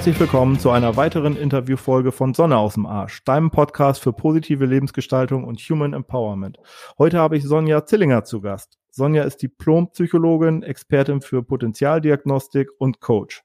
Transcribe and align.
Herzlich 0.00 0.18
willkommen 0.18 0.58
zu 0.58 0.70
einer 0.70 0.96
weiteren 0.96 1.36
Interviewfolge 1.36 2.10
von 2.10 2.32
Sonne 2.32 2.56
aus 2.56 2.72
dem 2.72 2.86
Arsch, 2.86 3.22
deinem 3.24 3.50
Podcast 3.50 4.00
für 4.00 4.14
positive 4.14 4.64
Lebensgestaltung 4.64 5.44
und 5.44 5.60
Human 5.60 5.92
Empowerment. 5.92 6.56
Heute 6.96 7.18
habe 7.18 7.36
ich 7.36 7.44
Sonja 7.44 7.84
Zillinger 7.84 8.24
zu 8.24 8.40
Gast. 8.40 8.79
Sonja 8.90 9.24
ist 9.24 9.42
Diplompsychologin, 9.42 10.62
Expertin 10.62 11.20
für 11.20 11.42
Potenzialdiagnostik 11.42 12.70
und 12.78 13.00
Coach. 13.00 13.42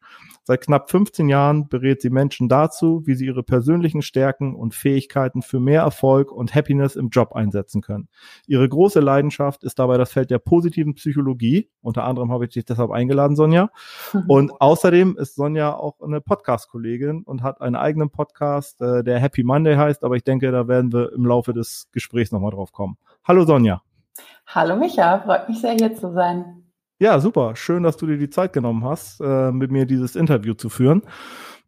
Seit 0.48 0.62
knapp 0.62 0.92
15 0.92 1.28
Jahren 1.28 1.70
berät 1.70 2.04
sie 2.04 2.12
Menschen 2.12 2.48
dazu, 2.50 3.02
wie 3.06 3.16
sie 3.16 3.26
ihre 3.26 3.42
persönlichen 3.42 4.04
Stärken 4.04 4.54
und 4.54 4.76
Fähigkeiten 4.76 5.42
für 5.42 5.60
mehr 5.60 5.82
Erfolg 5.82 6.32
und 6.32 6.54
Happiness 6.54 6.96
im 6.96 7.10
Job 7.10 7.34
einsetzen 7.34 7.82
können. 7.82 8.10
Ihre 8.46 8.70
große 8.70 9.00
Leidenschaft 9.00 9.64
ist 9.64 9.80
dabei 9.80 9.98
das 9.98 10.12
Feld 10.12 10.30
der 10.30 10.38
positiven 10.38 10.94
Psychologie. 10.94 11.72
Unter 11.82 12.04
anderem 12.04 12.32
habe 12.32 12.46
ich 12.46 12.52
dich 12.52 12.64
deshalb 12.64 12.92
eingeladen, 12.92 13.36
Sonja. 13.36 13.72
Und 14.28 14.52
außerdem 14.62 15.18
ist 15.18 15.34
Sonja 15.34 15.76
auch 15.76 16.00
eine 16.00 16.22
Podcast-Kollegin 16.22 17.24
und 17.24 17.42
hat 17.42 17.62
einen 17.62 17.76
eigenen 17.76 18.12
Podcast, 18.12 18.82
äh, 18.82 19.04
der 19.04 19.20
Happy 19.20 19.44
Monday 19.44 19.76
heißt. 19.76 20.04
Aber 20.04 20.16
ich 20.16 20.24
denke, 20.24 20.52
da 20.52 20.68
werden 20.68 20.94
wir 20.94 21.12
im 21.14 21.26
Laufe 21.26 21.54
des 21.54 21.90
Gesprächs 21.92 22.32
nochmal 22.32 22.52
drauf 22.52 22.72
kommen. 22.72 22.98
Hallo 23.24 23.46
Sonja. 23.46 23.82
Hallo 24.48 24.76
Micha, 24.76 25.20
freut 25.20 25.50
mich 25.50 25.60
sehr 25.60 25.74
hier 25.74 25.96
zu 25.96 26.14
sein. 26.14 26.64
Ja, 27.00 27.20
super. 27.20 27.56
Schön, 27.56 27.84
dass 27.84 27.98
du 27.98 28.08
dir 28.08 28.18
die 28.18 28.30
Zeit 28.30 28.54
genommen 28.54 28.86
hast, 28.86 29.20
äh, 29.20 29.52
mit 29.52 29.72
mir 29.72 29.86
dieses 29.86 30.16
Interview 30.16 30.54
zu 30.54 30.70
führen. 30.70 31.02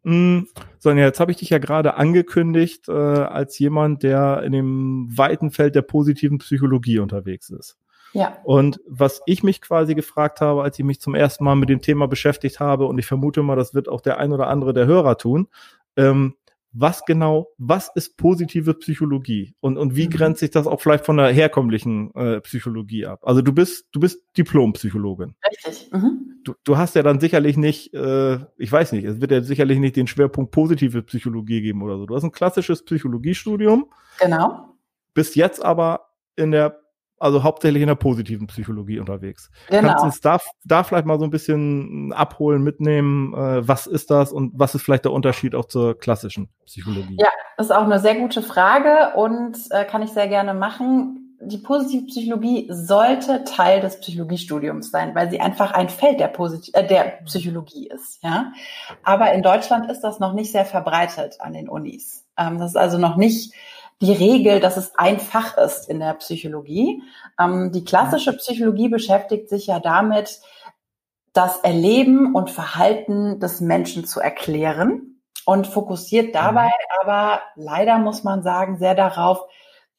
Mm, 0.04 0.44
Sonja, 0.78 1.04
jetzt 1.04 1.20
habe 1.20 1.30
ich 1.30 1.36
dich 1.36 1.50
ja 1.50 1.58
gerade 1.58 1.94
angekündigt 1.94 2.88
äh, 2.88 2.92
als 2.92 3.58
jemand, 3.58 4.02
der 4.02 4.42
in 4.42 4.52
dem 4.52 5.08
weiten 5.10 5.50
Feld 5.50 5.74
der 5.74 5.82
positiven 5.82 6.38
Psychologie 6.38 6.98
unterwegs 6.98 7.50
ist. 7.50 7.76
Ja. 8.14 8.38
Und 8.44 8.80
was 8.86 9.20
ich 9.26 9.42
mich 9.42 9.60
quasi 9.60 9.94
gefragt 9.94 10.40
habe, 10.40 10.62
als 10.62 10.78
ich 10.78 10.84
mich 10.84 11.00
zum 11.00 11.14
ersten 11.14 11.44
Mal 11.44 11.56
mit 11.56 11.68
dem 11.68 11.82
Thema 11.82 12.08
beschäftigt 12.08 12.58
habe, 12.58 12.86
und 12.86 12.98
ich 12.98 13.06
vermute 13.06 13.42
mal, 13.42 13.56
das 13.56 13.74
wird 13.74 13.88
auch 13.88 14.00
der 14.00 14.18
ein 14.18 14.32
oder 14.32 14.46
andere 14.46 14.72
der 14.72 14.86
Hörer 14.86 15.18
tun, 15.18 15.48
ähm, 15.96 16.36
was 16.72 17.04
genau, 17.04 17.48
was 17.58 17.90
ist 17.94 18.16
positive 18.16 18.74
Psychologie 18.74 19.54
und, 19.60 19.78
und 19.78 19.96
wie 19.96 20.06
mhm. 20.06 20.10
grenzt 20.10 20.40
sich 20.40 20.50
das 20.50 20.66
auch 20.66 20.80
vielleicht 20.80 21.06
von 21.06 21.16
der 21.16 21.28
herkömmlichen 21.28 22.14
äh, 22.14 22.40
Psychologie 22.42 23.06
ab? 23.06 23.20
Also 23.22 23.42
du 23.42 23.52
bist, 23.52 23.86
du 23.92 24.00
bist 24.00 24.22
Diplompsychologin. 24.36 25.34
Richtig. 25.50 25.90
Mhm. 25.92 26.40
Du, 26.44 26.54
du 26.64 26.76
hast 26.76 26.94
ja 26.94 27.02
dann 27.02 27.20
sicherlich 27.20 27.56
nicht, 27.56 27.94
äh, 27.94 28.38
ich 28.56 28.70
weiß 28.70 28.92
nicht, 28.92 29.04
es 29.04 29.20
wird 29.20 29.30
ja 29.30 29.42
sicherlich 29.42 29.78
nicht 29.78 29.96
den 29.96 30.06
Schwerpunkt 30.06 30.50
positive 30.50 31.02
Psychologie 31.02 31.62
geben 31.62 31.82
oder 31.82 31.98
so. 31.98 32.06
Du 32.06 32.14
hast 32.14 32.24
ein 32.24 32.32
klassisches 32.32 32.84
Psychologiestudium. 32.84 33.90
Genau. 34.20 34.76
Bist 35.14 35.36
jetzt 35.36 35.64
aber 35.64 36.10
in 36.36 36.50
der 36.50 36.80
also 37.20 37.42
hauptsächlich 37.42 37.82
in 37.82 37.88
der 37.88 37.94
positiven 37.94 38.46
Psychologie 38.46 38.98
unterwegs. 38.98 39.50
Genau. 39.68 39.88
Kannst 39.88 40.02
du 40.02 40.06
uns 40.06 40.20
da, 40.20 40.38
da 40.64 40.82
vielleicht 40.82 41.06
mal 41.06 41.18
so 41.18 41.24
ein 41.24 41.30
bisschen 41.30 42.12
abholen, 42.12 42.62
mitnehmen, 42.62 43.34
äh, 43.34 43.66
was 43.66 43.86
ist 43.86 44.10
das 44.10 44.32
und 44.32 44.52
was 44.54 44.74
ist 44.74 44.82
vielleicht 44.82 45.04
der 45.04 45.12
Unterschied 45.12 45.54
auch 45.54 45.66
zur 45.66 45.98
klassischen 45.98 46.48
Psychologie? 46.66 47.16
Ja, 47.18 47.28
das 47.56 47.66
ist 47.66 47.72
auch 47.72 47.84
eine 47.84 47.98
sehr 47.98 48.16
gute 48.16 48.42
Frage 48.42 49.16
und 49.16 49.56
äh, 49.70 49.84
kann 49.84 50.02
ich 50.02 50.10
sehr 50.10 50.28
gerne 50.28 50.54
machen. 50.54 51.36
Die 51.40 51.58
positive 51.58 52.06
Psychologie 52.06 52.66
sollte 52.68 53.44
Teil 53.44 53.80
des 53.80 54.00
Psychologiestudiums 54.00 54.90
sein, 54.90 55.14
weil 55.14 55.30
sie 55.30 55.40
einfach 55.40 55.70
ein 55.70 55.88
Feld 55.88 56.18
der, 56.18 56.28
Posit 56.28 56.74
äh, 56.74 56.86
der 56.86 57.20
Psychologie 57.24 57.88
ist. 57.88 58.22
Ja, 58.22 58.52
aber 59.04 59.32
in 59.32 59.42
Deutschland 59.42 59.90
ist 59.90 60.00
das 60.00 60.18
noch 60.18 60.32
nicht 60.32 60.50
sehr 60.50 60.64
verbreitet 60.64 61.36
an 61.40 61.52
den 61.52 61.68
Unis. 61.68 62.24
Ähm, 62.36 62.58
das 62.58 62.70
ist 62.70 62.76
also 62.76 62.98
noch 62.98 63.16
nicht 63.16 63.54
die 64.00 64.12
Regel, 64.12 64.60
dass 64.60 64.76
es 64.76 64.94
einfach 64.96 65.56
ist 65.56 65.88
in 65.88 65.98
der 65.98 66.14
Psychologie. 66.14 67.02
Ähm, 67.38 67.72
die 67.72 67.84
klassische 67.84 68.36
Psychologie 68.36 68.88
beschäftigt 68.88 69.48
sich 69.48 69.66
ja 69.66 69.80
damit, 69.80 70.40
das 71.32 71.58
Erleben 71.58 72.34
und 72.34 72.50
Verhalten 72.50 73.38
des 73.38 73.60
Menschen 73.60 74.04
zu 74.04 74.20
erklären 74.20 75.20
und 75.44 75.66
fokussiert 75.66 76.34
dabei 76.34 76.66
mhm. 76.66 77.00
aber 77.02 77.42
leider 77.54 77.98
muss 77.98 78.24
man 78.24 78.42
sagen 78.42 78.78
sehr 78.78 78.94
darauf, 78.94 79.42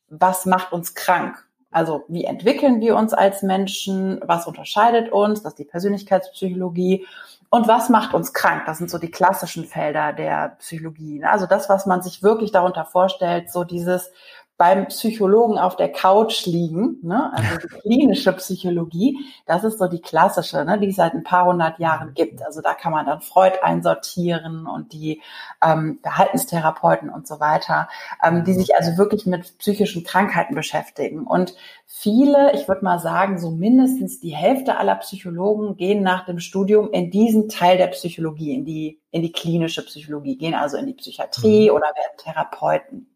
was 0.09 0.45
macht 0.45 0.73
uns 0.73 0.95
krank? 0.95 1.37
Also 1.71 2.03
wie 2.07 2.25
entwickeln 2.25 2.81
wir 2.81 2.95
uns 2.95 3.13
als 3.13 3.43
Menschen? 3.43 4.19
Was 4.23 4.47
unterscheidet 4.47 5.11
uns? 5.11 5.43
Das 5.43 5.53
ist 5.53 5.59
die 5.59 5.65
Persönlichkeitspsychologie. 5.65 7.05
Und 7.51 7.67
was 7.67 7.89
macht 7.89 8.13
uns 8.13 8.33
krank? 8.33 8.63
Das 8.67 8.77
sind 8.77 8.91
so 8.91 8.99
die 8.99 9.09
klassischen 9.09 9.65
Felder 9.65 10.13
der 10.13 10.57
Psychologie. 10.59 11.19
Ne? 11.19 11.29
Also 11.29 11.47
das, 11.47 11.67
was 11.67 11.87
man 11.87 12.03
sich 12.03 12.21
wirklich 12.21 12.51
darunter 12.51 12.85
vorstellt, 12.85 13.51
so 13.51 13.63
dieses, 13.63 14.11
beim 14.59 14.87
Psychologen 14.87 15.57
auf 15.57 15.77
der 15.77 15.89
Couch 15.89 16.45
liegen, 16.45 16.97
ne? 17.01 17.31
also 17.33 17.57
die 17.63 17.79
klinische 17.79 18.33
Psychologie, 18.33 19.17
das 19.45 19.63
ist 19.63 19.79
so 19.79 19.87
die 19.87 20.01
klassische, 20.01 20.65
ne? 20.65 20.77
die 20.77 20.89
es 20.89 20.97
seit 20.97 21.13
ein 21.13 21.23
paar 21.23 21.45
hundert 21.45 21.79
Jahren 21.79 22.13
gibt. 22.13 22.43
Also 22.43 22.61
da 22.61 22.73
kann 22.73 22.91
man 22.91 23.05
dann 23.05 23.21
Freud 23.21 23.53
einsortieren 23.63 24.67
und 24.67 24.91
die 24.91 25.21
ähm, 25.63 25.99
Verhaltenstherapeuten 26.03 27.09
und 27.09 27.25
so 27.25 27.39
weiter, 27.39 27.87
ähm, 28.21 28.43
die 28.43 28.51
sich 28.51 28.75
also 28.75 28.97
wirklich 28.97 29.25
mit 29.25 29.57
psychischen 29.59 30.03
Krankheiten 30.03 30.55
beschäftigen. 30.55 31.25
Und 31.25 31.55
viele, 31.85 32.53
ich 32.53 32.67
würde 32.67 32.83
mal 32.83 32.99
sagen, 32.99 33.39
so 33.39 33.51
mindestens 33.51 34.19
die 34.19 34.35
Hälfte 34.35 34.75
aller 34.75 34.95
Psychologen 34.95 35.77
gehen 35.77 36.03
nach 36.03 36.25
dem 36.25 36.39
Studium 36.39 36.91
in 36.91 37.11
diesen 37.11 37.47
Teil 37.47 37.77
der 37.77 37.87
Psychologie, 37.87 38.55
in 38.55 38.65
die, 38.65 38.98
in 39.11 39.21
die 39.21 39.31
klinische 39.31 39.83
Psychologie, 39.85 40.37
gehen 40.37 40.53
also 40.53 40.77
in 40.77 40.85
die 40.85 40.93
Psychiatrie 40.93 41.69
mhm. 41.69 41.75
oder 41.75 41.87
werden 41.87 42.17
Therapeuten. 42.17 43.07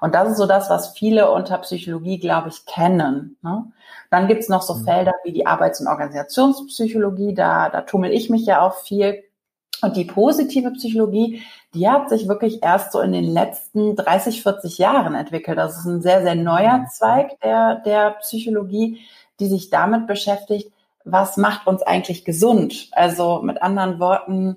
Und 0.00 0.14
das 0.14 0.30
ist 0.30 0.38
so 0.38 0.46
das, 0.46 0.70
was 0.70 0.96
viele 0.96 1.30
unter 1.30 1.58
Psychologie, 1.58 2.18
glaube 2.18 2.48
ich, 2.48 2.64
kennen. 2.64 3.36
Ne? 3.42 3.64
Dann 4.10 4.28
gibt's 4.28 4.48
noch 4.48 4.62
so 4.62 4.74
mhm. 4.74 4.84
Felder 4.84 5.12
wie 5.24 5.32
die 5.32 5.46
Arbeits- 5.46 5.80
und 5.80 5.88
Organisationspsychologie, 5.88 7.34
da, 7.34 7.68
da 7.70 7.82
tummel 7.82 8.12
ich 8.12 8.30
mich 8.30 8.46
ja 8.46 8.62
auch 8.62 8.76
viel. 8.76 9.24
Und 9.82 9.96
die 9.96 10.04
positive 10.04 10.70
Psychologie, 10.72 11.42
die 11.74 11.88
hat 11.88 12.08
sich 12.08 12.28
wirklich 12.28 12.62
erst 12.62 12.92
so 12.92 13.00
in 13.00 13.10
den 13.10 13.24
letzten 13.24 13.96
30, 13.96 14.42
40 14.44 14.78
Jahren 14.78 15.16
entwickelt. 15.16 15.58
Das 15.58 15.76
ist 15.76 15.86
ein 15.86 16.02
sehr, 16.02 16.22
sehr 16.22 16.36
neuer 16.36 16.78
mhm. 16.78 16.86
Zweig 16.88 17.40
der, 17.40 17.76
der 17.84 18.10
Psychologie, 18.20 19.00
die 19.40 19.48
sich 19.48 19.70
damit 19.70 20.06
beschäftigt, 20.06 20.70
was 21.04 21.36
macht 21.36 21.66
uns 21.66 21.82
eigentlich 21.82 22.24
gesund? 22.24 22.88
Also 22.92 23.42
mit 23.42 23.60
anderen 23.60 23.98
Worten, 23.98 24.56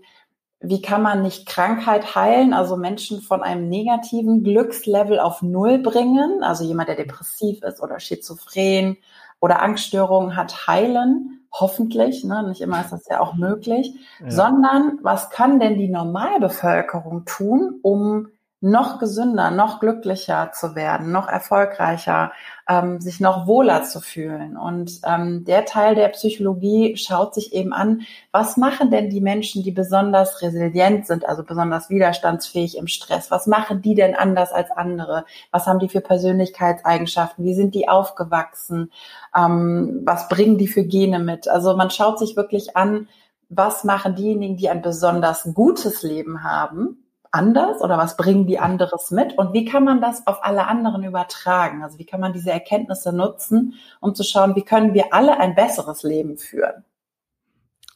wie 0.67 0.81
kann 0.81 1.01
man 1.01 1.21
nicht 1.21 1.45
Krankheit 1.45 2.15
heilen, 2.15 2.53
also 2.53 2.75
Menschen 2.77 3.21
von 3.21 3.41
einem 3.43 3.69
negativen 3.69 4.43
Glückslevel 4.43 5.19
auf 5.19 5.41
Null 5.41 5.79
bringen, 5.79 6.43
also 6.43 6.63
jemand, 6.63 6.89
der 6.89 6.95
depressiv 6.95 7.63
ist 7.63 7.81
oder 7.81 7.99
schizophren 7.99 8.97
oder 9.39 9.61
Angststörungen 9.61 10.35
hat, 10.35 10.67
heilen, 10.67 11.45
hoffentlich, 11.51 12.23
ne? 12.23 12.47
nicht 12.47 12.61
immer 12.61 12.81
ist 12.81 12.91
das 12.91 13.07
ja 13.07 13.19
auch 13.19 13.35
möglich, 13.35 13.93
ja. 14.19 14.31
sondern 14.31 14.99
was 15.01 15.29
kann 15.29 15.59
denn 15.59 15.77
die 15.77 15.89
Normalbevölkerung 15.89 17.25
tun, 17.25 17.79
um 17.81 18.29
noch 18.65 18.97
gesünder, 18.97 19.51
noch 19.51 19.79
glücklicher 19.79 20.51
zu 20.51 20.73
werden, 20.73 21.11
noch 21.11 21.27
erfolgreicher, 21.27 22.31
ähm, 22.67 22.99
sich 22.99 23.19
noch 23.19 23.45
wohler 23.45 23.83
zu 23.83 24.01
fühlen. 24.01 24.57
Und 24.57 25.01
ähm, 25.05 25.45
der 25.45 25.65
Teil 25.65 25.93
der 25.93 26.07
Psychologie 26.09 26.97
schaut 26.97 27.35
sich 27.35 27.53
eben 27.53 27.73
an, 27.73 28.01
was 28.31 28.57
machen 28.57 28.89
denn 28.89 29.11
die 29.11 29.21
Menschen, 29.21 29.61
die 29.61 29.69
besonders 29.69 30.41
resilient 30.41 31.05
sind, 31.05 31.29
also 31.29 31.43
besonders 31.43 31.91
widerstandsfähig 31.91 32.75
im 32.75 32.87
Stress? 32.87 33.29
Was 33.29 33.45
machen 33.45 33.83
die 33.83 33.93
denn 33.93 34.15
anders 34.15 34.51
als 34.51 34.71
andere? 34.71 35.25
Was 35.51 35.67
haben 35.67 35.77
die 35.77 35.89
für 35.89 36.01
Persönlichkeitseigenschaften? 36.01 37.45
Wie 37.45 37.53
sind 37.53 37.75
die 37.75 37.87
aufgewachsen? 37.87 38.91
Ähm, 39.35 40.01
was 40.05 40.27
bringen 40.27 40.57
die 40.57 40.67
für 40.67 40.83
Gene 40.83 41.19
mit? 41.19 41.47
Also 41.47 41.77
man 41.77 41.91
schaut 41.91 42.17
sich 42.17 42.35
wirklich 42.35 42.75
an, 42.75 43.09
was 43.47 43.83
machen 43.83 44.15
diejenigen, 44.15 44.57
die 44.57 44.69
ein 44.69 44.81
besonders 44.81 45.47
gutes 45.53 46.01
Leben 46.01 46.43
haben, 46.43 47.04
anders 47.35 47.81
oder 47.81 47.97
was 47.97 48.17
bringen 48.17 48.47
die 48.47 48.57
anderes 48.57 49.11
mit 49.11 49.37
und 49.37 49.53
wie 49.53 49.65
kann 49.65 49.83
man 49.83 50.01
das 50.01 50.25
auf 50.25 50.43
alle 50.43 50.67
anderen 50.67 51.03
übertragen? 51.03 51.83
Also 51.83 51.99
wie 51.99 52.05
kann 52.05 52.19
man 52.19 52.33
diese 52.33 52.51
Erkenntnisse 52.51 53.15
nutzen, 53.15 53.73
um 53.99 54.15
zu 54.15 54.23
schauen, 54.23 54.55
wie 54.55 54.63
können 54.63 54.93
wir 54.93 55.13
alle 55.13 55.37
ein 55.37 55.53
besseres 55.53 56.03
Leben 56.03 56.37
führen? 56.37 56.83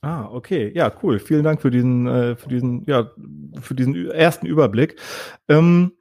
Ah, 0.02 0.30
okay, 0.32 0.72
ja, 0.74 0.92
cool. 1.04 1.20
Vielen 1.20 1.44
Dank 1.44 1.62
für 1.62 1.72
diesen, 1.72 2.08
äh, 2.08 2.36
für 2.36 2.48
diesen, 2.48 2.86
ja, 2.86 3.12
für 3.60 3.76
diesen 3.76 4.12
ersten 4.12 4.46
Überblick. 4.46 4.98
Ähm, 5.50 5.92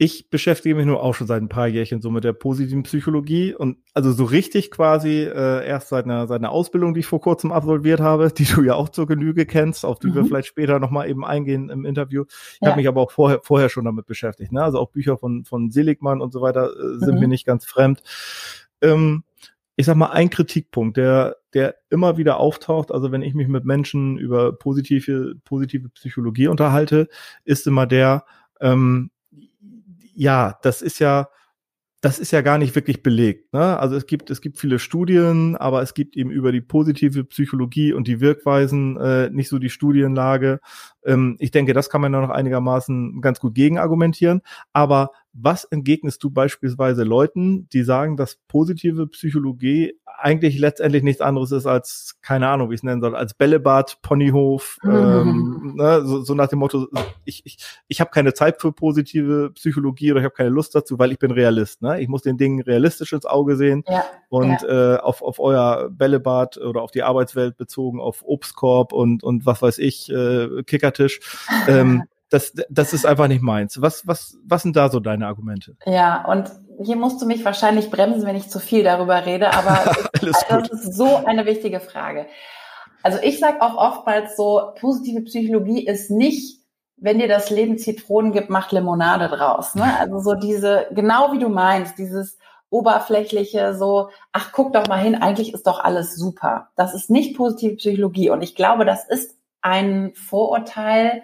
ich 0.00 0.30
beschäftige 0.30 0.76
mich 0.76 0.86
nur 0.86 1.02
auch 1.02 1.12
schon 1.12 1.26
seit 1.26 1.42
ein 1.42 1.48
paar 1.48 1.66
Jährchen 1.66 2.00
so 2.00 2.08
mit 2.10 2.22
der 2.22 2.32
positiven 2.32 2.84
Psychologie 2.84 3.52
und 3.52 3.78
also 3.94 4.12
so 4.12 4.24
richtig 4.24 4.70
quasi 4.70 5.24
äh, 5.24 5.66
erst 5.66 5.88
seit 5.88 6.04
einer, 6.04 6.28
seit 6.28 6.38
einer 6.38 6.52
Ausbildung, 6.52 6.94
die 6.94 7.00
ich 7.00 7.06
vor 7.06 7.20
kurzem 7.20 7.50
absolviert 7.50 7.98
habe, 7.98 8.30
die 8.36 8.44
du 8.44 8.62
ja 8.62 8.74
auch 8.74 8.90
zur 8.90 9.08
Genüge 9.08 9.44
kennst, 9.44 9.84
auf 9.84 9.98
die 9.98 10.06
mhm. 10.06 10.14
wir 10.14 10.24
vielleicht 10.24 10.46
später 10.46 10.78
nochmal 10.78 11.10
eben 11.10 11.24
eingehen 11.24 11.68
im 11.68 11.84
Interview. 11.84 12.24
Ich 12.28 12.58
ja. 12.62 12.68
habe 12.68 12.76
mich 12.76 12.86
aber 12.86 13.00
auch 13.00 13.10
vorher, 13.10 13.40
vorher 13.42 13.68
schon 13.68 13.84
damit 13.84 14.06
beschäftigt. 14.06 14.52
Ne? 14.52 14.62
Also 14.62 14.78
auch 14.78 14.90
Bücher 14.90 15.18
von, 15.18 15.44
von 15.44 15.72
Seligmann 15.72 16.20
und 16.20 16.32
so 16.32 16.40
weiter 16.40 16.70
äh, 16.70 16.98
sind 16.98 17.14
mhm. 17.14 17.20
mir 17.20 17.28
nicht 17.28 17.44
ganz 17.44 17.64
fremd. 17.64 18.00
Ähm, 18.80 19.24
ich 19.74 19.86
sag 19.86 19.96
mal, 19.96 20.10
ein 20.10 20.30
Kritikpunkt, 20.30 20.96
der, 20.96 21.38
der 21.54 21.74
immer 21.90 22.16
wieder 22.16 22.38
auftaucht, 22.38 22.92
also 22.92 23.10
wenn 23.10 23.22
ich 23.22 23.34
mich 23.34 23.48
mit 23.48 23.64
Menschen 23.64 24.16
über 24.16 24.52
positive, 24.52 25.34
positive 25.44 25.88
Psychologie 25.88 26.46
unterhalte, 26.46 27.08
ist 27.44 27.66
immer 27.66 27.86
der, 27.86 28.24
ähm, 28.60 29.10
ja, 30.18 30.58
das 30.62 30.82
ist 30.82 30.98
ja, 30.98 31.28
das 32.00 32.18
ist 32.18 32.32
ja 32.32 32.42
gar 32.42 32.58
nicht 32.58 32.74
wirklich 32.74 33.02
belegt. 33.02 33.52
Ne? 33.52 33.78
Also 33.78 33.96
es 33.96 34.06
gibt, 34.06 34.30
es 34.30 34.40
gibt 34.40 34.58
viele 34.58 34.78
Studien, 34.78 35.56
aber 35.56 35.82
es 35.82 35.94
gibt 35.94 36.16
eben 36.16 36.30
über 36.30 36.52
die 36.52 36.60
positive 36.60 37.24
Psychologie 37.24 37.92
und 37.92 38.06
die 38.06 38.20
Wirkweisen 38.20 38.96
äh, 38.98 39.30
nicht 39.30 39.48
so 39.48 39.58
die 39.58 39.70
Studienlage. 39.70 40.60
Ähm, 41.04 41.36
ich 41.40 41.50
denke, 41.50 41.72
das 41.72 41.90
kann 41.90 42.00
man 42.00 42.12
ja 42.12 42.20
noch 42.20 42.30
einigermaßen 42.30 43.20
ganz 43.20 43.40
gut 43.40 43.54
gegenargumentieren. 43.54 44.42
Aber 44.72 45.10
was 45.40 45.64
entgegnest 45.64 46.22
du 46.22 46.30
beispielsweise 46.30 47.04
Leuten, 47.04 47.68
die 47.70 47.82
sagen, 47.82 48.16
dass 48.16 48.38
positive 48.48 49.06
Psychologie 49.08 49.94
eigentlich 50.20 50.58
letztendlich 50.58 51.02
nichts 51.02 51.20
anderes 51.20 51.52
ist 51.52 51.66
als, 51.66 52.16
keine 52.22 52.48
Ahnung, 52.48 52.70
wie 52.70 52.74
ich 52.74 52.80
es 52.80 52.84
nennen 52.84 53.00
soll, 53.00 53.14
als 53.14 53.34
Bällebad, 53.34 53.98
Ponyhof, 54.02 54.78
mhm. 54.82 54.90
ähm, 54.92 55.72
ne, 55.76 56.02
so, 56.04 56.22
so 56.22 56.34
nach 56.34 56.48
dem 56.48 56.58
Motto, 56.58 56.88
ich, 57.24 57.42
ich, 57.46 57.58
ich 57.86 58.00
habe 58.00 58.10
keine 58.10 58.34
Zeit 58.34 58.60
für 58.60 58.72
positive 58.72 59.50
Psychologie 59.54 60.10
oder 60.10 60.20
ich 60.20 60.24
habe 60.24 60.34
keine 60.34 60.50
Lust 60.50 60.74
dazu, 60.74 60.98
weil 60.98 61.12
ich 61.12 61.18
bin 61.18 61.30
Realist. 61.30 61.82
Ne? 61.82 62.00
Ich 62.00 62.08
muss 62.08 62.22
den 62.22 62.36
Dingen 62.36 62.60
realistisch 62.60 63.12
ins 63.12 63.26
Auge 63.26 63.56
sehen 63.56 63.84
ja, 63.86 64.04
und 64.28 64.60
ja. 64.62 64.96
Äh, 64.96 64.98
auf, 64.98 65.22
auf 65.22 65.38
euer 65.38 65.88
Bällebad 65.90 66.56
oder 66.58 66.82
auf 66.82 66.90
die 66.90 67.02
Arbeitswelt 67.02 67.56
bezogen, 67.56 68.00
auf 68.00 68.24
Obstkorb 68.24 68.92
und, 68.92 69.22
und 69.22 69.46
was 69.46 69.62
weiß 69.62 69.78
ich, 69.78 70.10
äh, 70.10 70.62
Kickertisch. 70.64 71.20
Ähm, 71.66 72.04
das, 72.30 72.52
das 72.68 72.92
ist 72.92 73.06
einfach 73.06 73.28
nicht 73.28 73.42
meins. 73.42 73.80
Was, 73.80 74.06
was, 74.06 74.36
was 74.44 74.62
sind 74.62 74.76
da 74.76 74.90
so 74.90 75.00
deine 75.00 75.26
Argumente? 75.26 75.76
Ja, 75.86 76.24
und 76.26 76.50
hier 76.82 76.96
musst 76.96 77.20
du 77.20 77.26
mich 77.26 77.44
wahrscheinlich 77.44 77.90
bremsen, 77.90 78.26
wenn 78.26 78.36
ich 78.36 78.48
zu 78.48 78.60
viel 78.60 78.84
darüber 78.84 79.26
rede, 79.26 79.52
aber 79.52 79.94
das 80.20 80.70
ist 80.70 80.94
so 80.94 81.16
eine 81.16 81.46
wichtige 81.46 81.80
Frage. 81.80 82.26
Also 83.02 83.18
ich 83.22 83.38
sage 83.38 83.62
auch 83.62 83.76
oftmals 83.76 84.36
so, 84.36 84.72
positive 84.78 85.22
Psychologie 85.22 85.86
ist 85.86 86.10
nicht, 86.10 86.58
wenn 86.96 87.18
dir 87.18 87.28
das 87.28 87.50
Leben 87.50 87.78
Zitronen 87.78 88.32
gibt, 88.32 88.50
macht 88.50 88.72
Limonade 88.72 89.28
draus. 89.28 89.74
Ne? 89.74 89.98
Also 89.98 90.18
so 90.18 90.34
diese, 90.34 90.86
genau 90.90 91.32
wie 91.32 91.38
du 91.38 91.48
meinst, 91.48 91.96
dieses 91.98 92.38
oberflächliche, 92.70 93.74
so, 93.74 94.10
ach, 94.32 94.50
guck 94.52 94.72
doch 94.72 94.88
mal 94.88 95.00
hin, 95.00 95.14
eigentlich 95.14 95.54
ist 95.54 95.66
doch 95.66 95.82
alles 95.82 96.16
super. 96.16 96.68
Das 96.76 96.94
ist 96.94 97.08
nicht 97.08 97.36
positive 97.36 97.76
Psychologie. 97.76 98.30
Und 98.30 98.42
ich 98.42 98.54
glaube, 98.54 98.84
das 98.84 99.08
ist 99.08 99.36
ein 99.62 100.12
Vorurteil, 100.14 101.22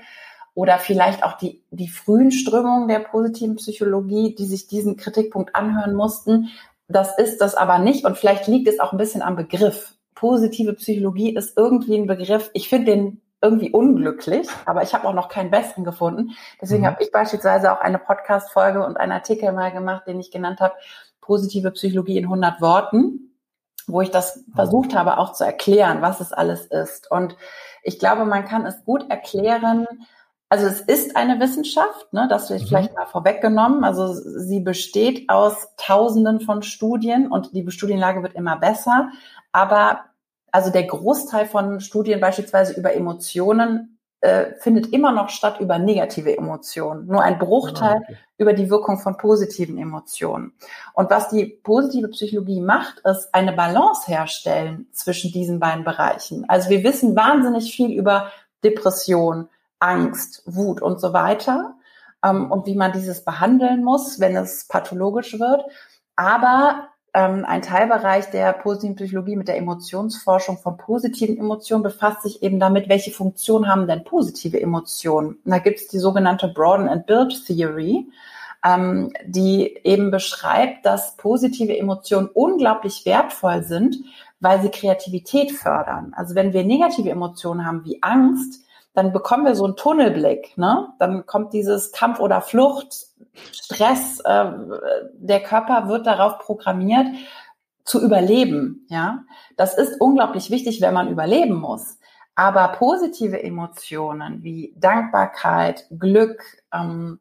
oder 0.55 0.79
vielleicht 0.79 1.25
auch 1.25 1.35
die, 1.35 1.63
die 1.71 1.89
frühen 1.89 2.31
Strömungen 2.31 2.89
der 2.89 3.01
positiven 3.01 3.57
Psychologie, 3.57 4.35
die 4.35 4.47
sich 4.47 4.67
diesen 4.67 4.97
Kritikpunkt 4.97 5.55
anhören 5.55 5.95
mussten. 5.95 6.49
Das 6.89 7.19
ist 7.19 7.41
das 7.41 7.55
aber 7.55 7.79
nicht 7.79 8.05
und 8.05 8.17
vielleicht 8.17 8.47
liegt 8.47 8.69
es 8.69 8.81
auch 8.81 8.93
ein 8.93 8.99
bisschen 8.99 9.23
am 9.23 9.37
Begriff. 9.37 9.95
Positive 10.15 10.75
Psychologie 10.75 11.35
ist 11.35 11.57
irgendwie 11.57 11.97
ein 11.97 12.07
Begriff, 12.07 12.51
ich 12.55 12.69
finde 12.69 12.93
den 12.93 13.21
irgendwie 13.43 13.71
unglücklich, 13.71 14.49
aber 14.65 14.83
ich 14.83 14.95
habe 14.95 15.07
auch 15.07 15.13
noch 15.13 15.29
keinen 15.29 15.51
besseren 15.51 15.85
gefunden. 15.85 16.31
Deswegen 16.63 16.83
mhm. 16.83 16.87
habe 16.87 17.03
ich 17.03 17.13
beispielsweise 17.13 17.73
auch 17.73 17.81
eine 17.81 17.99
Podcast-Folge 17.99 18.85
und 18.85 18.97
einen 18.97 19.13
Artikel 19.13 19.53
mal 19.53 19.71
gemacht, 19.71 20.07
den 20.07 20.19
ich 20.19 20.31
genannt 20.31 20.61
habe, 20.61 20.75
Positive 21.21 21.71
Psychologie 21.73 22.17
in 22.17 22.25
100 22.25 22.61
Worten, 22.63 23.35
wo 23.87 24.01
ich 24.01 24.11
das 24.11 24.45
versucht 24.55 24.95
habe 24.95 25.19
auch 25.19 25.33
zu 25.33 25.45
erklären, 25.45 26.01
was 26.01 26.21
es 26.21 26.33
alles 26.33 26.67
ist. 26.67 27.11
Und 27.11 27.37
ich 27.83 27.99
glaube, 27.99 28.25
man 28.25 28.47
kann 28.47 28.65
es 28.65 28.83
gut 28.85 29.11
erklären, 29.11 29.87
also 30.55 30.69
es 30.69 30.81
ist 30.83 31.17
eine 31.17 31.41
Wissenschaft, 31.41 32.13
ne, 32.13 32.29
das 32.31 32.49
wird 32.49 32.63
mhm. 32.63 32.67
vielleicht 32.67 32.95
mal 32.95 33.07
vorweggenommen. 33.07 33.83
Also 33.83 34.15
sie 34.15 34.61
besteht 34.61 35.29
aus 35.29 35.67
Tausenden 35.77 36.41
von 36.41 36.63
Studien 36.63 37.27
und 37.29 37.53
die 37.55 37.69
Studienlage 37.73 38.23
wird 38.23 38.35
immer 38.35 38.57
besser. 38.57 39.11
Aber 39.51 40.05
also 40.53 40.71
der 40.71 40.85
Großteil 40.85 41.47
von 41.47 41.81
Studien 41.81 42.21
beispielsweise 42.21 42.75
über 42.75 42.95
Emotionen 42.95 43.99
äh, 44.21 44.53
findet 44.61 44.93
immer 44.93 45.11
noch 45.11 45.29
statt 45.29 45.59
über 45.59 45.81
negative 45.81 46.39
Emotionen. 46.39 47.09
Nur 47.09 47.23
ein 47.23 47.41
Bruchteil 47.41 47.97
ah, 47.97 48.03
okay. 48.05 48.17
über 48.39 48.53
die 48.53 48.71
Wirkung 48.71 49.01
von 49.01 49.17
positiven 49.17 49.77
Emotionen. 49.77 50.53
Und 50.93 51.11
was 51.11 51.31
die 51.31 51.47
positive 51.47 52.07
Psychologie 52.11 52.61
macht, 52.61 53.01
ist 53.01 53.35
eine 53.35 53.53
Balance 53.53 54.07
herstellen 54.07 54.87
zwischen 54.93 55.33
diesen 55.33 55.59
beiden 55.59 55.83
Bereichen. 55.83 56.45
Also 56.49 56.71
wir 56.71 56.85
wissen 56.85 57.17
wahnsinnig 57.17 57.75
viel 57.75 57.91
über 57.91 58.31
Depression, 58.63 59.49
Angst, 59.85 60.43
Wut 60.47 60.81
und 60.81 61.01
so 61.01 61.13
weiter 61.13 61.75
ähm, 62.25 62.51
und 62.51 62.67
wie 62.67 62.75
man 62.75 62.93
dieses 62.93 63.25
behandeln 63.25 63.85
muss, 63.85 64.19
wenn 64.19 64.37
es 64.37 64.67
pathologisch 64.67 65.39
wird. 65.39 65.63
Aber 66.17 66.89
ähm, 67.13 67.45
ein 67.47 67.63
Teilbereich 67.63 68.31
der 68.31 68.53
positiven 68.55 68.97
Psychologie 68.97 69.37
mit 69.37 69.49
der 69.49 69.59
Emotionsforschung 69.59 70.59
von 70.59 70.77
positiven 70.77 71.39
Emotionen 71.39 71.83
befasst 71.83 72.23
sich 72.23 72.43
eben 72.43 72.59
damit, 72.59 72.89
welche 72.89 73.13
Funktion 73.13 73.69
haben 73.69 73.87
denn 73.87 74.05
positive 74.05 74.61
Emotionen. 74.61 75.39
Und 75.45 75.51
da 75.51 75.59
gibt 75.59 75.81
es 75.81 75.89
die 75.89 75.99
sogenannte 75.99 76.49
Broaden 76.49 76.89
and 76.89 77.07
Build 77.07 77.47
Theory, 77.47 78.09
ähm, 78.65 79.13
die 79.27 79.79
eben 79.85 80.11
beschreibt, 80.11 80.87
dass 80.87 81.17
positive 81.17 81.77
Emotionen 81.77 82.29
unglaublich 82.33 83.05
wertvoll 83.05 83.63
sind, 83.63 83.97
weil 84.41 84.63
sie 84.63 84.71
Kreativität 84.71 85.53
fördern. 85.53 86.15
Also 86.17 86.35
wenn 86.35 86.53
wir 86.53 86.65
negative 86.65 87.11
Emotionen 87.11 87.67
haben 87.67 87.85
wie 87.85 88.03
Angst, 88.03 88.65
dann 88.95 89.13
bekommen 89.13 89.45
wir 89.45 89.55
so 89.55 89.65
einen 89.65 89.77
Tunnelblick. 89.77 90.57
Ne? 90.57 90.89
Dann 90.99 91.27
kommt 91.27 91.53
dieses 91.53 91.93
Kampf 91.93 92.21
oder 92.21 92.41
Flucht, 92.41 93.09
Stress. 93.53 94.21
Äh, 94.21 94.53
der 95.15 95.43
Körper 95.43 95.89
wird 95.89 96.07
darauf 96.07 96.39
programmiert, 96.39 97.09
zu 97.85 98.01
überleben. 98.01 98.87
Ja, 98.89 99.25
das 99.57 99.77
ist 99.77 100.01
unglaublich 100.01 100.51
wichtig, 100.51 100.81
wenn 100.81 100.95
man 100.95 101.11
überleben 101.11 101.57
muss. 101.57 101.99
Aber 102.35 102.69
positive 102.69 103.43
Emotionen 103.43 104.43
wie 104.43 104.75
Dankbarkeit, 104.77 105.87
Glück, 105.91 106.43
ähm, 106.73 107.21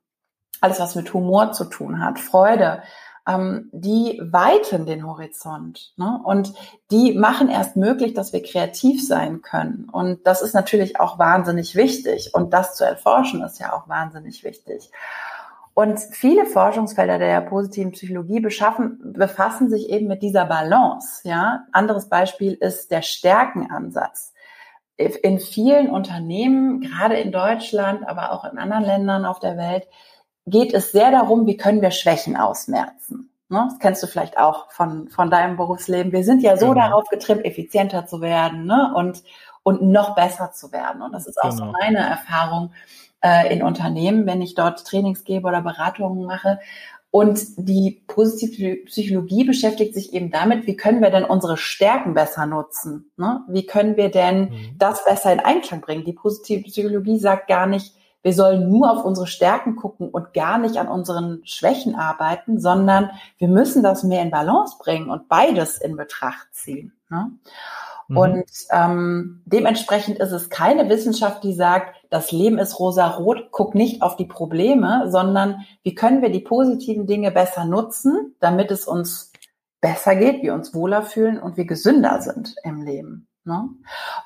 alles 0.62 0.80
was 0.80 0.96
mit 0.96 1.14
Humor 1.14 1.52
zu 1.52 1.66
tun 1.66 2.04
hat, 2.04 2.20
Freude, 2.20 2.82
ähm, 3.28 3.70
die 3.72 4.20
weiten 4.22 4.86
den 4.86 5.08
Horizont 5.08 5.94
ne? 5.98 6.20
und 6.24 6.54
die 6.92 7.14
machen 7.14 7.50
erst 7.50 7.76
möglich, 7.76 8.14
dass 8.14 8.34
wir 8.34 8.44
kreativ 8.44 9.06
sein 9.06 9.42
können. 9.42 9.88
Und 9.92 10.28
das 10.28 10.42
ist 10.42 10.54
natürlich 10.54 11.00
auch 11.00 11.20
wahnsinnig 11.20 11.76
wichtig. 11.76 12.34
Und 12.34 12.54
das 12.54 12.76
zu 12.76 12.86
erforschen 12.86 13.42
ist 13.44 13.60
ja 13.60 13.74
auch 13.74 13.88
wahnsinnig 13.88 14.44
wichtig. 14.44 14.92
Und 15.76 16.00
viele 16.00 16.46
Forschungsfelder 16.46 17.18
der 17.18 17.42
positiven 17.42 17.94
Psychologie 17.94 18.40
beschaffen, 18.40 19.14
befassen 19.14 19.70
sich 19.70 19.90
eben 19.90 20.08
mit 20.08 20.22
dieser 20.22 20.46
Balance. 20.46 21.28
Ja, 21.28 21.64
anderes 21.72 22.10
Beispiel 22.10 22.54
ist 22.54 22.92
der 22.92 23.02
Stärkenansatz. 23.02 24.34
In 24.98 25.40
vielen 25.40 25.90
Unternehmen, 25.90 26.82
gerade 26.82 27.18
in 27.18 27.32
Deutschland, 27.32 28.08
aber 28.08 28.32
auch 28.32 28.46
in 28.46 28.60
anderen 28.60 28.84
Ländern 28.84 29.26
auf 29.26 29.40
der 29.40 29.58
Welt, 29.58 29.88
geht 30.46 30.74
es 30.74 30.92
sehr 30.92 31.12
darum, 31.12 31.46
wie 31.48 31.58
können 31.58 31.82
wir 31.82 31.92
Schwächen 31.92 32.36
ausmerzen. 32.36 33.30
Ne? 33.50 33.68
Das 33.70 33.80
kennst 33.80 34.04
du 34.04 34.08
vielleicht 34.08 34.38
auch 34.38 34.72
von, 34.72 35.10
von 35.10 35.30
deinem 35.30 35.58
Berufsleben. 35.58 36.12
Wir 36.12 36.24
sind 36.24 36.42
ja 36.42 36.58
so 36.58 36.70
genau. 36.70 36.82
darauf 36.82 37.08
getrimmt, 37.10 37.46
effizienter 37.46 38.06
zu 38.06 38.22
werden 38.22 38.66
ne? 38.66 38.92
und, 38.96 39.24
und 39.64 39.82
noch 39.82 40.16
besser 40.16 40.52
zu 40.52 40.72
werden. 40.72 41.02
Und 41.02 41.14
das 41.14 41.28
ist 41.28 41.38
auch 41.42 41.52
genau. 41.52 41.66
so 41.68 41.72
meine 41.72 42.00
Erfahrung 42.00 42.72
äh, 43.22 43.54
in 43.54 43.64
Unternehmen, 43.64 44.26
wenn 44.26 44.42
ich 44.42 44.56
dort 44.56 44.86
Trainings 44.86 45.24
gebe 45.24 45.48
oder 45.48 45.62
Beratungen 45.62 46.26
mache. 46.26 46.60
Und 47.12 47.40
die 47.58 48.02
positive 48.08 48.78
Psychologie 48.86 49.44
beschäftigt 49.44 49.94
sich 49.94 50.14
eben 50.14 50.32
damit, 50.32 50.66
wie 50.66 50.76
können 50.76 51.00
wir 51.00 51.12
denn 51.12 51.26
unsere 51.26 51.58
Stärken 51.58 52.16
besser 52.16 52.48
nutzen? 52.48 53.12
Ne? 53.18 53.42
Wie 53.48 53.68
können 53.68 53.98
wir 53.98 54.10
denn 54.10 54.50
mhm. 54.50 54.76
das 54.80 55.06
besser 55.06 55.32
in 55.32 55.40
Einklang 55.40 55.82
bringen? 55.82 56.06
Die 56.06 56.14
positive 56.14 56.64
Psychologie 56.64 57.20
sagt 57.20 57.48
gar 57.48 57.68
nicht, 57.68 57.94
wir 58.24 58.34
sollen 58.34 58.70
nur 58.70 58.90
auf 58.90 59.06
unsere 59.06 59.28
Stärken 59.28 59.76
gucken 59.76 60.10
und 60.10 60.34
gar 60.34 60.58
nicht 60.58 60.78
an 60.78 60.88
unseren 60.88 61.42
Schwächen 61.44 61.96
arbeiten, 61.96 62.60
sondern 62.60 63.12
wir 63.38 63.50
müssen 63.50 63.84
das 63.84 64.04
mehr 64.04 64.24
in 64.24 64.32
Balance 64.32 64.78
bringen 64.80 65.10
und 65.10 65.28
beides 65.28 65.78
in 65.78 65.98
Betracht 65.98 66.48
ziehen. 66.54 66.94
Ne? 67.10 67.32
Mhm. 68.08 68.18
Und 68.18 68.46
ähm, 68.72 69.42
dementsprechend 69.46 70.20
ist 70.20 70.32
es 70.32 70.50
keine 70.50 70.90
Wissenschaft, 70.90 71.44
die 71.44 71.54
sagt, 71.54 71.96
das 72.10 72.32
Leben 72.32 72.58
ist 72.58 72.80
rosa-rot, 72.80 73.50
guck 73.52 73.76
nicht 73.76 74.02
auf 74.02 74.16
die 74.16 74.26
Probleme, 74.26 75.10
sondern 75.10 75.66
wie 75.84 75.94
können 75.94 76.22
wir 76.22 76.32
die 76.32 76.40
positiven 76.40 77.08
Dinge 77.08 77.32
besser 77.32 77.66
nutzen, 77.66 78.36
damit 78.40 78.72
es 78.72 78.86
uns 78.88 79.32
besser 79.82 80.16
geht, 80.16 80.44
wir 80.44 80.54
uns 80.54 80.74
wohler 80.74 81.04
fühlen 81.04 81.40
und 81.40 81.58
wir 81.58 81.66
gesünder 81.66 82.22
sind 82.22 82.56
im 82.64 82.84
Leben. 82.84 83.28
Ne? 83.46 83.70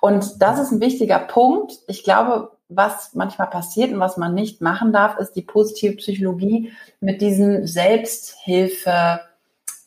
Und 0.02 0.42
das 0.42 0.60
ist 0.60 0.72
ein 0.72 0.82
wichtiger 0.82 1.20
Punkt. 1.20 1.74
Ich 1.88 2.04
glaube, 2.04 2.52
was 2.70 3.14
manchmal 3.14 3.50
passiert 3.50 3.92
und 3.92 4.00
was 4.00 4.18
man 4.18 4.34
nicht 4.34 4.62
machen 4.62 4.92
darf, 4.92 5.18
ist 5.18 5.34
die 5.34 5.42
positive 5.42 5.96
Psychologie 5.96 6.74
mit 7.00 7.22
diesen 7.22 7.66
Selbsthilfe, 7.66 9.22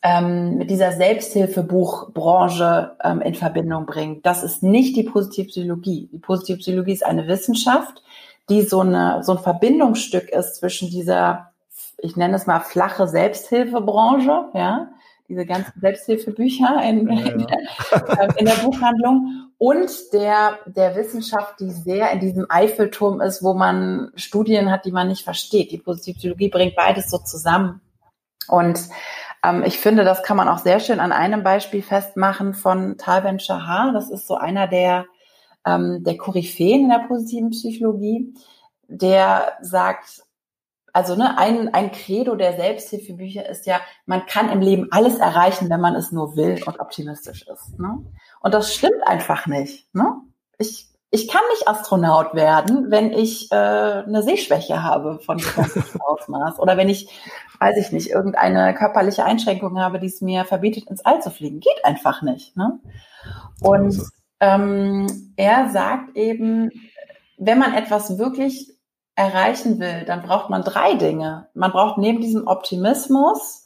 ähm, 0.01 0.57
mit 0.57 0.71
dieser 0.71 0.91
Selbsthilfebuchbranche 0.91 2.97
ähm, 3.03 3.21
in 3.21 3.35
Verbindung 3.35 3.85
bringen. 3.85 4.21
Das 4.23 4.43
ist 4.43 4.63
nicht 4.63 4.95
die 4.95 5.03
positive 5.03 5.47
Psychologie. 5.47 6.09
Die 6.11 6.17
positive 6.17 6.57
Psychologie 6.57 6.93
ist 6.93 7.05
eine 7.05 7.27
Wissenschaft, 7.27 8.01
die 8.49 8.63
so, 8.63 8.81
eine, 8.81 9.23
so 9.23 9.33
ein 9.33 9.43
Verbindungsstück 9.43 10.29
ist 10.29 10.55
zwischen 10.55 10.89
dieser, 10.89 11.51
ich 11.99 12.15
nenne 12.15 12.35
es 12.35 12.47
mal 12.47 12.61
flache 12.61 13.07
Selbsthilfebranche, 13.07 14.45
ja, 14.55 14.89
diese 15.31 15.45
ganzen 15.45 15.79
Selbsthilfebücher 15.79 16.81
in, 16.83 17.07
ja, 17.09 17.25
ja. 17.25 18.23
in, 18.37 18.45
der 18.45 18.55
Buchhandlung 18.63 19.51
und 19.57 19.89
der, 20.13 20.59
der 20.67 20.95
Wissenschaft, 20.95 21.59
die 21.59 21.71
sehr 21.71 22.11
in 22.11 22.19
diesem 22.19 22.45
Eiffelturm 22.49 23.21
ist, 23.21 23.41
wo 23.41 23.53
man 23.53 24.11
Studien 24.15 24.69
hat, 24.69 24.85
die 24.85 24.91
man 24.91 25.07
nicht 25.07 25.23
versteht. 25.23 25.71
Die 25.71 25.77
Positivpsychologie 25.77 26.49
bringt 26.49 26.75
beides 26.75 27.09
so 27.09 27.17
zusammen. 27.17 27.81
Und 28.47 28.79
Ähm, 29.43 29.63
ich 29.65 29.79
finde, 29.79 30.03
das 30.03 30.23
kann 30.23 30.37
man 30.37 30.47
auch 30.47 30.59
sehr 30.59 30.79
schön 30.79 30.99
an 30.99 31.11
einem 31.11 31.43
Beispiel 31.43 31.81
festmachen 31.81 32.53
von 32.53 32.97
Tal 32.97 33.39
Shahar. 33.39 33.91
Das 33.93 34.09
ist 34.09 34.27
so 34.27 34.35
einer 34.35 34.67
der, 34.67 35.05
ähm, 35.65 36.03
der 36.03 36.17
Koryphäen 36.17 36.83
in 36.83 36.89
der 36.89 37.07
positiven 37.07 37.49
Psychologie, 37.51 38.33
der 38.87 39.53
sagt, 39.61 40.23
also 40.93 41.15
ne, 41.15 41.37
ein, 41.37 41.73
ein 41.73 41.91
Credo 41.91 42.35
der 42.35 42.55
Selbsthilfebücher 42.55 43.47
ist 43.47 43.65
ja, 43.65 43.79
man 44.05 44.25
kann 44.25 44.49
im 44.49 44.61
Leben 44.61 44.87
alles 44.91 45.17
erreichen, 45.17 45.69
wenn 45.69 45.81
man 45.81 45.95
es 45.95 46.11
nur 46.11 46.35
will 46.35 46.61
und 46.65 46.79
optimistisch 46.79 47.47
ist. 47.47 47.79
Ne? 47.79 48.05
Und 48.41 48.53
das 48.53 48.73
stimmt 48.73 49.05
einfach 49.05 49.47
nicht. 49.47 49.93
Ne? 49.93 50.15
Ich, 50.57 50.87
ich 51.09 51.27
kann 51.27 51.41
nicht 51.51 51.67
Astronaut 51.67 52.33
werden, 52.33 52.91
wenn 52.91 53.11
ich 53.11 53.51
äh, 53.51 53.55
eine 53.55 54.23
Sehschwäche 54.23 54.83
habe 54.83 55.19
von 55.19 55.37
großem 55.37 55.83
Ausmaß 56.05 56.59
oder 56.59 56.77
wenn 56.77 56.89
ich, 56.89 57.09
weiß 57.59 57.77
ich 57.77 57.91
nicht, 57.91 58.09
irgendeine 58.09 58.73
körperliche 58.73 59.25
Einschränkung 59.25 59.79
habe, 59.79 59.99
die 59.99 60.07
es 60.07 60.21
mir 60.21 60.45
verbietet, 60.45 60.89
ins 60.89 61.05
All 61.05 61.21
zu 61.21 61.31
fliegen. 61.31 61.59
Geht 61.59 61.85
einfach 61.85 62.21
nicht. 62.21 62.55
Ne? 62.57 62.79
Und 63.61 64.01
ähm, 64.39 65.33
er 65.37 65.69
sagt 65.69 66.15
eben, 66.17 66.71
wenn 67.37 67.59
man 67.59 67.73
etwas 67.73 68.17
wirklich 68.17 68.71
erreichen 69.21 69.79
will, 69.79 70.03
dann 70.05 70.21
braucht 70.21 70.49
man 70.49 70.63
drei 70.63 70.95
Dinge. 70.95 71.47
Man 71.53 71.71
braucht 71.71 71.97
neben 71.97 72.21
diesem 72.21 72.47
Optimismus 72.47 73.65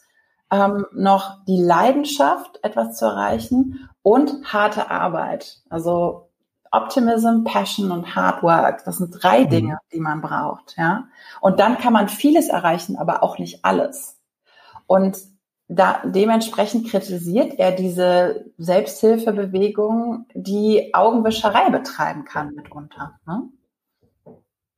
ähm, 0.50 0.86
noch 0.92 1.44
die 1.46 1.60
Leidenschaft, 1.60 2.60
etwas 2.62 2.96
zu 2.96 3.06
erreichen 3.06 3.88
und 4.02 4.52
harte 4.52 4.90
Arbeit. 4.90 5.62
Also 5.70 6.28
Optimism, 6.70 7.44
Passion 7.44 7.90
und 7.90 8.14
Hard 8.14 8.42
Work. 8.42 8.84
Das 8.84 8.98
sind 8.98 9.10
drei 9.22 9.44
mhm. 9.44 9.50
Dinge, 9.50 9.78
die 9.92 10.00
man 10.00 10.20
braucht. 10.20 10.76
Ja, 10.76 11.08
und 11.40 11.58
dann 11.58 11.78
kann 11.78 11.92
man 11.92 12.08
vieles 12.08 12.48
erreichen, 12.48 12.96
aber 12.96 13.22
auch 13.22 13.38
nicht 13.38 13.64
alles. 13.64 14.18
Und 14.86 15.18
da, 15.68 16.00
dementsprechend 16.04 16.88
kritisiert 16.88 17.58
er 17.58 17.72
diese 17.72 18.44
Selbsthilfebewegung, 18.56 20.26
die 20.34 20.94
Augenwischerei 20.94 21.70
betreiben 21.70 22.24
kann 22.24 22.54
mitunter. 22.54 23.18
Ne? 23.26 23.48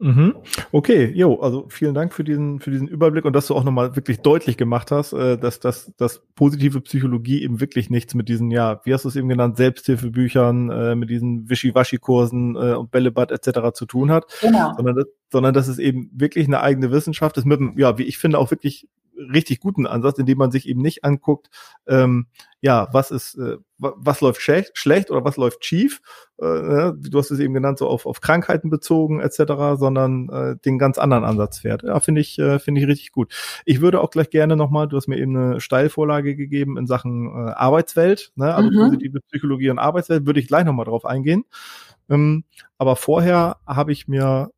Mhm. 0.00 0.37
Okay, 0.71 1.11
jo, 1.14 1.40
also 1.40 1.67
vielen 1.69 1.95
Dank 1.95 2.12
für 2.12 2.23
diesen, 2.23 2.61
für 2.61 2.71
diesen 2.71 2.87
Überblick 2.87 3.25
und 3.25 3.35
dass 3.35 3.49
du 3.49 3.55
auch 3.55 3.64
nochmal 3.64 3.97
wirklich 3.97 4.21
deutlich 4.21 4.57
gemacht 4.57 4.93
hast, 4.93 5.12
äh, 5.12 5.37
dass, 5.37 5.59
dass, 5.59 5.93
dass 5.97 6.23
positive 6.37 6.81
Psychologie 6.81 7.43
eben 7.43 7.61
wirklich 7.61 7.90
nichts 7.90 8.14
mit 8.14 8.28
diesen, 8.28 8.50
ja, 8.52 8.81
wie 8.85 8.95
hast 8.95 9.05
du 9.05 9.09
es 9.09 9.17
eben 9.17 9.28
genannt, 9.28 9.57
Selbsthilfebüchern, 9.57 10.71
äh, 10.71 10.95
mit 10.95 11.11
diesen 11.11 11.50
Wischiwaschi-Kursen 11.50 12.55
äh, 12.55 12.75
und 12.75 12.93
Bällebad 12.93 13.33
etc. 13.33 13.73
zu 13.75 13.87
tun 13.87 14.12
hat, 14.12 14.26
genau. 14.40 14.73
sondern, 14.76 15.05
sondern 15.33 15.55
dass 15.55 15.67
es 15.67 15.81
eben 15.81 16.11
wirklich 16.12 16.47
eine 16.47 16.61
eigene 16.61 16.93
Wissenschaft 16.93 17.37
ist 17.37 17.45
mit 17.45 17.59
einem, 17.59 17.76
ja, 17.76 17.99
wie 17.99 18.05
ich 18.05 18.19
finde, 18.19 18.38
auch 18.38 18.52
wirklich 18.52 18.87
richtig 19.18 19.60
guten 19.60 19.87
Ansatz, 19.87 20.18
indem 20.18 20.38
man 20.38 20.50
sich 20.50 20.68
eben 20.68 20.80
nicht 20.80 21.04
anguckt, 21.04 21.48
ähm, 21.87 22.26
ja, 22.60 22.88
was 22.92 23.10
ist, 23.10 23.37
äh, 23.37 23.56
was 23.78 24.20
läuft 24.20 24.40
schlecht, 24.40 24.76
schlecht 24.76 25.10
oder 25.10 25.25
was 25.25 25.37
läuft 25.37 25.64
schief, 25.64 26.00
äh, 26.40 26.44
ne, 26.44 26.94
du 26.98 27.18
hast 27.18 27.30
es 27.30 27.38
eben 27.38 27.54
genannt, 27.54 27.78
so 27.78 27.88
auf, 27.88 28.06
auf 28.06 28.20
Krankheiten 28.20 28.70
bezogen 28.70 29.20
etc., 29.20 29.76
sondern 29.76 30.28
äh, 30.28 30.56
den 30.64 30.78
ganz 30.78 30.98
anderen 30.98 31.25
Ansatz 31.25 31.58
fährt. 31.58 31.82
Ja, 31.82 32.00
finde 32.00 32.20
ich, 32.20 32.38
äh, 32.38 32.58
finde 32.58 32.80
ich 32.80 32.87
richtig 32.88 33.12
gut. 33.12 33.32
Ich 33.64 33.80
würde 33.80 34.00
auch 34.00 34.10
gleich 34.10 34.30
gerne 34.30 34.56
nochmal, 34.56 34.88
du 34.88 34.96
hast 34.96 35.08
mir 35.08 35.18
eben 35.18 35.37
eine 35.37 35.60
Steilvorlage 35.60 36.34
gegeben 36.34 36.76
in 36.76 36.87
Sachen 36.87 37.26
äh, 37.26 37.50
Arbeitswelt, 37.52 38.32
ne, 38.37 38.54
also 38.54 38.70
mhm. 38.70 38.76
positive 38.76 39.20
Psychologie 39.20 39.70
und 39.70 39.78
Arbeitswelt, 39.78 40.26
würde 40.26 40.40
ich 40.40 40.48
gleich 40.48 40.64
nochmal 40.64 40.87
drauf 40.87 41.04
eingehen. 41.04 41.44
Ähm, 42.08 42.44
aber 42.78 42.96
vorher 42.96 43.58
habe 43.66 43.92
ich 43.92 44.08
mir 44.08 44.50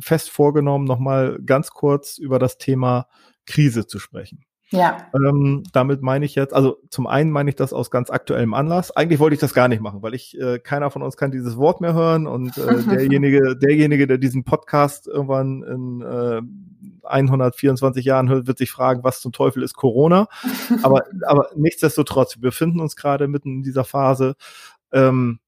fest 0.00 0.30
vorgenommen, 0.30 0.84
nochmal 0.84 1.38
ganz 1.44 1.70
kurz 1.70 2.18
über 2.18 2.38
das 2.38 2.58
Thema 2.58 3.06
Krise 3.48 3.86
zu 3.86 3.98
sprechen. 3.98 4.44
Ja. 4.70 5.06
Ähm, 5.14 5.62
damit 5.72 6.02
meine 6.02 6.26
ich 6.26 6.34
jetzt, 6.34 6.52
also 6.52 6.78
zum 6.90 7.06
einen 7.06 7.30
meine 7.30 7.48
ich 7.48 7.56
das 7.56 7.72
aus 7.72 7.90
ganz 7.90 8.10
aktuellem 8.10 8.52
Anlass. 8.52 8.94
Eigentlich 8.94 9.18
wollte 9.18 9.34
ich 9.34 9.40
das 9.40 9.54
gar 9.54 9.66
nicht 9.66 9.80
machen, 9.80 10.02
weil 10.02 10.12
ich, 10.12 10.38
äh, 10.38 10.58
keiner 10.58 10.90
von 10.90 11.02
uns 11.02 11.16
kann 11.16 11.30
dieses 11.30 11.56
Wort 11.56 11.80
mehr 11.80 11.94
hören 11.94 12.26
und 12.26 12.58
äh, 12.58 12.82
derjenige, 12.90 13.56
derjenige, 13.56 14.06
der 14.06 14.18
diesen 14.18 14.44
Podcast 14.44 15.06
irgendwann 15.06 15.62
in 15.62 16.02
äh, 16.02 16.42
124 17.04 18.04
Jahren 18.04 18.28
hört, 18.28 18.46
wird 18.46 18.58
sich 18.58 18.70
fragen, 18.70 19.04
was 19.04 19.20
zum 19.20 19.32
Teufel 19.32 19.62
ist 19.62 19.74
Corona. 19.74 20.28
Aber, 20.82 21.04
aber 21.26 21.48
nichtsdestotrotz, 21.56 22.36
wir 22.36 22.42
befinden 22.42 22.80
uns 22.80 22.94
gerade 22.94 23.26
mitten 23.26 23.58
in 23.58 23.62
dieser 23.62 23.84
Phase. 23.84 24.34
Ähm, 24.92 25.40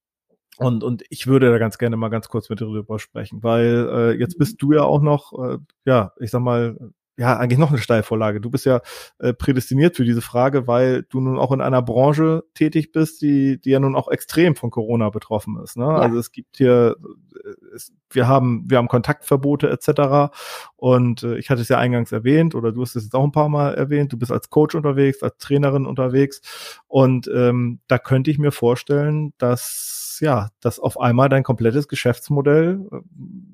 und, 0.56 0.82
und 0.82 1.04
ich 1.10 1.26
würde 1.26 1.50
da 1.50 1.58
ganz 1.58 1.78
gerne 1.78 1.96
mal 1.96 2.08
ganz 2.08 2.28
kurz 2.28 2.48
mit 2.48 2.60
dir 2.60 2.66
drüber 2.66 2.98
sprechen, 2.98 3.42
weil 3.42 3.88
äh, 3.92 4.18
jetzt 4.18 4.38
bist 4.38 4.60
du 4.60 4.72
ja 4.72 4.82
auch 4.82 5.00
noch, 5.00 5.32
äh, 5.42 5.58
ja, 5.84 6.12
ich 6.18 6.30
sag 6.30 6.40
mal, 6.40 6.76
ja, 7.20 7.36
eigentlich 7.36 7.58
noch 7.58 7.68
eine 7.68 7.76
Steilvorlage. 7.76 8.40
Du 8.40 8.48
bist 8.48 8.64
ja 8.64 8.80
äh, 9.18 9.34
prädestiniert 9.34 9.94
für 9.94 10.04
diese 10.04 10.22
Frage, 10.22 10.66
weil 10.66 11.02
du 11.02 11.20
nun 11.20 11.38
auch 11.38 11.52
in 11.52 11.60
einer 11.60 11.82
Branche 11.82 12.44
tätig 12.54 12.92
bist, 12.92 13.20
die, 13.20 13.60
die 13.60 13.68
ja 13.68 13.78
nun 13.78 13.94
auch 13.94 14.08
extrem 14.08 14.56
von 14.56 14.70
Corona 14.70 15.10
betroffen 15.10 15.60
ist. 15.62 15.76
Ne? 15.76 15.84
Ja. 15.84 15.96
Also 15.96 16.18
es 16.18 16.32
gibt 16.32 16.56
hier, 16.56 16.96
äh, 17.44 17.74
es, 17.74 17.92
wir 18.08 18.26
haben, 18.26 18.64
wir 18.70 18.78
haben 18.78 18.88
Kontaktverbote 18.88 19.68
etc. 19.68 20.32
Und 20.76 21.22
äh, 21.22 21.36
ich 21.36 21.50
hatte 21.50 21.60
es 21.60 21.68
ja 21.68 21.76
eingangs 21.76 22.10
erwähnt, 22.10 22.54
oder 22.54 22.72
du 22.72 22.80
hast 22.80 22.96
es 22.96 23.04
jetzt 23.04 23.14
auch 23.14 23.24
ein 23.24 23.32
paar 23.32 23.50
Mal 23.50 23.74
erwähnt, 23.74 24.14
du 24.14 24.16
bist 24.16 24.32
als 24.32 24.48
Coach 24.48 24.74
unterwegs, 24.74 25.22
als 25.22 25.36
Trainerin 25.36 25.84
unterwegs. 25.84 26.40
Und 26.88 27.30
ähm, 27.34 27.80
da 27.86 27.98
könnte 27.98 28.30
ich 28.30 28.38
mir 28.38 28.50
vorstellen, 28.50 29.34
dass 29.36 30.00
ja, 30.20 30.48
dass 30.60 30.78
auf 30.78 31.00
einmal 31.00 31.28
dein 31.28 31.42
komplettes 31.42 31.88
Geschäftsmodell, 31.88 32.86
äh, 32.92 32.96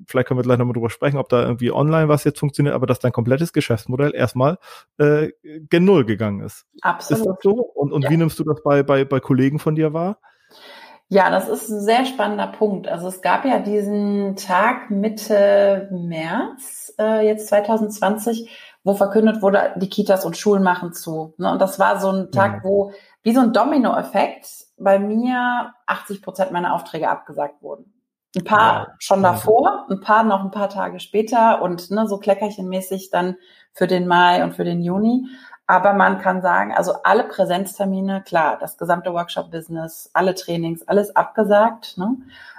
vielleicht 0.07 0.29
können 0.29 0.39
wir 0.39 0.45
gleich 0.45 0.59
nochmal 0.59 0.75
drüber 0.75 0.91
sprechen, 0.91 1.19
ob 1.19 1.29
da 1.29 1.43
irgendwie 1.43 1.73
online 1.73 2.09
was 2.09 2.25
jetzt 2.25 2.39
funktioniert, 2.39 2.75
aber 2.75 2.87
dass 2.87 2.99
dein 2.99 3.13
komplettes 3.13 3.53
Geschäftsmodell 3.53 4.15
erstmal 4.15 4.59
äh, 4.99 5.31
gen 5.43 5.85
Null 5.85 6.05
gegangen 6.05 6.41
ist. 6.41 6.67
Absolut. 6.83 7.21
Ist 7.21 7.27
das 7.27 7.37
so? 7.43 7.53
Und, 7.53 7.93
und 7.93 8.03
ja. 8.03 8.11
wie 8.11 8.17
nimmst 8.17 8.39
du 8.39 8.45
das 8.45 8.63
bei, 8.63 8.83
bei, 8.83 9.05
bei 9.05 9.21
Kollegen 9.21 9.59
von 9.59 9.75
dir 9.75 9.93
wahr? 9.93 10.19
Ja, 11.09 11.31
das 11.31 11.49
ist 11.49 11.69
ein 11.69 11.81
sehr 11.81 12.05
spannender 12.05 12.49
Punkt. 12.49 12.89
Also 12.89 13.07
es 13.07 13.23
gab 13.23 13.45
ja 13.45 13.61
diesen 13.61 14.35
Tag 14.35 14.91
Mitte 14.91 15.89
März, 15.93 16.93
äh, 16.99 17.25
jetzt 17.25 17.47
2020, 17.47 18.51
wo 18.83 18.95
verkündet 18.95 19.41
wurde, 19.41 19.73
die 19.77 19.89
Kitas 19.89 20.25
und 20.25 20.37
Schulen 20.37 20.65
machen 20.65 20.93
zu. 20.93 21.35
Ne? 21.39 21.53
Und 21.53 21.61
das 21.61 21.79
war 21.79 22.01
so 22.01 22.11
ein 22.11 22.33
Tag, 22.33 22.55
ja. 22.57 22.65
wo 22.65 22.93
wie 23.27 23.35
so 23.35 23.41
ein 23.41 23.53
Dominoeffekt 23.53 24.47
bei 24.79 25.01
mir 25.01 25.75
80 25.87 26.23
Prozent 26.23 26.53
meiner 26.53 26.73
Aufträge 26.73 27.11
abgesagt 27.11 27.61
wurden. 27.61 27.93
Ein 28.37 28.45
paar 28.45 28.73
ja. 28.73 28.95
schon 29.01 29.21
davor, 29.21 29.85
ein 29.91 30.01
paar 30.01 30.23
noch 30.23 30.45
ein 30.45 30.53
paar 30.53 30.69
Tage 30.69 31.01
später 31.01 31.61
und 31.61 31.91
ne, 31.91 32.07
so 32.07 32.19
kleckerchenmäßig 32.19 33.11
dann 33.11 33.35
für 33.73 33.89
den 33.89 34.07
Mai 34.07 34.45
und 34.45 34.55
für 34.55 34.63
den 34.63 34.81
Juni. 34.81 35.27
Aber 35.67 35.93
man 35.93 36.21
kann 36.21 36.41
sagen, 36.41 36.73
also 36.73 37.03
alle 37.03 37.25
Präsenztermine, 37.25 38.23
klar, 38.23 38.59
das 38.61 38.79
gesamte 38.79 39.13
Workshop-Business, 39.13 40.11
alle 40.13 40.37
Trainings, 40.37 40.87
alles 40.87 41.17
abgesagt. 41.17 41.99
Ne? 41.99 42.19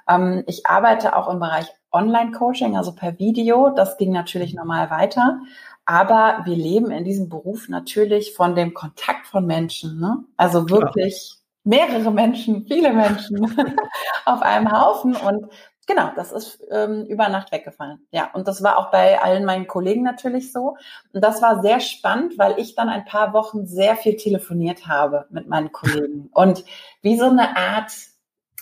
Ähm, 0.09 0.43
ich 0.47 0.65
arbeite 0.65 1.15
auch 1.15 1.29
im 1.29 1.39
Bereich 1.39 1.67
Online-Coaching, 1.93 2.75
also 2.75 2.93
per 2.93 3.17
Video. 3.19 3.69
Das 3.69 3.95
ging 3.95 4.11
natürlich 4.11 4.53
normal 4.53 4.89
weiter. 4.89 5.39
Aber 5.87 6.41
wir 6.43 6.55
leben 6.55 6.91
in 6.91 7.05
diesem 7.05 7.29
Beruf 7.29 7.69
natürlich 7.69 8.33
von 8.33 8.55
dem 8.55 8.73
Kontakt 8.73 9.25
von 9.25 9.47
Menschen. 9.47 10.01
Ne? 10.01 10.17
Also 10.35 10.69
wirklich 10.69 11.37
mehrere 11.63 12.11
Menschen, 12.11 12.67
viele 12.67 12.91
Menschen 12.91 13.39
auf 14.25 14.41
einem 14.41 14.69
Haufen 14.69 15.15
und 15.15 15.47
genau, 15.87 16.11
das 16.13 16.33
ist 16.33 16.59
ähm, 16.71 17.05
über 17.05 17.29
Nacht 17.29 17.53
weggefallen. 17.53 18.05
Ja, 18.11 18.29
und 18.33 18.49
das 18.49 18.61
war 18.61 18.77
auch 18.77 18.91
bei 18.91 19.21
allen 19.21 19.45
meinen 19.45 19.67
Kollegen 19.67 20.03
natürlich 20.03 20.51
so. 20.51 20.75
Und 21.13 21.23
das 21.23 21.41
war 21.41 21.61
sehr 21.61 21.79
spannend, 21.79 22.37
weil 22.37 22.59
ich 22.59 22.75
dann 22.75 22.89
ein 22.89 23.05
paar 23.05 23.31
Wochen 23.31 23.65
sehr 23.65 23.95
viel 23.95 24.17
telefoniert 24.17 24.87
habe 24.87 25.25
mit 25.29 25.47
meinen 25.47 25.71
Kollegen 25.71 26.29
und 26.33 26.65
wie 27.01 27.17
so 27.17 27.29
eine 27.29 27.55
Art 27.55 27.93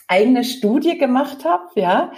eigene 0.07 0.43
Studie 0.43 0.99
gemacht 0.99 1.43
habe, 1.43 1.63
ja, 1.73 2.11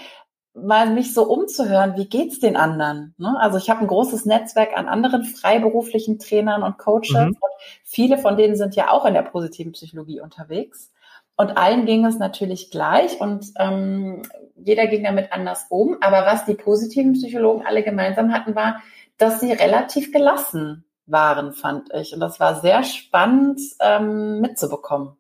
mal 0.62 0.90
mich 0.90 1.14
so 1.14 1.24
umzuhören, 1.24 1.96
wie 1.96 2.08
geht's 2.08 2.40
den 2.40 2.56
anderen? 2.56 3.14
Ne? 3.18 3.36
Also 3.40 3.58
ich 3.58 3.70
habe 3.70 3.82
ein 3.82 3.88
großes 3.88 4.26
Netzwerk 4.26 4.76
an 4.76 4.88
anderen 4.88 5.24
freiberuflichen 5.24 6.20
Trainern 6.20 6.64
und 6.64 6.78
Coaches 6.78 7.12
mhm. 7.12 7.38
und 7.40 7.54
viele 7.84 8.18
von 8.18 8.38
denen 8.38 8.56
sind 8.56 8.76
ja 8.76 8.92
auch 8.92 9.06
in 9.06 9.14
der 9.14 9.22
positiven 9.22 9.74
Psychologie 9.74 10.22
unterwegs. 10.22 10.92
Und 11.36 11.56
allen 11.56 11.86
ging 11.86 12.04
es 12.04 12.18
natürlich 12.18 12.72
gleich 12.72 13.22
und 13.22 13.52
ähm, 13.60 14.24
jeder 14.56 14.88
ging 14.88 15.04
damit 15.04 15.32
anders 15.32 15.68
um. 15.70 15.98
Aber 16.02 16.26
was 16.26 16.46
die 16.46 16.56
positiven 16.56 17.14
Psychologen 17.14 17.64
alle 17.66 17.84
gemeinsam 17.84 18.34
hatten, 18.34 18.56
war, 18.56 18.82
dass 19.18 19.40
sie 19.40 19.52
relativ 19.52 20.12
gelassen 20.12 20.84
waren, 21.06 21.54
fand 21.54 21.94
ich. 21.94 22.14
Und 22.14 22.22
das 22.22 22.40
war 22.40 22.60
sehr 22.60 22.84
spannend 22.84 23.60
ähm, 23.80 24.42
mitzubekommen. 24.42 25.16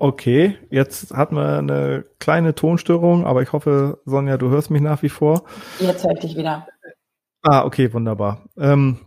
Okay, 0.00 0.56
jetzt 0.70 1.12
hatten 1.12 1.34
wir 1.34 1.58
eine 1.58 2.04
kleine 2.20 2.54
Tonstörung, 2.54 3.26
aber 3.26 3.42
ich 3.42 3.52
hoffe, 3.52 4.00
Sonja, 4.04 4.36
du 4.36 4.48
hörst 4.48 4.70
mich 4.70 4.80
nach 4.80 5.02
wie 5.02 5.08
vor. 5.08 5.44
Jetzt 5.80 6.04
höre 6.04 6.12
ich 6.12 6.20
dich 6.20 6.36
wieder. 6.36 6.68
Ah, 7.42 7.64
okay, 7.64 7.92
wunderbar. 7.92 8.44
Ähm, 8.56 8.98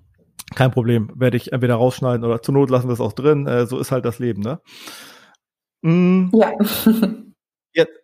kein 0.54 0.72
Problem, 0.72 1.12
werde 1.16 1.38
ich 1.38 1.54
entweder 1.54 1.76
rausschneiden 1.76 2.26
oder 2.26 2.42
zur 2.42 2.54
Not 2.54 2.70
lassen 2.70 2.90
wir 2.90 2.94
es 2.94 3.00
auch 3.00 3.14
drin. 3.14 3.48
Äh, 3.48 3.68
so 3.68 3.80
ist 3.80 3.92
halt 3.92 4.04
das 4.04 4.20
Leben, 4.20 4.42
ne? 4.42 4.60
Mm, 5.82 6.30
ja. 6.34 6.52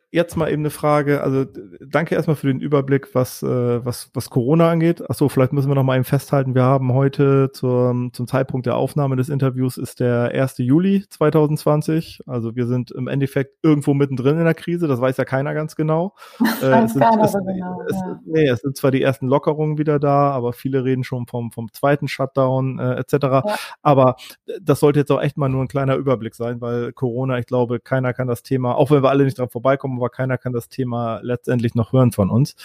Jetzt, 0.09 0.37
mal 0.37 0.49
eben 0.49 0.61
eine 0.61 0.69
Frage. 0.69 1.21
Also 1.21 1.43
danke 1.85 2.15
erstmal 2.15 2.37
für 2.37 2.47
den 2.47 2.61
Überblick, 2.61 3.13
was, 3.13 3.43
äh, 3.43 3.85
was, 3.85 4.09
was 4.13 4.29
Corona 4.29 4.69
angeht. 4.69 5.07
Achso, 5.09 5.27
vielleicht 5.27 5.51
müssen 5.51 5.69
wir 5.69 5.75
noch 5.75 5.83
mal 5.83 5.95
eben 5.95 6.05
festhalten. 6.05 6.55
Wir 6.55 6.63
haben 6.63 6.93
heute 6.93 7.51
zum, 7.51 8.13
zum 8.13 8.25
Zeitpunkt 8.25 8.67
der 8.67 8.77
Aufnahme 8.77 9.17
des 9.17 9.27
Interviews 9.27 9.75
ist 9.75 9.99
der 9.99 10.31
1. 10.33 10.59
Juli 10.59 11.03
2020. 11.09 12.21
Also 12.25 12.55
wir 12.55 12.67
sind 12.67 12.91
im 12.91 13.09
Endeffekt 13.09 13.55
irgendwo 13.63 13.93
mittendrin 13.93 14.37
in 14.37 14.45
der 14.45 14.53
Krise. 14.53 14.87
Das 14.87 15.01
weiß 15.01 15.17
ja 15.17 15.25
keiner 15.25 15.53
ganz 15.53 15.75
genau. 15.75 16.15
äh, 16.61 16.85
es, 16.85 16.93
sind, 16.93 17.03
es, 17.03 17.33
genau 17.33 17.81
es, 17.89 17.95
ja. 17.97 18.19
nee, 18.25 18.47
es 18.47 18.61
sind 18.61 18.77
zwar 18.77 18.91
die 18.91 19.01
ersten 19.01 19.27
Lockerungen 19.27 19.77
wieder 19.77 19.99
da, 19.99 20.31
aber 20.31 20.53
viele 20.53 20.85
reden 20.85 21.03
schon 21.03 21.27
vom, 21.27 21.51
vom 21.51 21.73
zweiten 21.73 22.07
Shutdown 22.07 22.79
äh, 22.79 22.93
etc. 22.93 23.13
Ja. 23.23 23.43
Aber 23.81 24.15
das 24.61 24.79
sollte 24.79 24.99
jetzt 24.99 25.11
auch 25.11 25.21
echt 25.21 25.35
mal 25.35 25.49
nur 25.49 25.63
ein 25.63 25.67
kleiner 25.67 25.95
Überblick 25.95 26.33
sein, 26.33 26.61
weil 26.61 26.93
Corona, 26.93 27.39
ich 27.39 27.45
glaube, 27.45 27.81
keiner 27.81 28.13
kann 28.13 28.29
das 28.29 28.41
Thema, 28.41 28.75
auch 28.75 28.89
wenn 28.89 29.03
wir 29.03 29.09
alle 29.09 29.25
nicht 29.25 29.37
dran 29.37 29.49
vorbeikommen, 29.49 29.96
aber 29.97 30.09
keiner 30.09 30.37
kann 30.37 30.53
das 30.53 30.69
Thema 30.69 31.19
letztendlich 31.21 31.75
noch 31.75 31.93
hören 31.93 32.11
von 32.11 32.29
uns. 32.29 32.55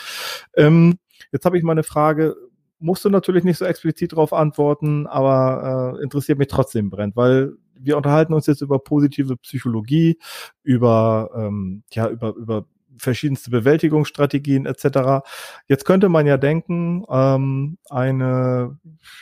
Ähm, 0.56 0.98
jetzt 1.32 1.44
habe 1.44 1.58
ich 1.58 1.64
mal 1.64 1.72
eine 1.72 1.82
Frage, 1.82 2.36
musst 2.78 3.04
du 3.04 3.10
natürlich 3.10 3.44
nicht 3.44 3.58
so 3.58 3.64
explizit 3.64 4.12
darauf 4.12 4.32
antworten, 4.32 5.06
aber 5.06 5.96
äh, 5.98 6.02
interessiert 6.02 6.38
mich 6.38 6.48
trotzdem 6.48 6.90
brennt, 6.90 7.16
weil 7.16 7.52
wir 7.74 7.96
unterhalten 7.96 8.34
uns 8.34 8.46
jetzt 8.46 8.60
über 8.60 8.78
positive 8.78 9.36
Psychologie, 9.36 10.18
über 10.62 11.30
ähm, 11.34 11.82
ja 11.92 12.08
über 12.08 12.34
über 12.34 12.66
verschiedenste 12.98 13.50
Bewältigungsstrategien 13.50 14.66
etc. 14.66 15.24
Jetzt 15.68 15.84
könnte 15.84 16.08
man 16.08 16.26
ja 16.26 16.36
denken, 16.36 17.04
ähm, 17.10 17.78
eine, 17.88 18.78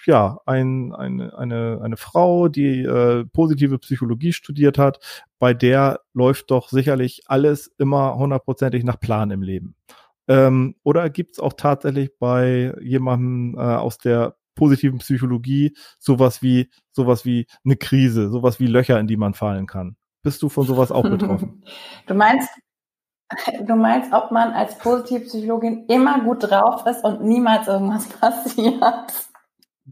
ja, 0.06 0.38
ein, 0.46 0.92
eine, 0.94 1.36
eine, 1.36 1.80
eine 1.82 1.96
Frau, 1.96 2.48
die 2.48 2.82
äh, 2.82 3.24
positive 3.26 3.78
Psychologie 3.78 4.32
studiert 4.32 4.78
hat, 4.78 5.00
bei 5.38 5.54
der 5.54 6.00
läuft 6.12 6.50
doch 6.50 6.68
sicherlich 6.68 7.22
alles 7.26 7.68
immer 7.78 8.16
hundertprozentig 8.16 8.84
nach 8.84 9.00
Plan 9.00 9.30
im 9.30 9.42
Leben. 9.42 9.74
Ähm, 10.28 10.76
oder 10.84 11.10
gibt 11.10 11.32
es 11.32 11.40
auch 11.40 11.54
tatsächlich 11.54 12.10
bei 12.18 12.74
jemandem 12.80 13.54
äh, 13.58 13.62
aus 13.62 13.98
der 13.98 14.36
positiven 14.54 14.98
Psychologie 14.98 15.74
sowas 15.98 16.42
wie 16.42 16.70
sowas 16.92 17.24
wie 17.24 17.46
eine 17.64 17.76
Krise, 17.76 18.28
sowas 18.30 18.60
wie 18.60 18.66
Löcher, 18.66 19.00
in 19.00 19.06
die 19.06 19.16
man 19.16 19.34
fallen 19.34 19.66
kann? 19.66 19.96
Bist 20.22 20.42
du 20.42 20.48
von 20.48 20.66
sowas 20.66 20.92
auch 20.92 21.02
betroffen? 21.02 21.64
Du 22.06 22.14
meinst 22.14 22.48
Du 23.66 23.76
meinst, 23.76 24.12
ob 24.12 24.30
man 24.30 24.52
als 24.52 24.76
Positivpsychologin 24.78 25.86
immer 25.86 26.20
gut 26.20 26.50
drauf 26.50 26.86
ist 26.86 27.04
und 27.04 27.22
niemals 27.22 27.68
irgendwas 27.68 28.08
passiert? 28.20 29.12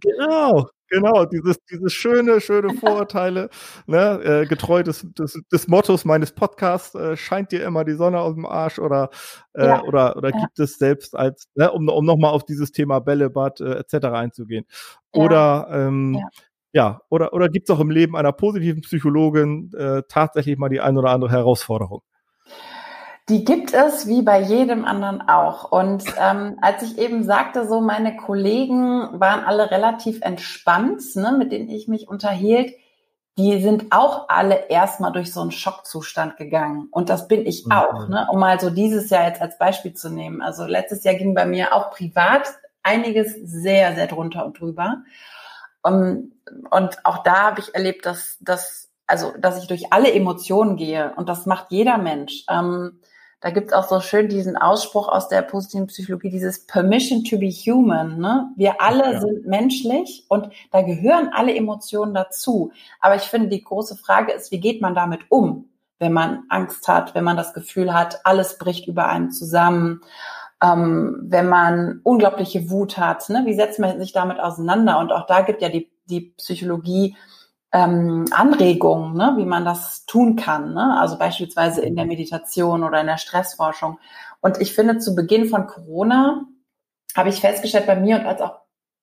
Genau, 0.01 0.69
genau, 0.89 1.25
dieses, 1.25 1.59
dieses 1.65 1.93
schöne, 1.93 2.41
schöne 2.41 2.75
Vorurteile, 2.81 3.49
ne, 3.87 4.21
äh, 4.23 4.47
getreu 4.47 4.83
des, 4.83 5.07
des, 5.19 5.41
des 5.51 5.69
Mottos 5.69 6.05
meines 6.05 6.33
Podcasts, 6.33 6.95
äh, 6.95 7.17
scheint 7.17 7.53
dir 7.53 7.65
immer 7.65 7.85
die 7.85 7.95
Sonne 7.95 8.21
aus 8.21 8.35
dem 8.35 8.47
Arsch 8.47 8.79
oder, 8.79 9.11
äh, 9.55 9.67
ja. 9.67 9.83
oder, 9.83 10.17
oder 10.17 10.31
ja. 10.31 10.41
gibt 10.41 10.59
es 10.59 10.79
selbst 10.79 11.17
als, 11.17 11.49
ne, 11.55 11.73
um, 11.73 11.89
um 11.89 12.05
nochmal 12.05 12.33
auf 12.33 12.45
dieses 12.45 12.71
Thema 12.71 13.01
Bällebad 13.01 13.61
äh, 13.61 13.79
etc. 13.79 14.07
einzugehen. 14.07 14.67
Ja. 15.15 15.23
Oder, 15.23 15.69
ähm, 15.73 16.21
ja. 16.73 17.01
oder, 17.09 17.33
oder 17.33 17.49
gibt 17.49 17.69
es 17.69 17.75
auch 17.75 17.81
im 17.81 17.91
Leben 17.91 18.17
einer 18.17 18.33
positiven 18.33 18.83
Psychologin 18.83 19.73
äh, 19.77 20.03
tatsächlich 20.09 20.59
mal 20.59 20.69
die 20.69 20.81
ein 20.81 20.97
oder 20.97 21.11
andere 21.11 21.31
Herausforderung? 21.31 22.03
Die 23.29 23.45
gibt 23.45 23.75
es 23.75 24.07
wie 24.07 24.23
bei 24.23 24.41
jedem 24.41 24.85
anderen 24.85 25.21
auch. 25.29 25.71
Und 25.71 26.05
ähm, 26.19 26.57
als 26.63 26.83
ich 26.83 26.99
eben 26.99 27.25
sagte, 27.25 27.69
so 27.69 27.81
meine 27.81 28.17
Kollegen 28.17 29.21
waren 29.21 29.45
alle 29.45 29.71
relativ 29.71 30.23
entspannt, 30.23 31.03
ne, 31.15 31.35
mit 31.37 31.53
denen 31.53 31.69
ich 31.69 31.89
mich 31.89 32.09
unterhielt, 32.09 32.75
die 33.39 33.61
sind 33.61 33.93
auch 33.93 34.29
alle 34.29 34.69
erstmal 34.69 35.13
durch 35.13 35.33
so 35.33 35.41
einen 35.41 35.53
Schockzustand 35.53 36.37
gegangen. 36.39 36.89
Und 36.91 37.09
das 37.09 37.29
bin 37.29 37.47
ich 37.47 37.67
mhm. 37.67 37.73
auch, 37.73 38.09
ne? 38.09 38.27
um 38.33 38.41
mal 38.41 38.59
so 38.59 38.69
dieses 38.69 39.11
Jahr 39.11 39.29
jetzt 39.29 39.41
als 39.41 39.59
Beispiel 39.59 39.95
zu 39.95 40.11
nehmen. 40.11 40.43
Also 40.43 40.65
letztes 40.65 41.05
Jahr 41.05 41.15
ging 41.15 41.35
bei 41.35 41.47
mir 41.47 41.73
auch 41.73 41.91
privat 41.91 42.49
einiges 42.83 43.35
sehr, 43.35 43.95
sehr 43.95 44.09
drunter 44.09 44.45
und 44.45 44.59
drüber. 44.59 45.03
Um, 45.83 46.33
und 46.71 47.05
auch 47.05 47.23
da 47.23 47.45
habe 47.45 47.61
ich 47.61 47.75
erlebt, 47.75 48.07
dass, 48.07 48.39
dass, 48.41 48.91
also, 49.07 49.33
dass 49.39 49.63
ich 49.63 49.69
durch 49.69 49.93
alle 49.93 50.13
Emotionen 50.13 50.77
gehe. 50.77 51.13
Und 51.15 51.29
das 51.29 51.47
macht 51.47 51.67
jeder 51.71 51.97
Mensch. 51.97 52.45
Ähm, 52.51 52.99
da 53.41 53.51
gibt 53.51 53.69
es 53.69 53.73
auch 53.73 53.87
so 53.87 54.01
schön 54.01 54.29
diesen 54.29 54.57
Ausspruch 54.57 55.09
aus 55.09 55.29
der 55.29 55.43
positiven 55.43 55.87
Psychologie, 55.87 56.31
dieses 56.31 56.67
Permission 56.67 57.23
to 57.23 57.39
be 57.39 57.51
human. 57.51 58.19
Ne? 58.19 58.49
Wir 58.57 58.81
alle 58.81 59.13
ja. 59.13 59.21
sind 59.21 59.47
menschlich 59.47 60.25
und 60.29 60.51
da 60.73 60.83
gehören 60.83 61.31
alle 61.33 61.55
Emotionen 61.55 62.15
dazu. 62.15 62.73
Aber 63.01 63.15
ich 63.15 63.23
finde, 63.23 63.49
die 63.49 63.63
große 63.63 63.97
Frage 63.97 64.33
ist, 64.33 64.51
wie 64.51 64.59
geht 64.59 64.83
man 64.83 64.95
damit 64.95 65.21
um, 65.29 65.69
wenn 66.01 66.13
man 66.13 66.45
Angst 66.49 66.89
hat, 66.89 67.15
wenn 67.15 67.25
man 67.25 67.37
das 67.37 67.55
Gefühl 67.55 67.95
hat, 67.95 68.21
alles 68.25 68.59
bricht 68.59 68.89
über 68.89 69.09
einem 69.09 69.31
zusammen, 69.31 70.01
ähm, 70.61 71.19
wenn 71.23 71.49
man 71.49 72.01
unglaubliche 72.03 72.71
Wut 72.71 72.99
hat. 72.99 73.29
Ne? 73.29 73.43
Wie 73.45 73.55
setzt 73.55 73.79
man 73.79 74.01
sich 74.01 74.13
damit 74.13 74.41
auseinander? 74.41 74.99
Und 74.99 75.13
auch 75.13 75.27
da 75.27 75.43
gibt 75.43 75.63
ja 75.63 75.69
die, 75.69 75.89
die 76.07 76.33
Psychologie 76.39 77.17
ähm, 77.73 78.27
Anregungen, 78.31 79.15
ne, 79.15 79.35
wie 79.37 79.45
man 79.45 79.65
das 79.65 80.07
tun 80.07 80.37
kann. 80.37 80.75
Ne? 80.75 80.99
Also 80.99 81.19
beispielsweise 81.19 81.83
in 81.83 81.97
der 81.97 82.07
Meditation 82.07 82.83
oder 82.83 83.01
in 83.01 83.07
der 83.07 83.19
Stressforschung. 83.19 83.99
Und 84.41 84.61
ich 84.61 84.75
finde, 84.75 84.99
zu 84.99 85.15
Beginn 85.15 85.49
von 85.49 85.67
Corona 85.67 86.45
habe 87.17 87.29
ich 87.29 87.41
festgestellt 87.41 87.87
bei 87.87 87.97
mir 87.97 88.17
und 88.21 88.27
als 88.27 88.41
auch 88.41 88.61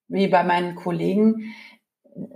wie 0.07 0.27
bei 0.27 0.43
meinen 0.43 0.75
Kollegen, 0.75 1.53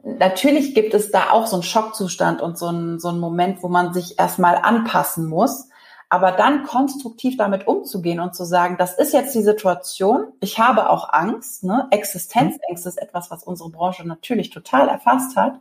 natürlich 0.03 0.75
gibt 0.75 0.93
es 0.93 1.11
da 1.11 1.31
auch 1.31 1.47
so 1.47 1.55
einen 1.55 1.63
Schockzustand 1.63 2.41
und 2.41 2.57
so 2.57 2.67
einen, 2.67 2.99
so 2.99 3.09
einen 3.09 3.19
Moment, 3.19 3.63
wo 3.63 3.69
man 3.69 3.93
sich 3.93 4.19
erstmal 4.19 4.55
anpassen 4.55 5.27
muss. 5.27 5.68
Aber 6.11 6.31
dann 6.31 6.63
konstruktiv 6.63 7.37
damit 7.37 7.67
umzugehen 7.67 8.19
und 8.19 8.35
zu 8.35 8.43
sagen, 8.43 8.77
das 8.79 8.97
ist 8.97 9.13
jetzt 9.13 9.35
die 9.35 9.43
Situation, 9.43 10.33
ich 10.39 10.57
habe 10.57 10.89
auch 10.89 11.13
Angst, 11.13 11.63
ne? 11.63 11.87
Existenzängste 11.91 12.89
ist 12.89 13.01
etwas, 13.01 13.29
was 13.29 13.43
unsere 13.43 13.69
Branche 13.69 14.07
natürlich 14.07 14.49
total 14.49 14.89
erfasst 14.89 15.35
hat. 15.35 15.53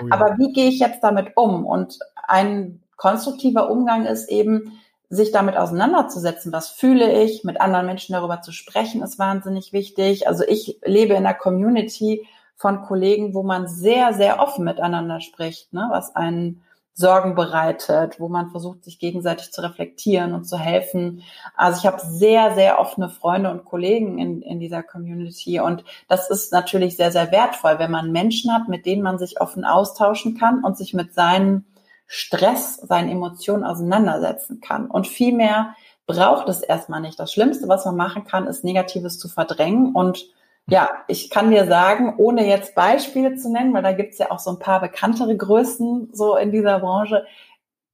Oh 0.00 0.06
ja. 0.06 0.14
Aber 0.14 0.38
wie 0.38 0.52
gehe 0.52 0.68
ich 0.68 0.78
jetzt 0.78 1.02
damit 1.02 1.36
um? 1.36 1.66
Und 1.66 1.98
ein 2.26 2.82
konstruktiver 2.96 3.70
Umgang 3.70 4.06
ist 4.06 4.30
eben, 4.30 4.80
sich 5.12 5.32
damit 5.32 5.56
auseinanderzusetzen, 5.56 6.52
was 6.52 6.70
fühle 6.70 7.22
ich, 7.24 7.42
mit 7.42 7.60
anderen 7.60 7.84
Menschen 7.84 8.12
darüber 8.12 8.42
zu 8.42 8.52
sprechen, 8.52 9.02
ist 9.02 9.18
wahnsinnig 9.18 9.72
wichtig. 9.72 10.28
Also 10.28 10.44
ich 10.46 10.78
lebe 10.84 11.14
in 11.14 11.26
einer 11.26 11.34
Community 11.34 12.26
von 12.54 12.82
Kollegen, 12.82 13.34
wo 13.34 13.42
man 13.42 13.66
sehr, 13.66 14.14
sehr 14.14 14.38
offen 14.38 14.64
miteinander 14.64 15.20
spricht, 15.20 15.72
ne? 15.72 15.88
was 15.90 16.14
einen 16.14 16.62
Sorgen 16.92 17.34
bereitet, 17.34 18.20
wo 18.20 18.28
man 18.28 18.50
versucht, 18.50 18.84
sich 18.84 18.98
gegenseitig 18.98 19.52
zu 19.52 19.62
reflektieren 19.62 20.34
und 20.34 20.44
zu 20.44 20.58
helfen. 20.58 21.22
Also 21.54 21.78
ich 21.78 21.86
habe 21.86 22.00
sehr, 22.00 22.54
sehr 22.54 22.78
offene 22.78 23.08
Freunde 23.08 23.50
und 23.50 23.64
Kollegen 23.64 24.18
in, 24.18 24.42
in 24.42 24.60
dieser 24.60 24.82
Community 24.82 25.60
und 25.60 25.84
das 26.08 26.30
ist 26.30 26.52
natürlich 26.52 26.96
sehr, 26.96 27.12
sehr 27.12 27.30
wertvoll, 27.32 27.78
wenn 27.78 27.90
man 27.90 28.12
Menschen 28.12 28.52
hat, 28.52 28.68
mit 28.68 28.86
denen 28.86 29.02
man 29.02 29.18
sich 29.18 29.40
offen 29.40 29.64
austauschen 29.64 30.36
kann 30.36 30.62
und 30.62 30.76
sich 30.76 30.92
mit 30.92 31.14
seinem 31.14 31.64
Stress, 32.06 32.74
seinen 32.76 33.08
Emotionen 33.08 33.62
auseinandersetzen 33.62 34.60
kann. 34.60 34.90
Und 34.90 35.06
viel 35.06 35.32
mehr 35.32 35.76
braucht 36.06 36.48
es 36.48 36.60
erstmal 36.60 37.00
nicht. 37.00 37.20
Das 37.20 37.32
Schlimmste, 37.32 37.68
was 37.68 37.84
man 37.84 37.94
machen 37.94 38.24
kann, 38.24 38.48
ist 38.48 38.64
Negatives 38.64 39.18
zu 39.18 39.28
verdrängen 39.28 39.94
und 39.94 40.26
ja, 40.68 40.88
ich 41.08 41.30
kann 41.30 41.50
dir 41.50 41.66
sagen, 41.66 42.14
ohne 42.16 42.46
jetzt 42.46 42.74
Beispiele 42.74 43.36
zu 43.36 43.50
nennen, 43.50 43.74
weil 43.74 43.82
da 43.82 43.92
gibt's 43.92 44.18
ja 44.18 44.30
auch 44.30 44.38
so 44.38 44.50
ein 44.50 44.58
paar 44.58 44.80
bekanntere 44.80 45.36
Größen 45.36 46.10
so 46.12 46.36
in 46.36 46.52
dieser 46.52 46.78
Branche, 46.80 47.26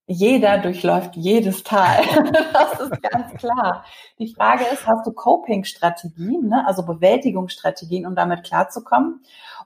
jeder 0.07 0.59
durchläuft 0.59 1.17
jedes 1.17 1.65
Tal. 1.65 2.03
das 2.53 2.81
ist 2.81 3.03
ganz 3.03 3.35
klar. 3.35 3.85
Die 4.19 4.33
Frage 4.33 4.65
ist, 4.73 4.87
hast 4.87 5.07
du 5.07 5.13
Coping-Strategien, 5.13 6.49
ne? 6.49 6.65
also 6.67 6.85
Bewältigungsstrategien, 6.85 8.07
um 8.07 8.15
damit 8.15 8.45
klarzukommen? 8.45 9.21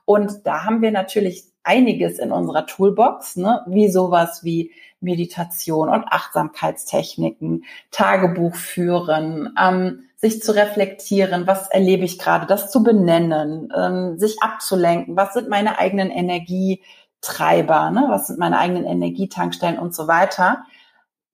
Und 0.05 0.47
da 0.47 0.63
haben 0.63 0.81
wir 0.81 0.91
natürlich 0.91 1.43
einiges 1.63 2.17
in 2.17 2.31
unserer 2.31 2.65
Toolbox, 2.65 3.35
ne? 3.35 3.61
wie 3.67 3.89
sowas 3.89 4.43
wie 4.43 4.71
Meditation 4.99 5.89
und 5.89 6.05
Achtsamkeitstechniken, 6.05 7.65
Tagebuch 7.91 8.55
führen, 8.55 9.55
ähm, 9.59 10.05
sich 10.21 10.43
zu 10.43 10.55
reflektieren, 10.55 11.47
was 11.47 11.67
erlebe 11.69 12.05
ich 12.05 12.19
gerade, 12.19 12.45
das 12.45 12.69
zu 12.69 12.83
benennen, 12.83 13.73
ähm, 13.75 14.19
sich 14.19 14.41
abzulenken, 14.41 15.15
was 15.15 15.33
sind 15.33 15.49
meine 15.49 15.79
eigenen 15.79 16.11
Energietreiber, 16.11 17.89
ne? 17.89 18.05
was 18.07 18.27
sind 18.27 18.37
meine 18.37 18.59
eigenen 18.59 18.85
Energietankstellen 18.85 19.79
und 19.79 19.95
so 19.95 20.07
weiter. 20.07 20.63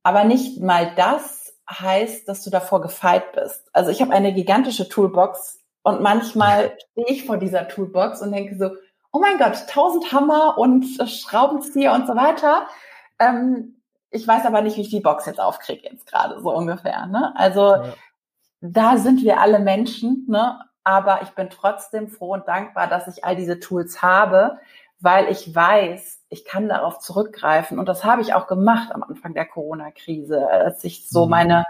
Aber 0.04 0.24
nicht 0.24 0.62
mal 0.62 0.94
das 0.96 1.54
heißt, 1.70 2.30
dass 2.30 2.46
du 2.46 2.50
davor 2.50 2.80
gefeit 2.82 3.34
bist. 3.34 3.68
Also 3.74 3.92
ich 3.92 4.02
habe 4.02 4.14
eine 4.14 4.34
gigantische 4.34 4.88
Toolbox 4.88 5.60
und 5.84 6.02
manchmal 6.02 6.78
stehe 6.92 7.08
ich 7.08 7.26
vor 7.26 7.36
dieser 7.36 7.68
Toolbox 7.68 8.22
und 8.22 8.32
denke 8.32 8.58
so, 8.58 8.72
oh 9.12 9.20
mein 9.20 9.38
Gott, 9.38 9.68
tausend 9.70 10.14
Hammer 10.14 10.58
und 10.58 10.86
Schraubenzieher 11.10 11.92
und 11.92 12.08
so 12.08 12.16
weiter. 12.16 12.68
Ähm, 13.20 13.82
ich 14.12 14.26
weiß 14.26 14.46
aber 14.46 14.62
nicht, 14.62 14.78
wie 14.78 14.82
ich 14.82 14.90
die 14.90 15.02
Box 15.02 15.26
jetzt 15.26 15.42
aufkriege 15.42 15.90
jetzt 15.90 16.08
gerade 16.08 16.40
so 16.40 16.54
ungefähr. 16.56 17.06
Ne? 17.08 17.34
Also 17.36 17.76
ja 17.76 17.94
da 18.62 18.98
sind 18.98 19.24
wir 19.24 19.40
alle 19.40 19.60
Menschen, 19.60 20.26
ne? 20.28 20.60
aber 20.84 21.22
ich 21.24 21.30
bin 21.32 21.50
trotzdem 21.50 22.08
froh 22.08 22.34
und 22.34 22.48
dankbar, 22.48 22.88
dass 22.88 23.08
ich 23.08 23.26
all 23.26 23.36
diese 23.36 23.60
Tools 23.60 24.02
habe, 24.02 24.58
weil 25.00 25.30
ich 25.30 25.54
weiß, 25.54 26.22
ich 26.30 26.46
kann 26.46 26.70
darauf 26.70 27.00
zurückgreifen. 27.00 27.78
Und 27.78 27.88
das 27.88 28.04
habe 28.04 28.22
ich 28.22 28.34
auch 28.34 28.48
gemacht 28.48 28.94
am 28.94 29.04
Anfang 29.04 29.34
der 29.34 29.46
Corona-Krise, 29.46 30.48
als 30.50 30.84
ich 30.84 31.10
so 31.10 31.26
mhm. 31.26 31.32
meine 31.32 31.66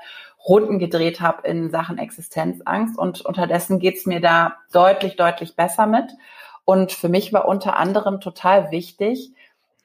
Runden 0.47 0.79
gedreht 0.79 1.19
habe 1.19 1.47
in 1.47 1.69
Sachen 1.71 1.97
Existenzangst. 1.97 2.97
Und 2.97 3.21
unterdessen 3.21 3.79
geht's 3.79 4.05
mir 4.05 4.21
da 4.21 4.55
deutlich, 4.71 5.15
deutlich 5.15 5.55
besser 5.55 5.87
mit. 5.87 6.11
Und 6.63 6.91
für 6.91 7.09
mich 7.09 7.33
war 7.33 7.47
unter 7.47 7.77
anderem 7.77 8.21
total 8.21 8.71
wichtig, 8.71 9.33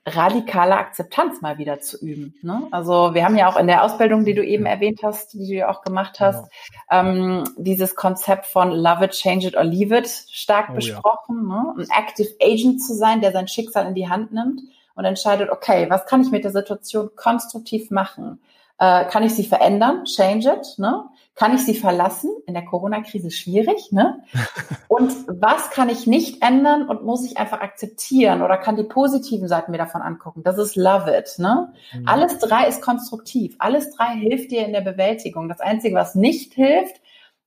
radikale 0.05 0.77
Akzeptanz 0.77 1.43
mal 1.43 1.59
wieder 1.59 1.81
zu 1.81 1.97
üben. 2.05 2.35
Ne? 2.43 2.67
Also 2.73 3.15
wir 3.15 3.25
haben 3.25 3.37
ja 3.37 3.49
auch 3.49 3.57
in 3.57 3.69
der 3.69 3.85
Ausbildung, 3.85 4.25
die 4.25 4.35
du 4.35 4.45
eben 4.45 4.67
erwähnt 4.67 5.01
hast, 5.05 5.35
die 5.35 5.47
du 5.47 5.55
ja 5.55 5.69
auch 5.69 5.83
gemacht 5.83 6.19
hast, 6.19 6.51
ja. 6.91 7.01
ähm, 7.01 7.45
dieses 7.57 7.95
Konzept 7.95 8.47
von 8.47 8.73
Love 8.73 9.05
it, 9.05 9.13
Change 9.13 9.47
it 9.49 9.57
or 9.57 9.63
Leave 9.63 9.97
it 9.97 10.09
stark 10.09 10.71
oh, 10.71 10.75
besprochen. 10.75 11.49
Ja. 11.49 11.63
Ne? 11.63 11.75
Ein 11.79 12.05
Active 12.05 12.31
Agent 12.43 12.83
zu 12.83 12.95
sein, 12.95 13.21
der 13.21 13.33
sein 13.33 13.47
Schicksal 13.47 13.87
in 13.87 13.95
die 13.95 14.09
Hand 14.09 14.33
nimmt 14.33 14.63
und 14.95 15.05
entscheidet, 15.05 15.51
okay, 15.51 15.87
was 15.89 16.05
kann 16.07 16.23
ich 16.23 16.31
mit 16.31 16.43
der 16.43 16.51
Situation 16.51 17.11
konstruktiv 17.15 17.91
machen? 17.91 18.41
Äh, 18.83 19.05
kann 19.05 19.23
ich 19.23 19.33
sie 19.37 19.45
verändern? 19.45 20.07
Change 20.07 20.57
it. 20.59 20.79
Ne? 20.79 21.05
Kann 21.37 21.55
ich 21.55 21.65
sie 21.65 21.77
verlassen? 21.77 22.33
In 22.49 22.55
der 22.55 22.65
Corona-Krise 22.65 23.31
schwierig, 23.31 23.93
ne? 23.93 24.25
Und 24.89 25.13
was 25.29 25.71
kann 25.71 25.89
ich 25.89 26.09
nicht 26.09 26.43
ändern 26.43 26.89
und 26.89 27.05
muss 27.05 27.25
ich 27.25 27.39
einfach 27.39 27.61
akzeptieren 27.61 28.43
oder 28.43 28.59
kann 28.59 28.77
die 28.77 28.83
positiven 28.83 29.49
Seiten 29.49 29.71
mir 29.71 29.79
davon 29.79 30.03
angucken? 30.03 30.43
Das 30.43 30.59
ist 30.59 30.75
Love 30.77 31.17
It, 31.17 31.39
ne? 31.39 31.73
Mhm. 31.95 32.09
Alles 32.09 32.39
drei 32.41 32.67
ist 32.67 32.83
konstruktiv. 32.83 33.55
Alles 33.59 33.95
drei 33.95 34.17
hilft 34.17 34.51
dir 34.51 34.67
in 34.67 34.73
der 34.73 34.81
Bewältigung. 34.81 35.49
Das 35.49 35.61
Einzige, 35.61 35.95
was 35.95 36.17
nicht 36.17 36.53
hilft, 36.55 37.01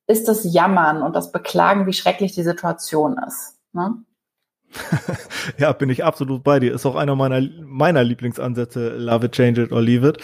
ist 0.07 0.29
das 0.29 0.51
Jammern 0.51 1.03
und 1.03 1.17
das 1.17 1.33
Beklagen, 1.33 1.85
wie 1.85 1.93
schrecklich 1.93 2.31
die 2.31 2.43
Situation 2.43 3.17
ist. 3.27 3.59
Ne? 3.73 3.95
ja, 5.57 5.71
bin 5.73 5.89
ich 5.89 6.03
absolut 6.03 6.43
bei 6.43 6.59
dir. 6.59 6.73
Ist 6.73 6.85
auch 6.85 6.95
einer 6.95 7.15
meiner 7.15 7.41
meiner 7.63 8.03
Lieblingsansätze, 8.03 8.97
Love 8.97 9.27
it, 9.27 9.31
Change 9.33 9.63
it 9.63 9.71
or 9.71 9.81
Leave 9.81 10.07
it. 10.07 10.17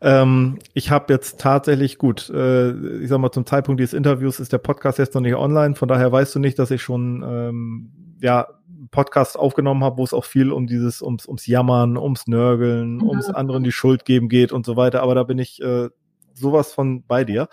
Ähm, 0.00 0.58
ich 0.72 0.90
habe 0.90 1.12
jetzt 1.12 1.40
tatsächlich 1.40 1.98
gut, 1.98 2.30
äh, 2.30 2.70
ich 3.00 3.08
sag 3.08 3.18
mal 3.18 3.32
zum 3.32 3.46
Zeitpunkt 3.46 3.80
dieses 3.80 3.94
Interviews 3.94 4.40
ist 4.40 4.52
der 4.52 4.58
Podcast 4.58 4.98
jetzt 4.98 5.14
noch 5.14 5.20
nicht 5.20 5.34
online. 5.34 5.74
Von 5.74 5.88
daher 5.88 6.10
weißt 6.12 6.34
du 6.34 6.38
nicht, 6.38 6.58
dass 6.58 6.70
ich 6.70 6.82
schon 6.82 7.24
ähm, 7.26 8.16
ja 8.20 8.48
Podcast 8.90 9.38
aufgenommen 9.38 9.82
habe, 9.82 9.98
wo 9.98 10.04
es 10.04 10.14
auch 10.14 10.24
viel 10.24 10.52
um 10.52 10.66
dieses 10.66 11.02
ums 11.02 11.26
ums 11.26 11.46
Jammern, 11.46 11.96
ums 11.96 12.26
Nörgeln, 12.26 12.96
mhm. 12.96 13.08
ums 13.08 13.28
anderen 13.28 13.64
die 13.64 13.72
Schuld 13.72 14.04
geben 14.04 14.28
geht 14.28 14.52
und 14.52 14.66
so 14.66 14.76
weiter. 14.76 15.02
Aber 15.02 15.14
da 15.14 15.24
bin 15.24 15.38
ich 15.38 15.60
äh, 15.62 15.88
sowas 16.32 16.72
von 16.72 17.04
bei 17.06 17.24
dir. 17.24 17.48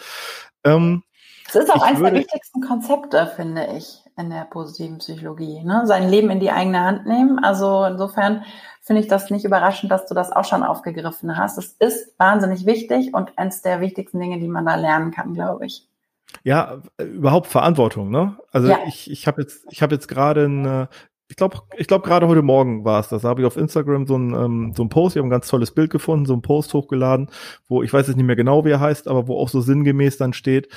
Ähm, 0.64 1.04
es 1.48 1.56
ist 1.56 1.70
auch 1.70 1.82
eines 1.82 2.02
der 2.02 2.14
wichtigsten 2.14 2.62
Konzepte, 2.62 3.32
finde 3.36 3.68
ich 3.78 4.01
in 4.18 4.30
der 4.30 4.46
positiven 4.46 5.00
Psychologie. 5.00 5.64
Ne? 5.64 5.84
Sein 5.86 6.10
Leben 6.10 6.30
in 6.30 6.40
die 6.40 6.52
eigene 6.52 6.82
Hand 6.82 7.06
nehmen. 7.06 7.40
Also 7.40 7.86
insofern 7.86 8.44
finde 8.82 9.02
ich 9.02 9.08
das 9.08 9.30
nicht 9.30 9.46
überraschend, 9.46 9.92
dass 9.92 10.06
du 10.08 10.14
das 10.14 10.32
auch 10.32 10.46
schon 10.46 10.64
aufgegriffen 10.64 11.38
hast. 11.38 11.58
Es 11.58 11.76
ist 11.80 12.20
wahnsinnig 12.20 12.66
wichtig 12.66 13.14
und 13.14 13.38
eines 13.38 13.62
der 13.62 13.82
wichtigsten 13.82 14.20
Dinge, 14.20 14.40
die 14.40 14.48
man 14.48 14.66
da 14.66 14.76
lernen 14.76 15.12
kann, 15.12 15.34
glaube 15.34 15.66
ich. 15.66 15.88
Ja, 16.44 16.82
überhaupt 16.98 17.48
Verantwortung, 17.48 18.10
ne? 18.10 18.38
Also 18.52 18.70
ja. 18.70 18.80
ich, 18.88 19.12
ich 19.12 19.28
habe 19.28 19.42
jetzt, 19.42 19.66
ich 19.70 19.82
habe 19.82 19.94
jetzt 19.94 20.08
gerade 20.08 20.46
ein, 20.46 20.88
ich 21.32 21.38
glaube, 21.38 21.60
ich 21.78 21.88
glaube 21.88 22.06
gerade 22.06 22.28
heute 22.28 22.42
Morgen 22.42 22.84
war 22.84 23.00
es 23.00 23.08
das. 23.08 23.22
Da 23.22 23.30
habe 23.30 23.42
ich 23.42 23.48
auf 23.48 23.56
Instagram 23.56 24.06
so 24.06 24.18
ein, 24.18 24.34
ähm, 24.34 24.74
so 24.76 24.84
ein 24.84 24.90
Post, 24.90 25.16
ich 25.16 25.20
habe 25.20 25.28
ein 25.28 25.32
ganz 25.32 25.48
tolles 25.48 25.72
Bild 25.72 25.90
gefunden, 25.90 26.26
so 26.26 26.34
ein 26.34 26.42
Post 26.42 26.74
hochgeladen, 26.74 27.30
wo 27.70 27.84
ich 27.84 27.94
weiß 27.94 28.08
jetzt 28.08 28.18
nicht 28.18 28.26
mehr 28.26 28.36
genau, 28.36 28.66
wie 28.66 28.72
er 28.72 28.82
heißt, 28.82 29.08
aber 29.08 29.30
wo 29.30 29.38
auch 29.38 29.48
so 29.48 29.62
sinngemäß 29.62 30.18
dann 30.18 30.34
steht, 30.34 30.68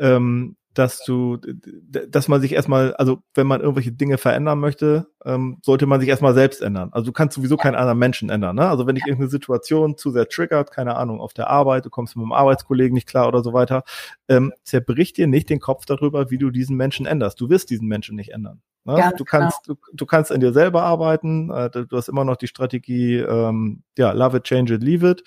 ähm, 0.00 0.56
dass 0.80 1.04
du, 1.04 1.36
dass 1.36 2.26
man 2.28 2.40
sich 2.40 2.54
erstmal, 2.54 2.94
also 2.94 3.22
wenn 3.34 3.46
man 3.46 3.60
irgendwelche 3.60 3.92
Dinge 3.92 4.16
verändern 4.16 4.58
möchte, 4.58 5.08
ähm, 5.26 5.58
sollte 5.62 5.84
man 5.84 6.00
sich 6.00 6.08
erstmal 6.08 6.32
selbst 6.32 6.62
ändern. 6.62 6.88
Also 6.92 7.04
du 7.04 7.12
kannst 7.12 7.36
sowieso 7.36 7.58
keinen 7.58 7.74
anderen 7.74 7.98
Menschen 7.98 8.30
ändern. 8.30 8.56
Ne? 8.56 8.66
Also 8.66 8.86
wenn 8.86 8.94
dich 8.94 9.04
irgendeine 9.04 9.28
Situation 9.28 9.98
zu 9.98 10.10
sehr 10.10 10.26
triggert, 10.26 10.70
keine 10.70 10.96
Ahnung, 10.96 11.20
auf 11.20 11.34
der 11.34 11.50
Arbeit, 11.50 11.84
du 11.84 11.90
kommst 11.90 12.16
mit 12.16 12.24
einem 12.24 12.32
Arbeitskollegen 12.32 12.94
nicht 12.94 13.06
klar 13.06 13.28
oder 13.28 13.42
so 13.42 13.52
weiter, 13.52 13.84
ähm, 14.28 14.54
zerbricht 14.64 15.18
dir 15.18 15.26
nicht 15.26 15.50
den 15.50 15.60
Kopf 15.60 15.84
darüber, 15.84 16.30
wie 16.30 16.38
du 16.38 16.50
diesen 16.50 16.78
Menschen 16.78 17.04
änderst. 17.04 17.38
Du 17.38 17.50
wirst 17.50 17.68
diesen 17.68 17.86
Menschen 17.86 18.16
nicht 18.16 18.30
ändern. 18.30 18.62
Ne? 18.84 18.96
Ja, 18.96 19.12
du 19.12 19.24
kannst, 19.26 19.64
genau. 19.64 19.78
du, 19.86 19.96
du 19.96 20.06
kannst 20.06 20.30
in 20.30 20.40
dir 20.40 20.54
selber 20.54 20.82
arbeiten. 20.84 21.50
Äh, 21.50 21.68
du 21.68 21.94
hast 21.94 22.08
immer 22.08 22.24
noch 22.24 22.36
die 22.36 22.48
Strategie, 22.48 23.16
ähm, 23.16 23.82
ja, 23.98 24.12
love 24.12 24.38
it, 24.38 24.44
change 24.44 24.72
it, 24.72 24.82
leave 24.82 25.06
it, 25.06 25.24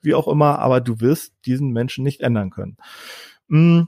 wie 0.00 0.14
auch 0.14 0.28
immer, 0.28 0.60
aber 0.60 0.80
du 0.80 1.00
wirst 1.00 1.34
diesen 1.44 1.72
Menschen 1.72 2.04
nicht 2.04 2.20
ändern 2.20 2.50
können. 2.50 2.76
Mm 3.48 3.82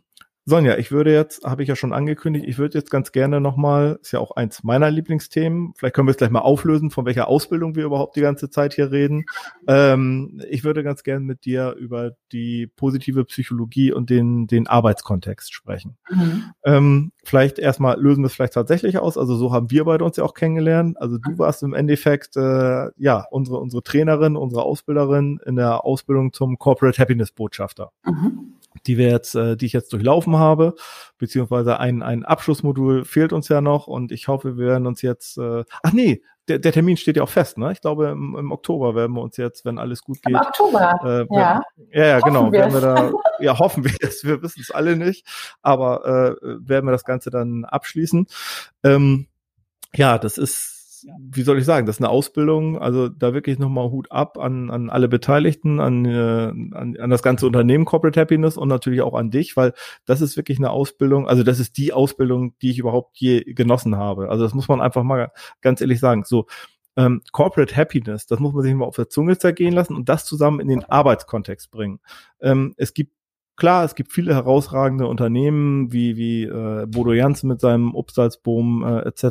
Sonja, 0.47 0.77
ich 0.77 0.93
würde 0.93 1.11
jetzt, 1.11 1.45
habe 1.45 1.63
ich 1.63 1.71
ja 1.71 1.77
schon 1.77 1.95
angekündigt, 1.95 2.45
ich 2.47 2.59
würde 2.59 2.77
jetzt 2.77 2.91
ganz 2.91 3.13
gerne 3.13 3.41
nochmal, 3.41 3.99
ist 4.03 4.13
ja 4.13 4.21
auch 4.21 4.33
eins 4.33 4.63
meiner 4.63 4.91
Lieblingsthemen, 4.91 5.73
vielleicht 5.75 5.95
können 5.95 6.07
wir 6.07 6.11
es 6.11 6.19
gleich 6.19 6.31
mal 6.31 6.41
auflösen, 6.41 6.91
von 6.91 7.07
welcher 7.07 7.29
Ausbildung 7.29 7.77
wir 7.77 7.85
überhaupt 7.85 8.15
die 8.17 8.21
ganze 8.21 8.51
Zeit 8.51 8.75
hier 8.75 8.91
reden. 8.91 9.25
Ähm, 9.67 10.43
ich 10.51 10.63
würde 10.63 10.85
ganz 10.85 11.03
gerne 11.03 11.25
mit 11.25 11.47
dir 11.47 11.73
über 11.79 12.13
die 12.31 12.67
positive 12.67 13.25
Psychologie 13.25 13.91
und 13.91 14.11
den, 14.11 14.47
den 14.47 14.67
Arbeitskontext 14.67 15.55
sprechen. 15.55 15.97
Mhm. 16.11 16.45
Ähm, 16.63 17.13
vielleicht 17.25 17.59
erstmal 17.59 17.99
lösen 17.99 18.23
wir 18.23 18.27
es 18.27 18.35
vielleicht 18.35 18.53
tatsächlich 18.53 18.99
aus, 18.99 19.17
also 19.17 19.37
so 19.37 19.51
haben 19.51 19.71
wir 19.71 19.85
beide 19.85 20.05
uns 20.05 20.19
ja 20.19 20.25
auch 20.25 20.35
kennengelernt. 20.35 21.01
Also 21.01 21.17
du 21.17 21.39
warst 21.39 21.63
im 21.63 21.73
Endeffekt, 21.73 22.37
äh, 22.37 22.91
ja, 22.99 23.25
unsere, 23.31 23.61
unsere 23.61 23.83
Trainerin, 23.83 24.37
unsere 24.37 24.63
Ausbilderin 24.63 25.41
in 25.47 25.57
der 25.57 25.87
Ausbildung 25.87 26.35
zum 26.35 26.59
Corporate 26.59 27.01
Happiness 27.01 27.33
Botschafter. 27.33 27.93
Mhm 28.05 28.55
die 28.87 28.99
wir 28.99 29.09
jetzt, 29.09 29.35
äh, 29.35 29.57
die 29.57 29.67
ich 29.67 29.73
jetzt 29.73 29.93
durchlaufen 29.93 30.37
habe, 30.37 30.75
beziehungsweise 31.19 31.79
ein, 31.79 32.03
ein 32.03 32.25
Abschlussmodul 32.25 33.05
fehlt 33.05 33.33
uns 33.33 33.49
ja 33.49 33.61
noch 33.61 33.87
und 33.87 34.13
ich 34.13 34.29
hoffe, 34.29 34.57
wir 34.57 34.67
werden 34.67 34.87
uns 34.87 35.03
jetzt, 35.03 35.39
äh, 35.39 35.65
ach 35.83 35.93
nee, 35.93 36.23
der, 36.49 36.59
der 36.59 36.73
Termin 36.73 36.97
steht 36.97 37.17
ja 37.17 37.23
auch 37.23 37.31
fest, 37.31 37.57
ne? 37.57 37.73
Ich 37.73 37.81
glaube, 37.81 38.09
im, 38.09 38.37
im 38.37 38.53
Oktober 38.53 38.95
werden 38.95 39.15
wir 39.15 39.23
uns 39.23 39.37
jetzt, 39.37 39.65
wenn 39.65 39.79
alles 39.79 40.03
gut 40.03 40.21
geht. 40.23 40.35
Im 40.35 40.41
Oktober, 40.41 41.27
äh, 41.31 41.35
ja. 41.35 41.63
Ja, 41.91 42.07
ja, 42.07 42.21
genau. 42.21 42.53
Werden 42.53 42.75
wir 42.75 42.81
da, 42.81 43.13
ja, 43.41 43.59
hoffen 43.59 43.85
wir 43.85 43.95
es. 44.01 44.25
Wir 44.25 44.43
wissen 44.43 44.61
es 44.61 44.71
alle 44.71 44.97
nicht, 44.97 45.27
aber 45.63 46.05
äh, 46.05 46.47
werden 46.61 46.87
wir 46.87 46.93
das 46.93 47.05
Ganze 47.05 47.31
dann 47.31 47.65
abschließen. 47.65 48.27
Ähm, 48.83 49.29
ja, 49.95 50.19
das 50.19 50.37
ist 50.37 50.74
wie 51.19 51.43
soll 51.43 51.59
ich 51.59 51.65
sagen, 51.65 51.87
das 51.87 51.97
ist 51.97 52.03
eine 52.03 52.11
Ausbildung, 52.11 52.79
also 52.79 53.09
da 53.09 53.35
wirklich 53.35 53.59
nochmal 53.59 53.91
Hut 53.91 54.11
ab 54.11 54.39
an, 54.39 54.71
an 54.71 54.91
alle 54.91 55.09
Beteiligten, 55.09 55.81
an, 55.81 56.05
äh, 56.05 56.49
an, 56.77 56.97
an 56.99 57.11
das 57.11 57.23
ganze 57.23 57.47
Unternehmen 57.47 57.85
Corporate 57.85 58.21
Happiness 58.21 58.57
und 58.57 58.69
natürlich 58.69 59.03
auch 59.03 59.15
an 59.15 59.31
dich, 59.31 59.57
weil 59.57 59.73
das 60.05 60.21
ist 60.21 60.37
wirklich 60.37 60.59
eine 60.59 60.71
Ausbildung, 60.71 61.29
also 61.29 61.43
das 61.43 61.61
ist 61.61 61.77
die 61.77 61.93
Ausbildung, 61.93 62.57
die 62.63 62.71
ich 62.71 62.79
überhaupt 62.79 63.19
je 63.19 63.43
genossen 63.45 63.97
habe. 63.97 64.31
Also 64.31 64.45
das 64.45 64.55
muss 64.55 64.69
man 64.69 64.81
einfach 64.81 65.03
mal 65.03 65.33
ganz 65.61 65.81
ehrlich 65.81 66.01
sagen. 66.01 66.25
So, 66.25 66.47
ähm, 66.97 67.23
Corporate 67.33 67.77
Happiness, 67.77 68.27
das 68.27 68.39
muss 68.39 68.55
man 68.55 68.63
sich 68.63 68.75
mal 68.75 68.87
auf 68.87 68.97
der 68.97 69.09
Zunge 69.09 69.37
zergehen 69.39 69.75
lassen 69.75 69.97
und 69.97 70.09
das 70.09 70.25
zusammen 70.25 70.61
in 70.61 70.69
den 70.69 70.85
Arbeitskontext 70.85 71.71
bringen. 71.71 72.01
Ähm, 72.41 72.75
es 72.77 72.95
gibt 72.95 73.13
Klar, 73.57 73.85
es 73.85 73.95
gibt 73.95 74.13
viele 74.13 74.35
herausragende 74.35 75.07
Unternehmen 75.07 75.93
wie 75.93 76.17
wie 76.17 76.43
äh, 76.43 76.87
Bodo 76.87 77.13
Janssen 77.13 77.47
mit 77.47 77.61
seinem 77.61 77.95
Obstalsboom 77.95 78.83
äh, 78.85 79.01
etc. 79.03 79.23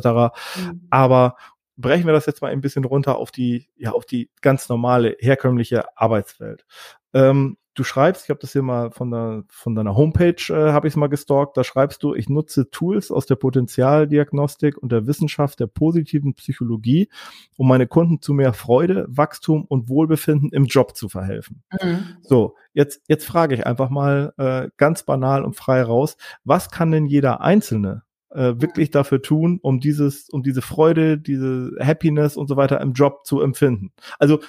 Mhm. 0.56 0.80
Aber 0.88 1.36
brechen 1.76 2.06
wir 2.06 2.12
das 2.12 2.26
jetzt 2.26 2.42
mal 2.42 2.50
ein 2.50 2.60
bisschen 2.60 2.84
runter 2.84 3.16
auf 3.16 3.30
die, 3.30 3.68
ja, 3.76 3.92
auf 3.92 4.06
die 4.06 4.30
ganz 4.40 4.68
normale, 4.68 5.16
herkömmliche 5.18 5.84
Arbeitswelt. 5.96 6.64
Ähm, 7.12 7.56
du 7.74 7.84
schreibst, 7.84 8.24
ich 8.24 8.30
habe 8.30 8.40
das 8.40 8.52
hier 8.52 8.62
mal 8.62 8.90
von, 8.90 9.10
der, 9.10 9.44
von 9.48 9.74
deiner 9.74 9.96
Homepage, 9.96 10.36
äh, 10.48 10.72
habe 10.72 10.86
ich 10.86 10.94
es 10.94 10.96
mal 10.96 11.08
gestalkt, 11.08 11.56
da 11.56 11.64
schreibst 11.64 12.02
du, 12.02 12.14
ich 12.14 12.28
nutze 12.28 12.70
Tools 12.70 13.10
aus 13.10 13.26
der 13.26 13.34
Potenzialdiagnostik 13.36 14.78
und 14.78 14.92
der 14.92 15.06
Wissenschaft 15.06 15.60
der 15.60 15.66
positiven 15.66 16.34
Psychologie, 16.34 17.08
um 17.56 17.68
meine 17.68 17.86
Kunden 17.86 18.20
zu 18.20 18.32
mehr 18.32 18.52
Freude, 18.52 19.06
Wachstum 19.08 19.64
und 19.64 19.88
Wohlbefinden 19.88 20.50
im 20.52 20.64
Job 20.66 20.96
zu 20.96 21.08
verhelfen. 21.08 21.62
Mhm. 21.82 22.04
So, 22.22 22.54
jetzt, 22.72 23.02
jetzt 23.08 23.26
frage 23.26 23.54
ich 23.54 23.66
einfach 23.66 23.90
mal 23.90 24.32
äh, 24.38 24.68
ganz 24.76 25.02
banal 25.02 25.44
und 25.44 25.56
frei 25.56 25.82
raus, 25.82 26.16
was 26.44 26.70
kann 26.70 26.92
denn 26.92 27.06
jeder 27.06 27.40
Einzelne 27.40 28.03
äh, 28.34 28.60
wirklich 28.60 28.90
dafür 28.90 29.22
tun, 29.22 29.58
um 29.62 29.80
dieses, 29.80 30.28
um 30.28 30.42
diese 30.42 30.62
Freude, 30.62 31.18
diese 31.18 31.72
Happiness 31.80 32.36
und 32.36 32.48
so 32.48 32.56
weiter 32.56 32.80
im 32.80 32.92
Job 32.92 33.24
zu 33.24 33.40
empfinden. 33.40 33.92
Also 34.18 34.40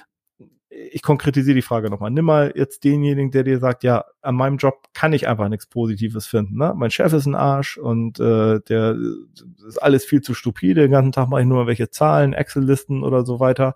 ich 0.70 1.02
konkretisiere 1.04 1.56
die 1.56 1.62
Frage 1.62 1.90
nochmal. 1.90 2.12
Nimm 2.12 2.26
mal 2.26 2.52
jetzt 2.56 2.84
denjenigen, 2.84 3.32
der 3.32 3.44
dir 3.44 3.60
sagt, 3.60 3.84
ja, 3.84 4.04
an 4.22 4.36
meinem 4.36 4.58
Job 4.58 4.88
kann 4.94 5.14
ich 5.14 5.28
einfach 5.28 5.48
nichts 5.48 5.68
Positives 5.68 6.26
finden. 6.26 6.58
Ne? 6.58 6.74
Mein 6.76 6.92
Chef 6.92 7.14
ist 7.14 7.26
ein 7.26 7.36
Arsch 7.36 7.78
und 7.78 8.20
äh, 8.20 8.60
der 8.62 8.98
ist 9.68 9.82
alles 9.82 10.04
viel 10.04 10.22
zu 10.22 10.34
stupide. 10.34 10.82
Den 10.82 10.92
ganzen 10.92 11.14
Tag 11.14 11.30
mache 11.30 11.42
ich 11.42 11.48
nur 11.48 11.68
welche 11.68 11.90
Zahlen, 11.90 12.34
Excel-Listen 12.34 13.04
oder 13.04 13.26
so 13.26 13.40
weiter. 13.40 13.76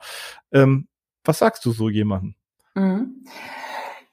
Ähm, 0.52 0.88
was 1.24 1.39
sagst 1.39 1.63
du 1.65 1.72
so 1.72 1.89
jemandem? 1.89 2.36
Mhm. 2.76 3.24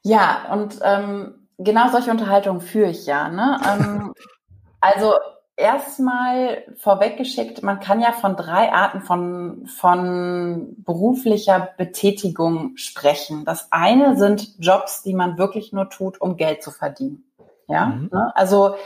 Ja, 0.02 0.52
und 0.52 0.78
ähm, 0.84 1.48
genau 1.58 1.90
solche 1.90 2.10
Unterhaltungen 2.10 2.60
führe 2.60 2.90
ich 2.90 3.06
ja. 3.06 3.28
Ne? 3.28 3.58
Ähm, 3.68 4.14
also 4.80 5.14
erstmal 5.56 6.64
vorweggeschickt, 6.76 7.62
man 7.62 7.80
kann 7.80 8.00
ja 8.00 8.12
von 8.12 8.36
drei 8.36 8.72
Arten 8.72 9.00
von, 9.00 9.66
von 9.66 10.74
beruflicher 10.78 11.70
Betätigung 11.76 12.76
sprechen. 12.76 13.44
Das 13.44 13.72
eine 13.72 14.16
sind 14.16 14.54
Jobs, 14.58 15.02
die 15.02 15.14
man 15.14 15.38
wirklich 15.38 15.72
nur 15.72 15.88
tut, 15.88 16.20
um 16.20 16.36
Geld 16.36 16.62
zu 16.62 16.70
verdienen. 16.70 17.24
Ja, 17.68 17.86
mhm. 17.86 18.10
Ne? 18.12 18.32
also 18.36 18.76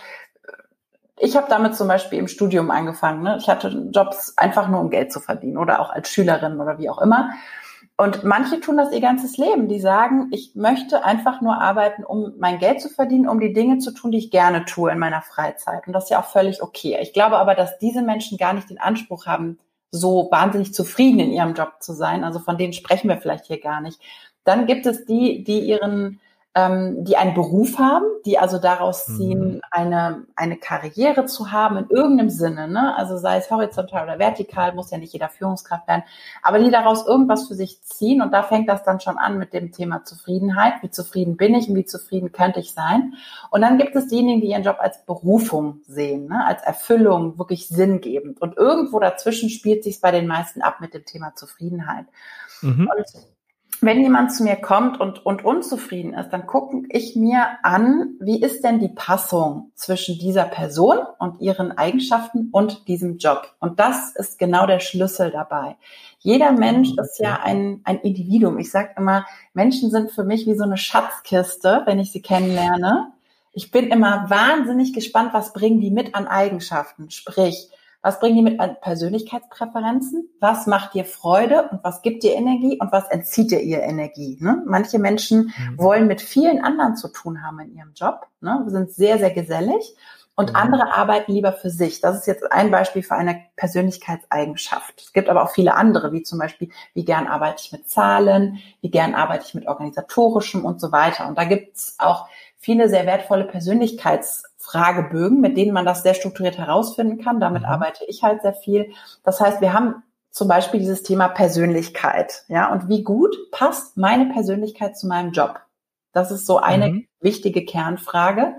ich 1.19 1.37
habe 1.37 1.47
damit 1.51 1.77
zum 1.77 1.87
Beispiel 1.87 2.19
im 2.19 2.29
Studium 2.29 2.71
angefangen. 2.71 3.23
Ne? 3.23 3.37
Ich 3.39 3.49
hatte 3.49 3.69
Jobs 3.93 4.39
einfach 4.39 4.69
nur, 4.69 4.81
um 4.81 4.89
Geld 4.89 5.13
zu 5.13 5.21
verdienen 5.21 5.59
oder 5.59 5.81
auch 5.81 5.91
als 5.91 6.09
Schülerin 6.09 6.59
oder 6.61 6.79
wie 6.79 6.89
auch 6.89 7.01
immer. 7.01 7.31
Und 8.01 8.25
manche 8.25 8.61
tun 8.61 8.79
das 8.79 8.93
ihr 8.93 9.03
ganzes 9.03 9.37
Leben. 9.37 9.69
Die 9.69 9.79
sagen, 9.79 10.29
ich 10.33 10.55
möchte 10.55 11.05
einfach 11.05 11.43
nur 11.43 11.61
arbeiten, 11.61 12.03
um 12.03 12.33
mein 12.39 12.59
Geld 12.59 12.81
zu 12.81 12.89
verdienen, 12.89 13.29
um 13.29 13.41
die 13.41 13.53
Dinge 13.53 13.77
zu 13.77 13.91
tun, 13.91 14.11
die 14.11 14.17
ich 14.17 14.31
gerne 14.31 14.65
tue 14.65 14.91
in 14.91 14.99
meiner 14.99 15.21
Freizeit. 15.21 15.87
Und 15.87 15.93
das 15.93 16.05
ist 16.05 16.09
ja 16.09 16.19
auch 16.19 16.25
völlig 16.25 16.63
okay. 16.63 16.97
Ich 17.03 17.13
glaube 17.13 17.37
aber, 17.37 17.55
dass 17.55 17.79
diese 17.79 18.01
Menschen 18.01 18.39
gar 18.39 18.55
nicht 18.55 18.71
den 18.71 18.81
Anspruch 18.81 19.27
haben, 19.27 19.59
so 19.91 20.29
wahnsinnig 20.31 20.73
zufrieden 20.73 21.21
in 21.21 21.31
ihrem 21.31 21.53
Job 21.53 21.75
zu 21.81 21.93
sein. 21.93 22.25
Also 22.25 22.39
von 22.39 22.57
denen 22.57 22.73
sprechen 22.73 23.11
wir 23.11 23.19
vielleicht 23.19 23.45
hier 23.45 23.61
gar 23.61 23.83
nicht. 23.83 24.01
Dann 24.45 24.67
gibt 24.67 24.87
es 24.87 25.05
die, 25.05 25.45
die 25.45 25.61
ihren 25.61 26.21
ähm, 26.57 27.05
die 27.05 27.17
einen 27.17 27.35
Beruf 27.35 27.79
haben, 27.79 28.07
die 28.27 28.37
also 28.37 28.59
daraus 28.59 29.07
mhm. 29.07 29.17
ziehen, 29.17 29.55
mhm. 29.55 29.61
eine, 29.71 30.25
eine 30.35 30.57
Karriere 30.57 31.27
zu 31.27 31.53
haben 31.53 31.77
in 31.77 31.89
irgendeinem 31.91 32.29
Sinne, 32.29 32.67
ne? 32.67 32.97
also 32.97 33.17
sei 33.19 33.37
es 33.37 33.51
horizontal 33.51 34.05
oder 34.05 34.19
vertikal, 34.19 34.75
muss 34.75 34.91
ja 34.91 34.99
nicht 34.99 35.13
jeder 35.13 35.29
Führungskraft 35.29 35.87
werden, 35.87 36.03
aber 36.43 36.59
die 36.59 36.71
daraus 36.71 37.07
irgendwas 37.07 37.47
für 37.47 37.55
sich 37.55 37.83
ziehen 37.83 38.21
und 38.21 38.33
da 38.33 38.43
fängt 38.43 38.69
das 38.69 38.83
dann 38.83 38.99
schon 38.99 39.17
an 39.17 39.39
mit 39.39 39.53
dem 39.53 39.71
Thema 39.71 40.05
Zufriedenheit, 40.05 40.83
wie 40.83 40.91
zufrieden 40.91 41.37
bin 41.37 41.55
ich 41.55 41.69
und 41.69 41.77
wie 41.77 41.85
zufrieden 41.85 42.33
könnte 42.33 42.59
ich 42.59 42.75
sein 42.75 43.15
und 43.51 43.61
dann 43.61 43.79
gibt 43.79 43.95
es 43.95 44.09
diejenigen, 44.09 44.41
die 44.41 44.49
ihren 44.49 44.65
Job 44.65 44.79
als 44.81 45.05
Berufung 45.05 45.83
sehen, 45.87 46.27
ne? 46.27 46.45
als 46.45 46.63
Erfüllung, 46.65 47.39
wirklich 47.39 47.69
sinngebend 47.69 48.43
und 48.43 48.57
irgendwo 48.57 48.99
dazwischen 48.99 49.51
spielt 49.51 49.85
sich 49.85 50.01
bei 50.01 50.11
den 50.11 50.27
meisten 50.27 50.63
ab 50.63 50.81
mit 50.81 50.95
dem 50.95 51.05
Thema 51.05 51.37
Zufriedenheit. 51.37 52.07
Mhm. 52.61 52.91
Und 52.93 53.07
wenn 53.81 54.03
jemand 54.03 54.33
zu 54.33 54.43
mir 54.43 54.57
kommt 54.57 55.01
und, 55.01 55.25
und 55.25 55.45
unzufrieden 55.45 56.15
ist, 56.15 56.31
dann 56.31 56.47
gucke 56.47 56.83
ich 56.91 57.17
mir 57.17 57.47
an, 57.63 58.15
wie 58.21 58.41
ist 58.41 58.63
denn 58.63 58.79
die 58.79 58.89
Passung 58.89 59.73
zwischen 59.75 60.19
dieser 60.19 60.45
Person 60.45 60.99
und 61.19 61.41
ihren 61.41 61.77
Eigenschaften 61.77 62.51
und 62.53 62.89
diesem 62.89 63.17
Job. 63.17 63.55
Und 63.59 63.81
das 63.81 64.15
ist 64.17 64.39
genau 64.39 64.67
der 64.67 64.81
Schlüssel 64.81 65.31
dabei. 65.31 65.77
Jeder 66.19 66.53
Mensch 66.53 66.91
ist 66.99 67.19
ja 67.19 67.41
ein, 67.43 67.81
ein 67.85 68.01
Individuum. 68.01 68.59
Ich 68.59 68.71
sage 68.71 68.91
immer, 68.99 69.25
Menschen 69.55 69.91
sind 69.91 70.11
für 70.11 70.25
mich 70.25 70.47
wie 70.47 70.57
so 70.57 70.65
eine 70.65 70.77
Schatzkiste, 70.77 71.83
wenn 71.87 71.99
ich 71.99 72.13
sie 72.13 72.21
kennenlerne. 72.23 73.13
Ich 73.53 73.71
bin 73.71 73.89
immer 73.89 74.29
wahnsinnig 74.29 74.93
gespannt, 74.93 75.33
was 75.33 75.55
bringen 75.55 75.81
die 75.81 75.91
mit 75.91 76.15
an 76.15 76.29
Eigenschaften. 76.29 77.11
Sprich, 77.11 77.71
was 78.03 78.19
bringen 78.19 78.37
die 78.37 78.43
mit 78.43 78.81
Persönlichkeitspräferenzen? 78.81 80.29
Was 80.41 80.67
macht 80.67 80.95
dir 80.95 81.05
Freude 81.05 81.69
und 81.71 81.85
was 81.85 82.03
gibt 82.03 82.23
dir 82.23 82.35
Energie 82.35 82.79
und 82.81 82.93
was 82.93 83.09
entzieht 83.09 83.51
dir 83.51 83.61
ihr 83.61 83.83
Energie? 83.83 84.39
Ne? 84.41 84.63
Manche 84.67 84.99
Menschen 84.99 85.53
mhm. 85.57 85.79
wollen 85.79 86.07
mit 86.07 86.23
vielen 86.23 86.65
anderen 86.65 86.97
zu 86.97 87.09
tun 87.09 87.43
haben 87.43 87.61
in 87.61 87.75
ihrem 87.75 87.93
Job, 87.95 88.27
ne? 88.41 88.65
sind 88.69 88.91
sehr, 88.91 89.19
sehr 89.19 89.31
gesellig 89.31 89.95
und 90.35 90.51
mhm. 90.51 90.57
andere 90.57 90.95
arbeiten 90.95 91.33
lieber 91.33 91.53
für 91.53 91.69
sich. 91.69 92.01
Das 92.01 92.17
ist 92.17 92.27
jetzt 92.27 92.51
ein 92.51 92.71
Beispiel 92.71 93.03
für 93.03 93.17
eine 93.17 93.43
Persönlichkeitseigenschaft. 93.57 95.03
Es 95.03 95.13
gibt 95.13 95.29
aber 95.29 95.43
auch 95.43 95.51
viele 95.51 95.75
andere, 95.75 96.13
wie 96.13 96.23
zum 96.23 96.39
Beispiel, 96.39 96.71
wie 96.95 97.05
gern 97.05 97.27
arbeite 97.27 97.63
ich 97.63 97.73
mit 97.73 97.89
Zahlen, 97.91 98.59
wie 98.81 98.91
gern 98.91 99.15
arbeite 99.15 99.45
ich 99.47 99.55
mit 99.55 99.67
organisatorischem 99.67 100.65
und 100.65 100.81
so 100.81 100.91
weiter. 100.91 101.29
Und 101.29 101.37
da 101.37 101.45
gibt 101.45 101.77
es 101.77 101.97
auch 101.99 102.29
viele 102.61 102.89
sehr 102.89 103.07
wertvolle 103.07 103.45
Persönlichkeits 103.45 104.45
Fragebögen, 104.59 105.41
mit 105.41 105.57
denen 105.57 105.73
man 105.73 105.87
das 105.87 106.03
sehr 106.03 106.15
strukturiert 106.15 106.59
herausfinden 106.59 107.23
kann. 107.23 107.41
Damit 107.41 107.63
mhm. 107.63 107.69
arbeite 107.69 108.05
ich 108.07 108.23
halt 108.23 108.43
sehr 108.43 108.53
viel. 108.53 108.93
Das 109.25 109.41
heißt, 109.41 109.61
wir 109.61 109.73
haben 109.73 110.03
zum 110.31 110.47
Beispiel 110.47 110.79
dieses 110.79 111.03
Thema 111.03 111.29
Persönlichkeit. 111.29 112.45
Ja, 112.49 112.71
und 112.71 112.89
wie 112.89 113.03
gut 113.03 113.35
passt 113.51 113.97
meine 113.97 114.27
Persönlichkeit 114.27 114.97
zu 114.97 115.09
meinem 115.09 115.33
Job? 115.33 115.61
Das 116.13 116.31
ist 116.31 116.47
so 116.47 116.59
eine 116.59 116.91
mhm. 116.91 117.07
wichtige 117.21 117.65
Kernfrage. 117.65 118.55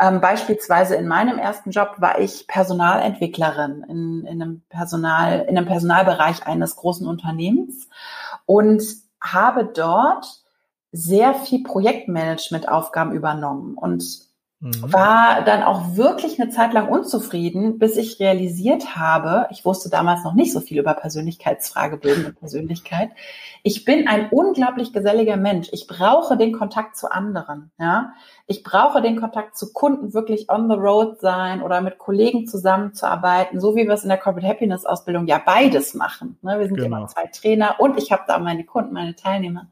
Ähm, 0.00 0.20
beispielsweise 0.20 0.96
in 0.96 1.06
meinem 1.06 1.38
ersten 1.38 1.70
Job 1.70 1.96
war 1.98 2.18
ich 2.18 2.48
Personalentwicklerin 2.48 3.84
in, 3.88 4.26
in, 4.26 4.42
einem 4.42 4.62
Personal, 4.68 5.42
in 5.42 5.56
einem 5.56 5.66
Personalbereich 5.66 6.46
eines 6.46 6.76
großen 6.76 7.06
Unternehmens 7.06 7.88
und 8.46 8.82
habe 9.20 9.66
dort 9.66 10.43
sehr 10.94 11.34
viel 11.34 11.62
Projektmanagement-Aufgaben 11.62 13.12
übernommen. 13.12 13.74
Und 13.74 14.24
Mhm. 14.64 14.92
war 14.94 15.42
dann 15.42 15.62
auch 15.62 15.94
wirklich 15.94 16.40
eine 16.40 16.50
Zeit 16.50 16.72
lang 16.72 16.88
unzufrieden, 16.88 17.78
bis 17.78 17.98
ich 17.98 18.18
realisiert 18.18 18.96
habe, 18.96 19.46
ich 19.50 19.66
wusste 19.66 19.90
damals 19.90 20.24
noch 20.24 20.32
nicht 20.32 20.54
so 20.54 20.60
viel 20.60 20.78
über 20.78 20.94
Persönlichkeitsfragebögen 20.94 22.24
und 22.24 22.38
Persönlichkeit. 22.38 23.10
Ich 23.62 23.84
bin 23.84 24.08
ein 24.08 24.30
unglaublich 24.30 24.94
geselliger 24.94 25.36
Mensch. 25.36 25.68
Ich 25.72 25.86
brauche 25.86 26.38
den 26.38 26.52
Kontakt 26.52 26.96
zu 26.96 27.12
anderen, 27.12 27.72
ja. 27.78 28.14
Ich 28.46 28.62
brauche 28.62 29.00
den 29.00 29.18
Kontakt 29.18 29.56
zu 29.56 29.72
Kunden, 29.72 30.12
wirklich 30.12 30.50
on 30.50 30.68
the 30.68 30.76
road 30.76 31.18
sein 31.18 31.62
oder 31.62 31.80
mit 31.80 31.96
Kollegen 31.96 32.46
zusammenzuarbeiten, 32.46 33.58
so 33.58 33.74
wie 33.74 33.86
wir 33.86 33.94
es 33.94 34.02
in 34.02 34.10
der 34.10 34.18
Corporate 34.18 34.46
Happiness 34.46 34.84
Ausbildung 34.84 35.26
ja 35.26 35.40
beides 35.44 35.94
machen. 35.94 36.38
Ne? 36.42 36.58
Wir 36.58 36.66
sind 36.66 36.76
genau. 36.76 36.98
immer 36.98 37.06
zwei 37.06 37.24
Trainer 37.26 37.76
und 37.78 37.96
ich 37.96 38.12
habe 38.12 38.24
da 38.26 38.38
meine 38.38 38.64
Kunden, 38.64 38.92
meine 38.92 39.16
Teilnehmer. 39.16 39.68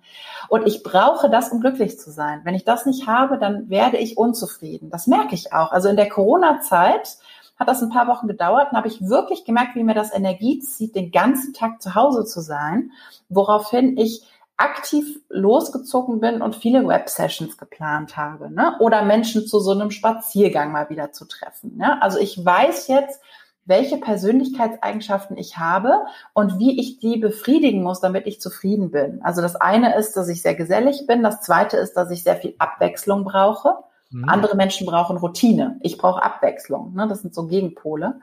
Und 0.48 0.66
ich 0.66 0.82
brauche 0.82 1.28
das, 1.28 1.50
um 1.50 1.60
glücklich 1.60 1.98
zu 1.98 2.10
sein. 2.10 2.40
Wenn 2.44 2.54
ich 2.54 2.64
das 2.64 2.86
nicht 2.86 3.06
habe, 3.06 3.36
dann 3.36 3.68
werde 3.68 3.98
ich 3.98 4.16
unzufrieden. 4.16 4.88
Das 4.88 5.06
merke 5.06 5.34
ich 5.34 5.52
auch. 5.52 5.70
Also 5.72 5.90
in 5.90 5.96
der 5.96 6.08
Corona-Zeit 6.08 7.18
hat 7.58 7.68
das 7.68 7.82
ein 7.82 7.90
paar 7.90 8.08
Wochen 8.08 8.26
gedauert 8.26 8.68
und 8.70 8.78
habe 8.78 8.88
ich 8.88 9.06
wirklich 9.06 9.44
gemerkt, 9.44 9.76
wie 9.76 9.84
mir 9.84 9.94
das 9.94 10.14
Energie 10.14 10.60
zieht, 10.60 10.96
den 10.96 11.10
ganzen 11.10 11.52
Tag 11.52 11.82
zu 11.82 11.94
Hause 11.94 12.24
zu 12.24 12.40
sein, 12.40 12.92
woraufhin 13.28 13.98
ich 13.98 14.26
aktiv 14.62 15.20
losgezogen 15.28 16.20
bin 16.20 16.40
und 16.40 16.54
viele 16.54 16.86
Web-Sessions 16.86 17.58
geplant 17.58 18.16
habe, 18.16 18.50
ne? 18.50 18.76
oder 18.78 19.02
Menschen 19.02 19.46
zu 19.46 19.58
so 19.58 19.72
einem 19.72 19.90
Spaziergang 19.90 20.70
mal 20.70 20.88
wieder 20.88 21.10
zu 21.12 21.24
treffen. 21.24 21.76
Ne? 21.76 22.00
Also 22.00 22.18
ich 22.18 22.42
weiß 22.44 22.86
jetzt, 22.86 23.20
welche 23.64 23.98
Persönlichkeitseigenschaften 23.98 25.36
ich 25.36 25.58
habe 25.58 26.06
und 26.32 26.58
wie 26.58 26.80
ich 26.80 26.98
die 26.98 27.16
befriedigen 27.16 27.82
muss, 27.82 28.00
damit 28.00 28.26
ich 28.26 28.40
zufrieden 28.40 28.90
bin. 28.90 29.20
Also 29.22 29.40
das 29.40 29.56
eine 29.56 29.96
ist, 29.96 30.16
dass 30.16 30.28
ich 30.28 30.42
sehr 30.42 30.54
gesellig 30.54 31.06
bin. 31.06 31.22
Das 31.22 31.40
zweite 31.42 31.76
ist, 31.76 31.94
dass 31.94 32.10
ich 32.10 32.22
sehr 32.22 32.36
viel 32.36 32.54
Abwechslung 32.58 33.24
brauche. 33.24 33.78
Mhm. 34.10 34.28
Andere 34.28 34.56
Menschen 34.56 34.86
brauchen 34.86 35.16
Routine. 35.16 35.78
Ich 35.82 35.98
brauche 35.98 36.22
Abwechslung. 36.22 36.94
Ne? 36.94 37.08
Das 37.08 37.22
sind 37.22 37.34
so 37.34 37.46
Gegenpole. 37.46 38.20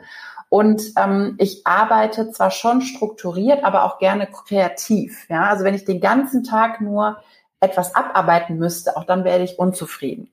Und 0.50 0.82
ähm, 0.98 1.36
ich 1.38 1.66
arbeite 1.66 2.32
zwar 2.32 2.50
schon 2.50 2.82
strukturiert, 2.82 3.64
aber 3.64 3.84
auch 3.84 4.00
gerne 4.00 4.28
kreativ. 4.28 5.28
Ja, 5.30 5.44
also 5.44 5.64
wenn 5.64 5.76
ich 5.76 5.86
den 5.86 6.02
ganzen 6.02 6.44
Tag 6.44 6.82
nur 6.82 7.18
etwas 7.60 7.94
abarbeiten 7.94 8.58
müsste, 8.58 8.98
auch 8.98 9.04
dann 9.04 9.24
werde 9.24 9.44
ich 9.44 9.60
unzufrieden. 9.60 10.32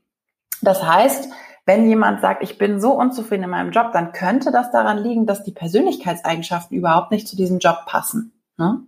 Das 0.62 0.82
heißt, 0.82 1.28
wenn 1.66 1.86
jemand 1.88 2.20
sagt, 2.20 2.42
ich 2.42 2.58
bin 2.58 2.80
so 2.80 2.92
unzufrieden 2.92 3.44
in 3.44 3.50
meinem 3.50 3.72
Job, 3.72 3.92
dann 3.92 4.12
könnte 4.12 4.52
das 4.52 4.70
daran 4.70 4.98
liegen, 4.98 5.26
dass 5.26 5.42
die 5.42 5.52
Persönlichkeitseigenschaften 5.52 6.76
überhaupt 6.76 7.10
nicht 7.10 7.28
zu 7.28 7.36
diesem 7.36 7.58
Job 7.58 7.80
passen. 7.86 8.32
Ne? 8.56 8.80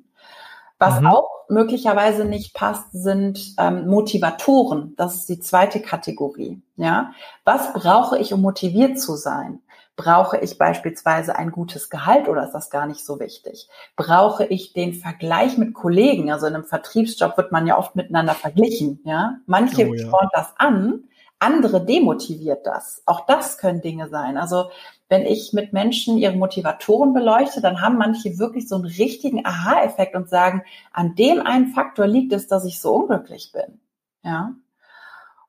Was 0.78 1.00
mhm. 1.00 1.08
auch 1.08 1.28
möglicherweise 1.48 2.24
nicht 2.24 2.54
passt, 2.54 2.92
sind 2.92 3.54
ähm, 3.58 3.88
Motivatoren. 3.88 4.94
Das 4.96 5.16
ist 5.16 5.28
die 5.28 5.40
zweite 5.40 5.80
Kategorie. 5.80 6.62
Ja, 6.76 7.12
was 7.44 7.72
brauche 7.72 8.16
ich, 8.18 8.32
um 8.32 8.40
motiviert 8.40 9.00
zu 9.00 9.16
sein? 9.16 9.60
Brauche 9.98 10.38
ich 10.38 10.58
beispielsweise 10.58 11.34
ein 11.34 11.50
gutes 11.50 11.90
Gehalt 11.90 12.28
oder 12.28 12.44
ist 12.44 12.52
das 12.52 12.70
gar 12.70 12.86
nicht 12.86 13.04
so 13.04 13.18
wichtig? 13.18 13.68
Brauche 13.96 14.44
ich 14.44 14.72
den 14.72 14.94
Vergleich 14.94 15.58
mit 15.58 15.74
Kollegen? 15.74 16.30
Also 16.30 16.46
in 16.46 16.54
einem 16.54 16.62
Vertriebsjob 16.62 17.36
wird 17.36 17.50
man 17.50 17.66
ja 17.66 17.76
oft 17.76 17.96
miteinander 17.96 18.34
verglichen. 18.34 19.00
Ja, 19.02 19.38
manche 19.46 19.88
oh, 19.88 19.94
ja. 19.94 20.06
spornt 20.06 20.30
das 20.34 20.54
an, 20.56 21.08
andere 21.40 21.84
demotiviert 21.84 22.64
das. 22.64 23.02
Auch 23.06 23.26
das 23.26 23.58
können 23.58 23.80
Dinge 23.80 24.08
sein. 24.08 24.36
Also 24.36 24.70
wenn 25.08 25.26
ich 25.26 25.52
mit 25.52 25.72
Menschen 25.72 26.16
ihre 26.16 26.36
Motivatoren 26.36 27.12
beleuchte, 27.12 27.60
dann 27.60 27.80
haben 27.80 27.98
manche 27.98 28.38
wirklich 28.38 28.68
so 28.68 28.76
einen 28.76 28.84
richtigen 28.84 29.44
Aha-Effekt 29.44 30.14
und 30.14 30.28
sagen, 30.28 30.62
an 30.92 31.16
dem 31.16 31.40
einen 31.40 31.72
Faktor 31.74 32.06
liegt 32.06 32.32
es, 32.32 32.46
dass 32.46 32.64
ich 32.64 32.80
so 32.80 32.94
unglücklich 32.94 33.50
bin. 33.52 33.80
Ja. 34.22 34.52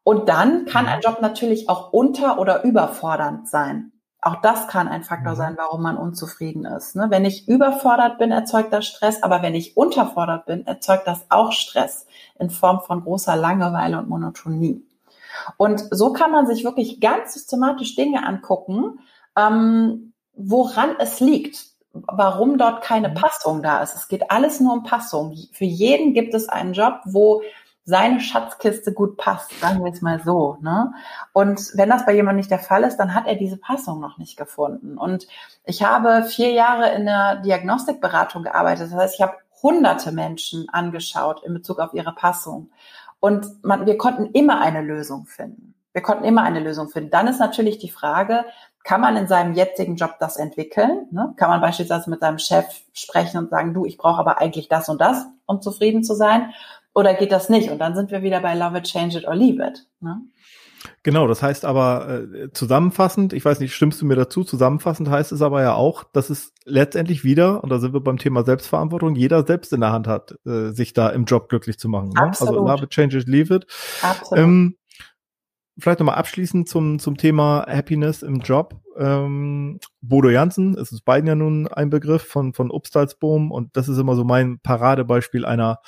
Und 0.03 0.27
dann 0.27 0.65
kann 0.65 0.85
mhm. 0.85 0.91
ein 0.91 1.01
Job 1.01 1.21
natürlich 1.21 1.69
auch 1.69 1.93
unter- 1.93 2.39
oder 2.39 2.63
überfordernd 2.63 3.47
sein. 3.47 3.91
Auch 4.21 4.41
das 4.41 4.67
kann 4.67 4.89
ein 4.89 5.03
Faktor 5.03 5.33
mhm. 5.33 5.37
sein, 5.37 5.57
warum 5.57 5.81
man 5.81 5.97
unzufrieden 5.97 6.65
ist. 6.65 6.95
Ne? 6.95 7.07
Wenn 7.09 7.23
ich 7.23 7.47
überfordert 7.47 8.17
bin, 8.17 8.31
erzeugt 8.31 8.73
das 8.73 8.85
Stress, 8.85 9.23
aber 9.23 9.41
wenn 9.41 9.55
ich 9.55 9.77
unterfordert 9.77 10.45
bin, 10.45 10.67
erzeugt 10.67 11.07
das 11.07 11.25
auch 11.29 11.53
Stress 11.53 12.05
in 12.37 12.49
Form 12.49 12.81
von 12.81 13.03
großer 13.03 13.35
Langeweile 13.35 13.97
und 13.97 14.09
Monotonie. 14.09 14.83
Und 15.55 15.83
so 15.91 16.11
kann 16.11 16.31
man 16.31 16.47
sich 16.47 16.65
wirklich 16.65 16.99
ganz 16.99 17.33
systematisch 17.33 17.95
Dinge 17.95 18.25
angucken, 18.25 18.99
ähm, 19.37 20.13
woran 20.33 20.95
es 20.99 21.21
liegt, 21.21 21.67
warum 21.93 22.57
dort 22.57 22.81
keine 22.81 23.09
mhm. 23.09 23.13
Passung 23.13 23.63
da 23.63 23.81
ist. 23.81 23.95
Es 23.95 24.09
geht 24.09 24.31
alles 24.31 24.59
nur 24.59 24.73
um 24.73 24.83
Passung. 24.83 25.35
Für 25.53 25.65
jeden 25.65 26.13
gibt 26.13 26.33
es 26.33 26.49
einen 26.49 26.73
Job, 26.73 26.99
wo 27.05 27.41
seine 27.89 28.19
Schatzkiste 28.19 28.93
gut 28.93 29.17
passt, 29.17 29.59
sagen 29.59 29.83
wir 29.83 29.91
es 29.91 30.01
mal 30.01 30.21
so. 30.23 30.57
Ne? 30.61 30.93
Und 31.33 31.71
wenn 31.73 31.89
das 31.89 32.05
bei 32.05 32.13
jemandem 32.13 32.37
nicht 32.37 32.51
der 32.51 32.59
Fall 32.59 32.83
ist, 32.83 32.97
dann 32.97 33.15
hat 33.15 33.27
er 33.27 33.35
diese 33.35 33.57
Passung 33.57 33.99
noch 33.99 34.19
nicht 34.19 34.37
gefunden. 34.37 34.97
Und 34.97 35.27
ich 35.65 35.83
habe 35.83 36.23
vier 36.23 36.51
Jahre 36.51 36.93
in 36.93 37.05
der 37.05 37.37
Diagnostikberatung 37.37 38.43
gearbeitet. 38.43 38.91
Das 38.91 38.99
heißt, 38.99 39.15
ich 39.15 39.21
habe 39.21 39.33
hunderte 39.63 40.11
Menschen 40.11 40.69
angeschaut 40.69 41.43
in 41.43 41.53
Bezug 41.53 41.79
auf 41.79 41.93
ihre 41.93 42.13
Passung. 42.13 42.69
Und 43.19 43.63
man, 43.63 43.87
wir 43.87 43.97
konnten 43.97 44.27
immer 44.27 44.61
eine 44.61 44.81
Lösung 44.81 45.25
finden. 45.25 45.73
Wir 45.91 46.03
konnten 46.03 46.23
immer 46.23 46.43
eine 46.43 46.59
Lösung 46.59 46.89
finden. 46.89 47.09
Dann 47.09 47.27
ist 47.27 47.39
natürlich 47.39 47.79
die 47.79 47.89
Frage, 47.89 48.45
kann 48.83 49.01
man 49.01 49.17
in 49.17 49.27
seinem 49.27 49.53
jetzigen 49.53 49.95
Job 49.95 50.15
das 50.19 50.37
entwickeln? 50.37 51.07
Ne? 51.11 51.33
Kann 51.35 51.49
man 51.49 51.61
beispielsweise 51.61 52.09
mit 52.09 52.21
seinem 52.21 52.39
Chef 52.39 52.65
sprechen 52.93 53.37
und 53.37 53.49
sagen, 53.49 53.73
du, 53.73 53.85
ich 53.85 53.97
brauche 53.97 54.19
aber 54.19 54.39
eigentlich 54.39 54.69
das 54.69 54.87
und 54.87 55.01
das, 55.01 55.25
um 55.47 55.61
zufrieden 55.61 56.03
zu 56.03 56.13
sein? 56.13 56.53
Oder 56.93 57.13
geht 57.13 57.31
das 57.31 57.49
nicht? 57.49 57.69
Und 57.69 57.79
dann 57.79 57.95
sind 57.95 58.11
wir 58.11 58.23
wieder 58.23 58.39
bei 58.39 58.55
Love 58.55 58.79
it, 58.79 58.85
change 58.85 59.17
it 59.17 59.27
or 59.27 59.35
leave 59.35 59.63
it. 59.63 59.87
Ne? 60.01 60.21
Genau, 61.03 61.27
das 61.27 61.41
heißt 61.43 61.65
aber 61.65 62.09
äh, 62.09 62.51
zusammenfassend, 62.51 63.33
ich 63.33 63.43
weiß 63.43 63.59
nicht, 63.59 63.73
stimmst 63.73 64.01
du 64.01 64.05
mir 64.05 64.15
dazu? 64.15 64.43
Zusammenfassend 64.43 65.09
heißt 65.09 65.31
es 65.31 65.41
aber 65.41 65.61
ja 65.61 65.73
auch, 65.73 66.03
dass 66.03 66.29
es 66.29 66.53
letztendlich 66.65 67.23
wieder, 67.23 67.63
und 67.63 67.69
da 67.69 67.79
sind 67.79 67.93
wir 67.93 68.01
beim 68.01 68.17
Thema 68.17 68.43
Selbstverantwortung, 68.43 69.15
jeder 69.15 69.45
selbst 69.45 69.73
in 69.73 69.81
der 69.81 69.91
Hand 69.91 70.07
hat, 70.07 70.35
äh, 70.45 70.71
sich 70.71 70.93
da 70.93 71.09
im 71.09 71.25
Job 71.25 71.49
glücklich 71.49 71.77
zu 71.77 71.89
machen. 71.89 72.09
Ne? 72.09 72.21
Also 72.21 72.53
love 72.53 72.83
it, 72.83 72.89
change 72.91 73.17
it, 73.17 73.27
leave 73.27 73.53
it. 73.53 73.65
Absolut. 74.01 74.43
Ähm, 74.43 74.77
vielleicht 75.77 75.99
nochmal 75.99 76.15
abschließend 76.15 76.67
zum, 76.67 76.99
zum 76.99 77.17
Thema 77.17 77.65
Happiness 77.67 78.21
im 78.21 78.39
Job. 78.39 78.75
Ähm, 78.97 79.79
Bodo 80.01 80.29
Jansen, 80.29 80.77
es 80.77 80.91
ist 80.91 81.05
beiden 81.05 81.27
ja 81.27 81.35
nun 81.35 81.67
ein 81.67 81.89
Begriff 81.89 82.23
von, 82.23 82.53
von 82.53 82.71
Upstalsboom 82.71 83.51
und 83.51 83.75
das 83.75 83.87
ist 83.87 83.97
immer 83.97 84.15
so 84.15 84.23
mein 84.23 84.59
Paradebeispiel 84.59 85.45
einer, 85.45 85.79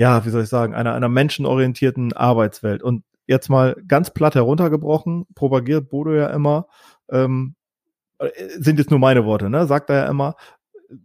ja, 0.00 0.24
wie 0.24 0.30
soll 0.30 0.44
ich 0.44 0.48
sagen, 0.48 0.74
einer, 0.74 0.94
einer 0.94 1.10
menschenorientierten 1.10 2.14
Arbeitswelt. 2.14 2.82
Und 2.82 3.04
jetzt 3.26 3.50
mal 3.50 3.76
ganz 3.86 4.08
platt 4.08 4.34
heruntergebrochen, 4.34 5.26
propagiert 5.34 5.90
Bodo 5.90 6.14
ja 6.14 6.28
immer, 6.28 6.68
ähm, 7.10 7.54
äh, 8.18 8.30
sind 8.56 8.78
jetzt 8.78 8.90
nur 8.90 8.98
meine 8.98 9.26
Worte, 9.26 9.50
ne? 9.50 9.66
Sagt 9.66 9.90
er 9.90 9.96
ja 9.96 10.06
immer, 10.06 10.36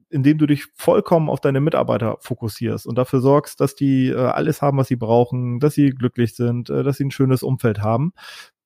indem 0.10 0.38
du 0.38 0.45
dich 0.45 0.67
vollkommen 0.75 1.29
auf 1.29 1.41
deine 1.41 1.60
Mitarbeiter 1.60 2.15
fokussierst 2.21 2.88
und 2.88 2.97
dafür 2.97 3.19
sorgst, 3.19 3.60
dass 3.60 3.75
die 3.75 4.12
äh, 4.12 4.15
alles 4.15 4.62
haben, 4.62 4.77
was 4.77 4.88
sie 4.88 4.95
brauchen, 4.95 5.60
dass 5.60 5.73
sie 5.73 5.89
glücklich 5.89 6.34
sind, 6.34 6.69
äh, 6.69 6.81
dass 6.81 6.95
sie 6.95 7.03
ein 7.03 7.12
schönes 7.12 7.43
Umfeld 7.43 7.81
haben, 7.81 8.13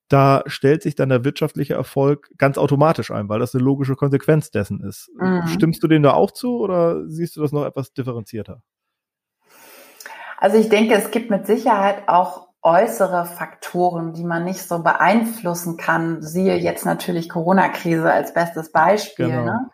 da 0.09 0.43
stellt 0.45 0.83
sich 0.83 0.93
dann 0.93 1.09
der 1.09 1.25
wirtschaftliche 1.25 1.73
Erfolg 1.73 2.29
ganz 2.37 2.59
automatisch 2.59 3.09
ein, 3.09 3.29
weil 3.29 3.39
das 3.39 3.55
eine 3.55 3.63
logische 3.63 3.95
Konsequenz 3.95 4.51
dessen 4.51 4.81
ist. 4.81 5.09
Mhm. 5.19 5.47
Stimmst 5.47 5.81
du 5.81 5.87
dem 5.87 6.03
da 6.03 6.13
auch 6.13 6.29
zu 6.29 6.59
oder 6.59 7.07
siehst 7.07 7.35
du 7.35 7.41
das 7.41 7.51
noch 7.51 7.65
etwas 7.65 7.93
differenzierter? 7.93 8.61
Also 10.41 10.57
ich 10.57 10.69
denke, 10.69 10.93
es 10.95 11.11
gibt 11.11 11.29
mit 11.29 11.45
Sicherheit 11.45 12.07
auch 12.07 12.47
äußere 12.61 13.25
Faktoren, 13.25 14.13
die 14.13 14.23
man 14.23 14.45
nicht 14.45 14.65
so 14.65 14.79
beeinflussen 14.81 15.75
kann. 15.75 16.21
Siehe 16.21 16.55
jetzt 16.55 16.85
natürlich 16.85 17.29
Corona-Krise 17.29 18.11
als 18.11 18.33
bestes 18.33 18.71
Beispiel. 18.71 19.27
Genau. 19.27 19.43
Ne? 19.43 19.69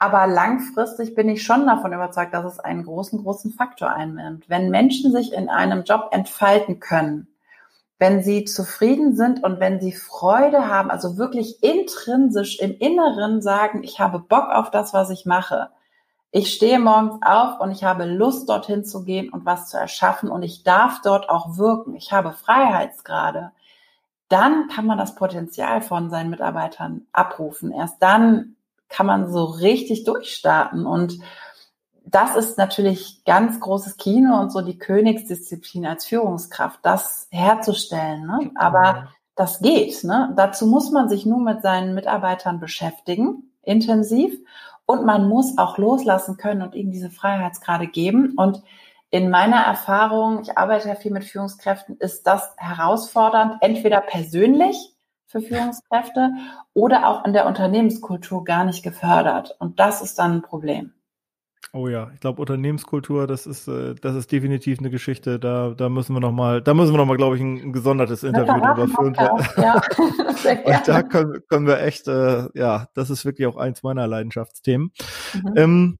Aber 0.00 0.26
langfristig 0.26 1.14
bin 1.14 1.28
ich 1.28 1.44
schon 1.44 1.66
davon 1.66 1.92
überzeugt, 1.92 2.34
dass 2.34 2.44
es 2.44 2.58
einen 2.58 2.84
großen, 2.84 3.22
großen 3.22 3.52
Faktor 3.52 3.90
einnimmt. 3.90 4.48
Wenn 4.48 4.70
Menschen 4.70 5.12
sich 5.12 5.32
in 5.32 5.48
einem 5.48 5.84
Job 5.84 6.08
entfalten 6.10 6.80
können, 6.80 7.28
wenn 7.98 8.22
sie 8.22 8.44
zufrieden 8.44 9.14
sind 9.14 9.44
und 9.44 9.60
wenn 9.60 9.80
sie 9.80 9.92
Freude 9.92 10.68
haben, 10.68 10.90
also 10.90 11.18
wirklich 11.18 11.62
intrinsisch 11.62 12.58
im 12.58 12.76
Inneren 12.78 13.42
sagen, 13.42 13.84
ich 13.84 14.00
habe 14.00 14.18
Bock 14.18 14.48
auf 14.50 14.70
das, 14.70 14.92
was 14.92 15.10
ich 15.10 15.26
mache, 15.26 15.68
ich 16.32 16.52
stehe 16.52 16.78
morgens 16.78 17.20
auf 17.22 17.60
und 17.60 17.72
ich 17.72 17.82
habe 17.82 18.04
Lust, 18.04 18.48
dorthin 18.48 18.84
zu 18.84 19.04
gehen 19.04 19.30
und 19.30 19.44
was 19.44 19.68
zu 19.68 19.76
erschaffen 19.76 20.30
und 20.30 20.42
ich 20.42 20.62
darf 20.62 21.00
dort 21.02 21.28
auch 21.28 21.56
wirken. 21.56 21.94
Ich 21.96 22.12
habe 22.12 22.32
Freiheitsgrade. 22.32 23.50
Dann 24.28 24.68
kann 24.68 24.86
man 24.86 24.96
das 24.96 25.16
Potenzial 25.16 25.82
von 25.82 26.08
seinen 26.08 26.30
Mitarbeitern 26.30 27.06
abrufen. 27.12 27.72
Erst 27.72 28.00
dann 28.00 28.54
kann 28.88 29.06
man 29.06 29.30
so 29.30 29.44
richtig 29.44 30.04
durchstarten 30.04 30.86
und 30.86 31.18
das 32.04 32.36
ist 32.36 32.58
natürlich 32.58 33.24
ganz 33.24 33.60
großes 33.60 33.96
Kino 33.96 34.40
und 34.40 34.50
so 34.50 34.62
die 34.62 34.78
Königsdisziplin 34.78 35.86
als 35.86 36.06
Führungskraft, 36.06 36.80
das 36.82 37.28
herzustellen. 37.30 38.26
Ne? 38.26 38.50
Aber 38.54 39.08
das 39.36 39.60
geht. 39.60 40.02
Ne? 40.04 40.32
Dazu 40.36 40.66
muss 40.66 40.90
man 40.90 41.08
sich 41.08 41.26
nur 41.26 41.40
mit 41.40 41.62
seinen 41.62 41.94
Mitarbeitern 41.94 42.60
beschäftigen, 42.60 43.50
intensiv. 43.62 44.38
Und 44.90 45.04
man 45.04 45.28
muss 45.28 45.56
auch 45.56 45.78
loslassen 45.78 46.36
können 46.36 46.62
und 46.62 46.74
ihnen 46.74 46.90
diese 46.90 47.10
Freiheitsgrade 47.10 47.86
geben. 47.86 48.34
Und 48.36 48.60
in 49.10 49.30
meiner 49.30 49.58
Erfahrung, 49.58 50.42
ich 50.42 50.58
arbeite 50.58 50.88
ja 50.88 50.96
viel 50.96 51.12
mit 51.12 51.22
Führungskräften, 51.22 51.96
ist 51.98 52.26
das 52.26 52.56
herausfordernd, 52.56 53.58
entweder 53.60 54.00
persönlich 54.00 54.96
für 55.26 55.40
Führungskräfte 55.40 56.32
oder 56.74 57.06
auch 57.06 57.24
in 57.24 57.32
der 57.32 57.46
Unternehmenskultur 57.46 58.42
gar 58.42 58.64
nicht 58.64 58.82
gefördert. 58.82 59.54
Und 59.60 59.78
das 59.78 60.02
ist 60.02 60.18
dann 60.18 60.38
ein 60.38 60.42
Problem. 60.42 60.92
Oh 61.72 61.86
ja, 61.86 62.10
ich 62.12 62.20
glaube 62.20 62.40
Unternehmenskultur, 62.40 63.28
das 63.28 63.46
ist 63.46 63.68
äh, 63.68 63.94
das 63.94 64.16
ist 64.16 64.32
definitiv 64.32 64.80
eine 64.80 64.90
Geschichte. 64.90 65.38
Da 65.38 65.70
da 65.76 65.88
müssen 65.88 66.14
wir 66.14 66.20
noch 66.20 66.32
mal, 66.32 66.60
da 66.60 66.74
müssen 66.74 66.92
wir 66.92 66.98
noch 66.98 67.06
mal, 67.06 67.16
glaube 67.16 67.36
ich, 67.36 67.42
ein, 67.42 67.58
ein 67.58 67.72
gesondertes 67.72 68.24
Interview 68.24 68.60
drüber 68.60 68.88
führen. 68.88 69.14
Ja, 69.56 69.80
Und 70.64 70.88
da 70.88 71.02
können, 71.02 71.40
können 71.48 71.66
wir 71.66 71.80
echt, 71.80 72.08
äh, 72.08 72.48
ja, 72.54 72.88
das 72.94 73.10
ist 73.10 73.24
wirklich 73.24 73.46
auch 73.46 73.56
eins 73.56 73.82
meiner 73.84 74.06
Leidenschaftsthemen. 74.08 74.92
Mhm. 75.34 75.52
Ähm, 75.56 75.98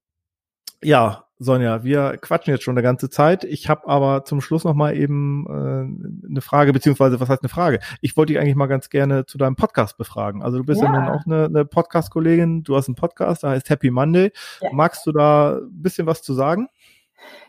ja, 0.83 1.25
Sonja, 1.43 1.83
wir 1.83 2.17
quatschen 2.17 2.53
jetzt 2.53 2.63
schon 2.63 2.75
eine 2.75 2.83
ganze 2.83 3.09
Zeit. 3.09 3.43
Ich 3.43 3.67
habe 3.67 3.87
aber 3.87 4.25
zum 4.25 4.41
Schluss 4.41 4.63
noch 4.63 4.75
mal 4.75 4.95
eben 4.95 5.47
äh, 5.47 6.27
eine 6.29 6.41
Frage, 6.41 6.71
beziehungsweise 6.71 7.19
was 7.19 7.29
heißt 7.29 7.41
eine 7.41 7.49
Frage? 7.49 7.79
Ich 7.99 8.15
wollte 8.15 8.33
dich 8.33 8.39
eigentlich 8.39 8.55
mal 8.55 8.67
ganz 8.67 8.91
gerne 8.91 9.25
zu 9.25 9.39
deinem 9.39 9.55
Podcast 9.55 9.97
befragen. 9.97 10.43
Also 10.43 10.59
du 10.59 10.65
bist 10.65 10.83
ja, 10.83 10.93
ja 10.93 10.99
nun 10.99 11.09
auch 11.09 11.25
eine, 11.25 11.45
eine 11.45 11.65
Podcast-Kollegin, 11.65 12.61
du 12.61 12.75
hast 12.75 12.89
einen 12.89 12.95
Podcast, 12.95 13.41
der 13.41 13.49
heißt 13.49 13.71
Happy 13.71 13.89
Monday. 13.89 14.31
Ja. 14.59 14.69
Magst 14.71 15.07
du 15.07 15.11
da 15.11 15.55
ein 15.55 15.81
bisschen 15.81 16.05
was 16.05 16.21
zu 16.21 16.33
sagen? 16.33 16.69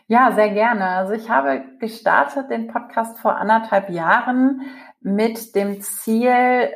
Ja, 0.07 0.31
sehr 0.31 0.49
gerne. 0.49 0.87
Also 0.87 1.13
ich 1.13 1.29
habe 1.29 1.61
gestartet 1.79 2.49
den 2.49 2.67
Podcast 2.67 3.19
vor 3.19 3.35
anderthalb 3.35 3.91
Jahren 3.91 4.61
mit 5.01 5.53
dem 5.53 5.81
Ziel, 5.81 6.71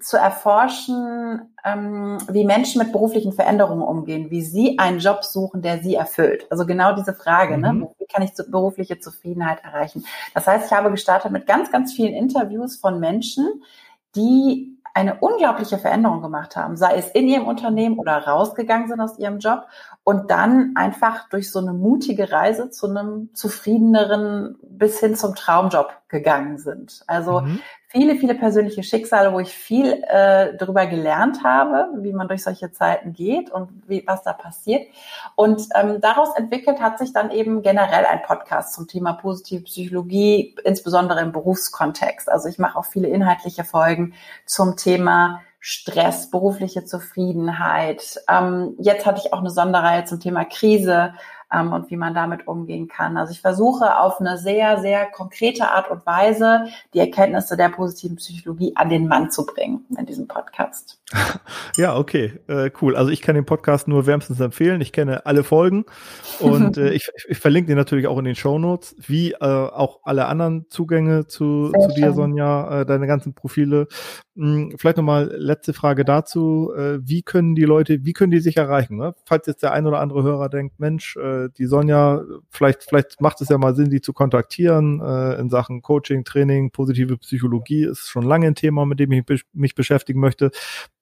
zu 0.00 0.18
erforschen, 0.18 1.54
ähm, 1.64 2.18
wie 2.28 2.44
Menschen 2.44 2.82
mit 2.82 2.92
beruflichen 2.92 3.32
Veränderungen 3.32 3.82
umgehen, 3.82 4.30
wie 4.30 4.42
sie 4.42 4.78
einen 4.78 4.98
Job 4.98 5.24
suchen, 5.24 5.62
der 5.62 5.78
sie 5.78 5.94
erfüllt. 5.94 6.46
Also 6.50 6.66
genau 6.66 6.94
diese 6.94 7.14
Frage, 7.14 7.56
ne? 7.56 7.72
mhm. 7.72 7.80
ne? 7.80 7.88
wie 7.98 8.06
kann 8.06 8.22
ich 8.22 8.32
berufliche 8.48 8.98
Zufriedenheit 8.98 9.64
erreichen? 9.64 10.04
Das 10.34 10.46
heißt, 10.46 10.66
ich 10.66 10.72
habe 10.72 10.90
gestartet 10.90 11.32
mit 11.32 11.46
ganz, 11.46 11.72
ganz 11.72 11.94
vielen 11.94 12.12
Interviews 12.12 12.76
von 12.76 13.00
Menschen, 13.00 13.62
die 14.14 14.72
eine 14.92 15.16
unglaubliche 15.16 15.76
Veränderung 15.76 16.22
gemacht 16.22 16.56
haben, 16.56 16.76
sei 16.76 16.96
es 16.96 17.08
in 17.08 17.28
ihrem 17.28 17.46
Unternehmen 17.46 17.98
oder 17.98 18.16
rausgegangen 18.16 18.88
sind 18.88 18.98
aus 19.00 19.18
ihrem 19.18 19.40
Job 19.40 19.66
und 20.04 20.30
dann 20.30 20.72
einfach 20.74 21.28
durch 21.28 21.50
so 21.52 21.58
eine 21.58 21.74
mutige 21.74 22.32
Reise 22.32 22.70
zu 22.70 22.88
einem 22.88 23.28
zufriedeneren 23.34 24.58
bis 24.62 24.98
hin 25.00 25.14
zum 25.14 25.34
Traumjob 25.34 25.92
gegangen 26.08 26.56
sind. 26.56 27.02
Also 27.06 27.40
mhm 27.42 27.60
viele, 27.88 28.16
viele 28.16 28.34
persönliche 28.34 28.82
Schicksale, 28.82 29.32
wo 29.32 29.40
ich 29.40 29.52
viel 29.52 30.02
äh, 30.08 30.56
darüber 30.56 30.86
gelernt 30.86 31.44
habe, 31.44 31.88
wie 32.02 32.12
man 32.12 32.28
durch 32.28 32.42
solche 32.42 32.72
Zeiten 32.72 33.12
geht 33.12 33.50
und 33.50 33.70
wie, 33.86 34.04
was 34.06 34.22
da 34.22 34.32
passiert. 34.32 34.86
Und 35.34 35.62
ähm, 35.74 36.00
daraus 36.00 36.36
entwickelt 36.36 36.80
hat 36.80 36.98
sich 36.98 37.12
dann 37.12 37.30
eben 37.30 37.62
generell 37.62 38.04
ein 38.04 38.22
Podcast 38.22 38.74
zum 38.74 38.88
Thema 38.88 39.12
positive 39.12 39.62
Psychologie, 39.62 40.56
insbesondere 40.64 41.20
im 41.20 41.32
Berufskontext. 41.32 42.28
Also 42.28 42.48
ich 42.48 42.58
mache 42.58 42.78
auch 42.78 42.84
viele 42.84 43.08
inhaltliche 43.08 43.64
Folgen 43.64 44.14
zum 44.46 44.76
Thema 44.76 45.40
Stress, 45.68 46.30
berufliche 46.30 46.84
Zufriedenheit. 46.84 48.20
Ähm, 48.28 48.76
jetzt 48.78 49.04
hatte 49.04 49.20
ich 49.24 49.32
auch 49.32 49.40
eine 49.40 49.50
Sonderreihe 49.50 50.04
zum 50.04 50.20
Thema 50.20 50.44
Krise 50.44 51.14
ähm, 51.52 51.72
und 51.72 51.90
wie 51.90 51.96
man 51.96 52.14
damit 52.14 52.46
umgehen 52.46 52.88
kann. 52.88 53.16
Also 53.16 53.32
ich 53.32 53.40
versuche 53.40 53.98
auf 53.98 54.20
eine 54.20 54.38
sehr, 54.38 54.80
sehr 54.80 55.06
konkrete 55.06 55.70
Art 55.70 55.90
und 55.90 56.04
Weise 56.06 56.66
die 56.94 56.98
Erkenntnisse 56.98 57.56
der 57.56 57.68
positiven 57.68 58.16
Psychologie 58.16 58.72
an 58.74 58.88
den 58.88 59.06
Mann 59.06 59.30
zu 59.30 59.46
bringen 59.46 59.84
in 59.96 60.06
diesem 60.06 60.28
Podcast. 60.28 61.00
Ja, 61.76 61.96
okay, 61.96 62.32
äh, 62.48 62.70
cool. 62.80 62.96
Also 62.96 63.10
ich 63.10 63.20
kann 63.20 63.34
den 63.34 63.44
Podcast 63.44 63.86
nur 63.86 64.06
wärmstens 64.06 64.40
empfehlen. 64.40 64.80
Ich 64.80 64.92
kenne 64.92 65.26
alle 65.26 65.44
Folgen 65.44 65.84
und 66.40 66.76
äh, 66.78 66.92
ich, 66.92 67.10
ich 67.28 67.36
verlinke 67.36 67.68
den 67.68 67.76
natürlich 67.76 68.06
auch 68.06 68.18
in 68.18 68.24
den 68.24 68.34
Show 68.34 68.58
Notes, 68.58 68.96
wie 69.06 69.32
äh, 69.32 69.36
auch 69.40 70.00
alle 70.04 70.26
anderen 70.26 70.66
Zugänge 70.70 71.26
zu, 71.26 71.72
zu 71.72 71.94
dir, 71.94 72.14
Sonja, 72.14 72.80
äh, 72.80 72.86
deine 72.86 73.06
ganzen 73.06 73.34
Profile. 73.34 73.88
Hm, 74.36 74.74
vielleicht 74.78 74.96
nochmal 74.96 75.30
letzte 75.36 75.74
Frage 75.74 76.04
dazu. 76.04 76.72
Äh, 76.74 76.98
wie 77.02 77.22
können 77.22 77.54
die 77.54 77.64
Leute, 77.64 78.04
wie 78.04 78.14
können 78.14 78.30
die 78.30 78.40
sich 78.40 78.56
erreichen? 78.56 78.96
Ne? 78.96 79.14
Falls 79.26 79.46
jetzt 79.46 79.62
der 79.62 79.72
ein 79.72 79.86
oder 79.86 80.00
andere 80.00 80.22
Hörer 80.22 80.48
denkt, 80.48 80.80
Mensch, 80.80 81.16
äh, 81.16 81.35
die 81.58 81.66
Sonja, 81.66 82.22
vielleicht, 82.50 82.84
vielleicht 82.84 83.20
macht 83.20 83.40
es 83.40 83.48
ja 83.48 83.58
mal 83.58 83.74
Sinn, 83.74 83.90
die 83.90 84.00
zu 84.00 84.12
kontaktieren 84.12 85.00
äh, 85.00 85.40
in 85.40 85.50
Sachen 85.50 85.82
Coaching, 85.82 86.24
Training, 86.24 86.70
positive 86.70 87.16
Psychologie 87.18 87.84
ist 87.84 88.08
schon 88.08 88.24
lange 88.24 88.46
ein 88.46 88.54
Thema, 88.54 88.86
mit 88.86 89.00
dem 89.00 89.12
ich 89.12 89.42
mich 89.52 89.74
beschäftigen 89.74 90.20
möchte. 90.20 90.50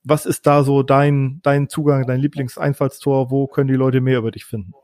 Was 0.03 0.26
ist 0.26 0.47
da 0.47 0.62
so 0.62 0.82
dein, 0.82 1.41
dein 1.43 1.68
Zugang, 1.68 2.07
dein 2.07 2.20
Lieblingseinfallstor? 2.20 3.30
Wo 3.30 3.47
können 3.47 3.68
die 3.68 3.74
Leute 3.74 4.01
mehr 4.01 4.18
über 4.18 4.30
dich 4.30 4.45
finden? 4.45 4.74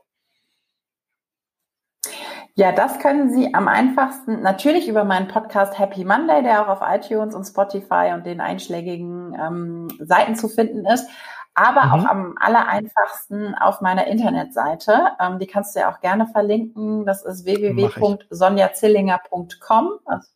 Ja, 2.55 2.73
das 2.73 2.99
können 2.99 3.31
Sie 3.31 3.53
am 3.53 3.67
einfachsten 3.69 4.41
natürlich 4.41 4.89
über 4.89 5.05
meinen 5.05 5.29
Podcast 5.29 5.79
Happy 5.79 6.03
Monday, 6.03 6.43
der 6.43 6.61
auch 6.61 6.67
auf 6.67 6.79
iTunes 6.81 7.33
und 7.33 7.45
Spotify 7.45 8.11
und 8.13 8.25
den 8.25 8.41
einschlägigen 8.41 9.33
ähm, 9.39 9.87
Seiten 9.99 10.35
zu 10.35 10.49
finden 10.49 10.85
ist, 10.85 11.07
aber 11.53 11.85
mhm. 11.85 11.91
auch 11.91 12.05
am 12.05 12.35
aller 12.39 12.67
einfachsten 12.67 13.53
auf 13.55 13.81
meiner 13.81 14.07
Internetseite. 14.07 15.09
Ähm, 15.19 15.37
die 15.39 15.47
kannst 15.47 15.75
du 15.75 15.81
ja 15.81 15.91
auch 15.91 15.99
gerne 15.99 16.27
verlinken. 16.27 17.05
Das 17.05 17.23
ist 17.23 17.43
www.sonjazillinger.com. 17.45 19.89
Also 20.05 20.27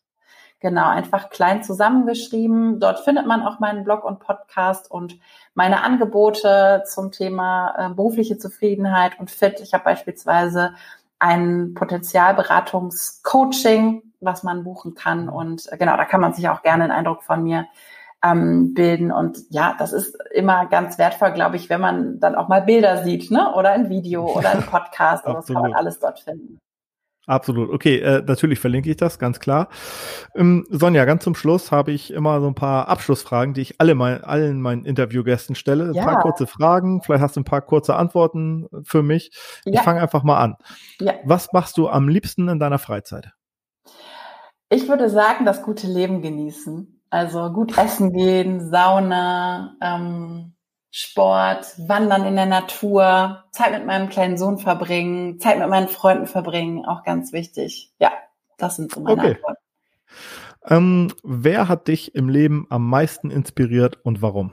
Genau, 0.66 0.89
einfach 0.89 1.30
klein 1.30 1.63
zusammengeschrieben. 1.63 2.80
Dort 2.80 3.01
findet 3.01 3.28
man 3.28 3.43
auch 3.43 3.59
meinen 3.59 3.84
Blog 3.84 4.03
und 4.03 4.20
Podcast 4.20 4.89
und 4.89 5.20
meine 5.53 5.84
Angebote 5.84 6.82
zum 6.88 7.11
Thema 7.11 7.76
äh, 7.78 7.89
berufliche 7.93 8.39
Zufriedenheit 8.39 9.20
und 9.20 9.30
Fit. 9.30 9.59
Ich 9.59 9.76
habe 9.76 9.84
beispielsweise 9.84 10.74
ein 11.20 11.76
Potenzialberatungscoaching, 11.76 14.01
was 14.22 14.41
man 14.41 14.63
buchen 14.63 14.95
kann. 14.95 15.30
Und 15.30 15.72
äh, 15.72 15.78
genau, 15.78 15.97
da 15.97 16.05
kann 16.05 16.22
man 16.22 16.34
sich 16.34 16.49
auch 16.49 16.63
gerne 16.63 16.86
einen 16.86 16.93
Eindruck 16.93 17.22
von 17.22 17.43
mir 17.43 17.68
ähm, 18.24 18.74
bilden. 18.74 19.11
Und 19.11 19.39
ja, 19.49 19.76
das 19.78 19.93
ist 19.93 20.18
immer 20.34 20.66
ganz 20.68 20.97
wertvoll, 20.97 21.32
glaube 21.32 21.55
ich, 21.55 21.70
wenn 21.70 21.82
man 21.82 22.20
dann 22.20 22.36
auch 22.36 22.47
mal 22.47 22.61
Bilder 22.61 23.03
sieht, 23.03 23.32
ne? 23.32 23.53
Oder 23.55 23.72
ein 23.72 23.89
Video 23.89 24.26
oder 24.26 24.51
ein 24.51 24.63
Podcast. 24.63 25.26
das 25.26 25.47
kann 25.47 25.61
man 25.61 25.74
alles 25.74 25.99
dort 25.99 26.20
finden. 26.20 26.59
Absolut. 27.28 27.72
Okay, 27.72 27.97
äh, 27.99 28.22
natürlich 28.26 28.59
verlinke 28.59 28.89
ich 28.91 28.97
das, 28.97 29.18
ganz 29.18 29.39
klar. 29.39 29.70
Ähm, 30.36 30.66
Sonja, 30.70 31.05
ganz 31.05 31.24
zum 31.24 31.34
Schluss 31.34 31.72
habe 31.72 31.91
ich 31.91 32.13
immer 32.13 32.39
so 32.39 32.47
ein 32.47 32.55
paar 32.55 32.88
Abschlussfragen, 32.88 33.55
die 33.55 33.61
ich 33.61 33.82
alle 33.82 33.95
mein, 33.95 34.24
allen 34.24 34.61
meinen 34.61 34.86
Interviewgästen 34.86 35.55
stelle. 35.55 35.86
Ein 35.86 35.93
ja. 35.93 36.03
paar 36.03 36.22
kurze 36.22 36.45
Fragen, 36.45 37.01
vielleicht 37.01 37.24
hast 37.24 37.36
du 37.36 37.41
ein 37.41 37.45
paar 37.45 37.61
kurze 37.61 37.95
Antworten 37.95 38.68
für 38.84 39.01
mich. 39.01 39.32
Ja. 39.66 39.74
Ich 39.74 39.82
fange 39.82 40.01
einfach 40.01 40.24
mal 40.24 40.38
an. 40.38 40.55
Ja. 41.01 41.13
Was 41.24 41.51
machst 41.51 41.78
du 41.78 41.89
am 41.89 42.07
liebsten 42.07 42.47
in 42.47 42.59
deiner 42.59 42.80
Freizeit? 42.80 43.32
Ich 44.70 44.88
würde 44.88 45.09
sagen, 45.09 45.45
das 45.45 45.63
gute 45.63 45.88
Leben 45.88 46.22
genießen. 46.22 46.95
Also 47.10 47.51
gut 47.51 47.78
essen 47.78 48.12
gehen, 48.14 48.70
Sauna, 48.70 49.76
ähm, 49.82 50.53
Sport, 50.91 51.74
Wandern 51.89 52.26
in 52.26 52.36
der 52.36 52.45
Natur, 52.45 53.43
Zeit 53.51 53.74
mit 53.74 53.86
meinem 53.86 54.10
kleinen 54.10 54.38
Sohn 54.38 54.58
verbringen, 54.58 55.39
Zeit 55.39 55.60
mit 55.60 55.68
meinen 55.70 55.88
Freunden 55.89 56.26
verbringen, 56.26 56.86
auch 56.86 57.03
ganz 57.03 57.34
wichtig. 57.34 57.91
Ja, 57.99 58.12
das 58.58 58.78
sind 58.78 58.93
so 58.93 59.01
meine 59.01 59.22
okay. 59.22 59.32
Antworten. 59.32 59.62
Ähm, 60.68 61.14
wer 61.24 61.68
hat 61.68 61.88
dich 61.88 62.16
im 62.16 62.30
Leben 62.30 62.66
am 62.70 62.89
meisten 62.89 63.30
inspiriert 63.30 63.99
und 64.03 64.22
warum? 64.22 64.51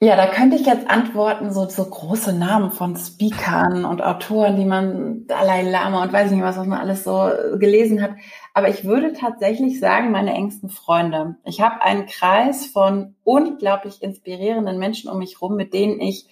Ja, 0.00 0.16
da 0.16 0.26
könnte 0.26 0.56
ich 0.56 0.66
jetzt 0.66 0.90
antworten, 0.90 1.52
so, 1.52 1.66
so 1.68 1.84
große 1.84 2.32
Namen 2.34 2.72
von 2.72 2.94
Speakern 2.96 3.84
und 3.86 4.02
Autoren, 4.02 4.56
die 4.56 4.66
man 4.66 5.26
Dalai 5.26 5.62
Lama 5.62 6.02
und 6.02 6.12
weiß 6.12 6.30
nicht 6.30 6.42
was, 6.42 6.58
was 6.58 6.66
man 6.66 6.78
alles 6.78 7.04
so 7.04 7.30
gelesen 7.58 8.02
hat. 8.02 8.10
Aber 8.52 8.68
ich 8.68 8.84
würde 8.84 9.14
tatsächlich 9.14 9.80
sagen, 9.80 10.10
meine 10.10 10.34
engsten 10.34 10.68
Freunde. 10.68 11.36
Ich 11.44 11.60
habe 11.62 11.80
einen 11.80 12.06
Kreis 12.06 12.66
von 12.66 13.14
unglaublich 13.24 14.02
inspirierenden 14.02 14.78
Menschen 14.78 15.08
um 15.10 15.18
mich 15.18 15.40
rum, 15.40 15.56
mit 15.56 15.72
denen 15.72 16.00
ich 16.00 16.28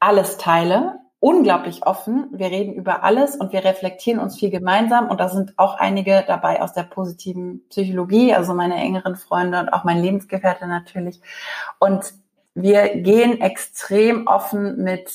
alles 0.00 0.36
teile. 0.38 1.00
Unglaublich 1.20 1.86
offen. 1.86 2.28
Wir 2.32 2.50
reden 2.50 2.74
über 2.74 3.04
alles 3.04 3.36
und 3.36 3.52
wir 3.52 3.64
reflektieren 3.64 4.20
uns 4.20 4.38
viel 4.38 4.50
gemeinsam. 4.50 5.08
Und 5.08 5.20
da 5.20 5.28
sind 5.28 5.54
auch 5.58 5.74
einige 5.78 6.24
dabei 6.26 6.60
aus 6.60 6.72
der 6.72 6.84
positiven 6.84 7.66
Psychologie, 7.68 8.34
also 8.34 8.52
meine 8.52 8.76
engeren 8.76 9.16
Freunde 9.16 9.60
und 9.60 9.68
auch 9.68 9.84
mein 9.84 10.02
Lebensgefährte 10.02 10.66
natürlich. 10.66 11.20
Und 11.78 12.12
wir 12.56 12.96
gehen 12.96 13.40
extrem 13.40 14.26
offen 14.26 14.82
mit 14.82 15.12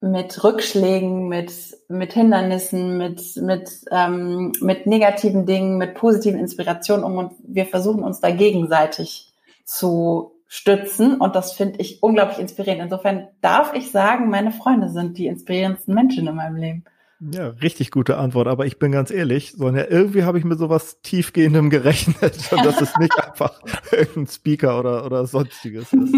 mit 0.00 0.42
Rückschlägen, 0.42 1.28
mit 1.28 1.52
mit 1.88 2.14
Hindernissen, 2.14 2.96
mit 2.96 3.36
mit 3.36 3.84
ähm, 3.90 4.52
mit 4.60 4.86
negativen 4.86 5.46
Dingen, 5.46 5.78
mit 5.78 5.94
positiven 5.94 6.40
Inspirationen 6.40 7.04
um 7.04 7.18
und 7.18 7.32
wir 7.46 7.66
versuchen 7.66 8.02
uns 8.02 8.20
da 8.20 8.30
gegenseitig 8.30 9.32
zu 9.64 10.32
stützen 10.48 11.20
und 11.20 11.36
das 11.36 11.52
finde 11.52 11.80
ich 11.80 12.02
unglaublich 12.02 12.38
inspirierend. 12.38 12.84
Insofern 12.84 13.28
darf 13.42 13.74
ich 13.74 13.90
sagen, 13.90 14.30
meine 14.30 14.52
Freunde 14.52 14.88
sind 14.88 15.18
die 15.18 15.26
inspirierendsten 15.26 15.94
Menschen 15.94 16.26
in 16.26 16.34
meinem 16.34 16.56
Leben. 16.56 16.84
Ja, 17.20 17.48
richtig 17.48 17.90
gute 17.90 18.18
Antwort. 18.18 18.46
Aber 18.46 18.66
ich 18.66 18.78
bin 18.78 18.92
ganz 18.92 19.10
ehrlich, 19.10 19.52
Sonja, 19.52 19.86
irgendwie 19.88 20.24
habe 20.24 20.38
ich 20.38 20.44
mir 20.44 20.56
sowas 20.56 21.00
tiefgehendem 21.00 21.70
gerechnet 21.70 22.38
und 22.52 22.64
dass 22.64 22.80
es 22.80 22.96
nicht 22.98 23.18
einfach 23.22 23.60
irgendein 23.90 24.26
Speaker 24.26 24.78
oder, 24.78 25.06
oder 25.06 25.26
sonstiges 25.26 25.92
ist. 25.92 26.14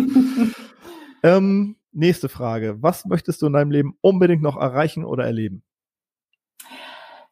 ähm, 1.22 1.76
nächste 1.92 2.28
Frage. 2.28 2.76
Was 2.80 3.04
möchtest 3.04 3.42
du 3.42 3.46
in 3.46 3.52
deinem 3.52 3.70
Leben 3.70 3.96
unbedingt 4.00 4.42
noch 4.42 4.56
erreichen 4.56 5.04
oder 5.04 5.24
erleben? 5.24 5.62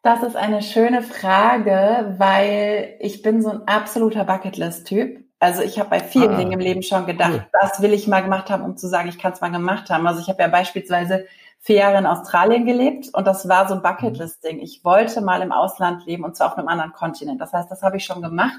Das 0.02 0.22
ist 0.22 0.36
eine 0.36 0.62
schöne 0.62 1.02
Frage, 1.02 2.14
weil 2.18 2.94
ich 3.00 3.22
bin 3.22 3.42
so 3.42 3.50
ein 3.50 3.66
absoluter 3.66 4.24
Bucketlist-Typ. 4.24 5.24
Also 5.40 5.62
ich 5.62 5.80
habe 5.80 5.90
bei 5.90 5.98
vielen 5.98 6.30
ah, 6.30 6.36
Dingen 6.36 6.52
im 6.52 6.60
Leben 6.60 6.82
schon 6.84 7.06
gedacht, 7.06 7.32
cool. 7.32 7.46
das 7.60 7.82
will 7.82 7.92
ich 7.92 8.06
mal 8.06 8.22
gemacht 8.22 8.48
haben, 8.48 8.62
um 8.62 8.76
zu 8.76 8.86
sagen, 8.88 9.08
ich 9.08 9.18
kann 9.18 9.32
es 9.32 9.40
mal 9.40 9.50
gemacht 9.50 9.90
haben. 9.90 10.06
Also 10.06 10.20
ich 10.20 10.28
habe 10.28 10.40
ja 10.40 10.48
beispielsweise 10.48 11.26
vier 11.60 11.76
Jahre 11.76 11.98
in 11.98 12.06
Australien 12.06 12.64
gelebt 12.64 13.08
und 13.12 13.26
das 13.26 13.48
war 13.48 13.66
so 13.68 13.74
ein 13.74 13.82
Bucketlist-Ding. 13.82 14.60
Ich 14.60 14.84
wollte 14.84 15.20
mal 15.20 15.42
im 15.42 15.52
Ausland 15.52 16.06
leben 16.06 16.24
und 16.24 16.36
zwar 16.36 16.52
auf 16.52 16.58
einem 16.58 16.68
anderen 16.68 16.92
Kontinent. 16.92 17.40
Das 17.40 17.52
heißt, 17.52 17.70
das 17.70 17.82
habe 17.82 17.96
ich 17.96 18.04
schon 18.04 18.22
gemacht. 18.22 18.58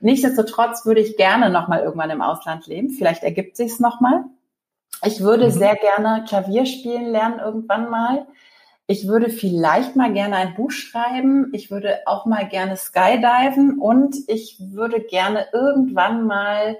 Nichtsdestotrotz 0.00 0.84
würde 0.84 1.00
ich 1.00 1.16
gerne 1.16 1.48
noch 1.48 1.68
mal 1.68 1.80
irgendwann 1.80 2.10
im 2.10 2.20
Ausland 2.20 2.66
leben. 2.66 2.90
Vielleicht 2.90 3.22
ergibt 3.22 3.56
sich's 3.56 3.80
noch 3.80 4.00
mal. 4.00 4.24
Ich 5.04 5.20
würde 5.20 5.46
mhm. 5.46 5.50
sehr 5.50 5.76
gerne 5.76 6.24
Klavier 6.28 6.66
spielen 6.66 7.06
lernen 7.06 7.38
irgendwann 7.38 7.88
mal. 7.88 8.26
Ich 8.86 9.08
würde 9.08 9.30
vielleicht 9.30 9.96
mal 9.96 10.12
gerne 10.12 10.36
ein 10.36 10.54
Buch 10.54 10.70
schreiben. 10.70 11.50
Ich 11.54 11.70
würde 11.70 12.00
auch 12.04 12.26
mal 12.26 12.46
gerne 12.46 12.76
skydiven 12.76 13.78
und 13.78 14.16
ich 14.26 14.58
würde 14.60 15.00
gerne 15.00 15.46
irgendwann 15.52 16.26
mal 16.26 16.76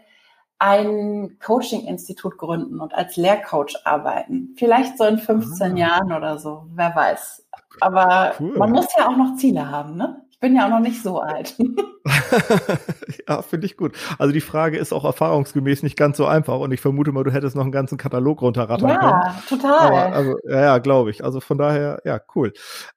ein 0.64 1.36
Coaching-Institut 1.44 2.38
gründen 2.38 2.80
und 2.80 2.94
als 2.94 3.16
Lehrcoach 3.16 3.74
arbeiten. 3.84 4.54
Vielleicht 4.56 4.96
so 4.96 5.04
in 5.04 5.18
15 5.18 5.72
ah. 5.72 5.76
Jahren 5.76 6.12
oder 6.12 6.38
so, 6.38 6.64
wer 6.74 6.96
weiß. 6.96 7.46
Aber 7.80 8.32
cool. 8.40 8.56
man 8.56 8.70
muss 8.70 8.86
ja 8.96 9.08
auch 9.08 9.16
noch 9.16 9.36
Ziele 9.36 9.70
haben, 9.70 9.96
ne? 9.96 10.22
Ich 10.30 10.40
bin 10.40 10.56
ja 10.56 10.64
auch 10.64 10.70
noch 10.70 10.80
nicht 10.80 11.02
so 11.02 11.20
alt. 11.20 11.54
ja, 13.28 13.42
finde 13.42 13.66
ich 13.66 13.76
gut. 13.76 13.94
Also 14.18 14.32
die 14.32 14.40
Frage 14.40 14.78
ist 14.78 14.92
auch 14.92 15.04
erfahrungsgemäß 15.04 15.82
nicht 15.82 15.98
ganz 15.98 16.16
so 16.16 16.26
einfach 16.26 16.58
und 16.58 16.72
ich 16.72 16.80
vermute 16.80 17.12
mal, 17.12 17.24
du 17.24 17.32
hättest 17.32 17.56
noch 17.56 17.62
einen 17.62 17.72
ganzen 17.72 17.98
Katalog 17.98 18.40
runterrattern 18.40 18.88
ja, 18.88 18.98
können. 18.98 19.12
Ja, 19.12 19.42
total. 19.48 19.86
Aber, 19.86 20.16
also, 20.16 20.34
ja, 20.48 20.60
ja 20.60 20.78
glaube 20.78 21.10
ich. 21.10 21.22
Also 21.22 21.40
von 21.40 21.58
daher, 21.58 22.00
ja, 22.04 22.20
cool. 22.34 22.52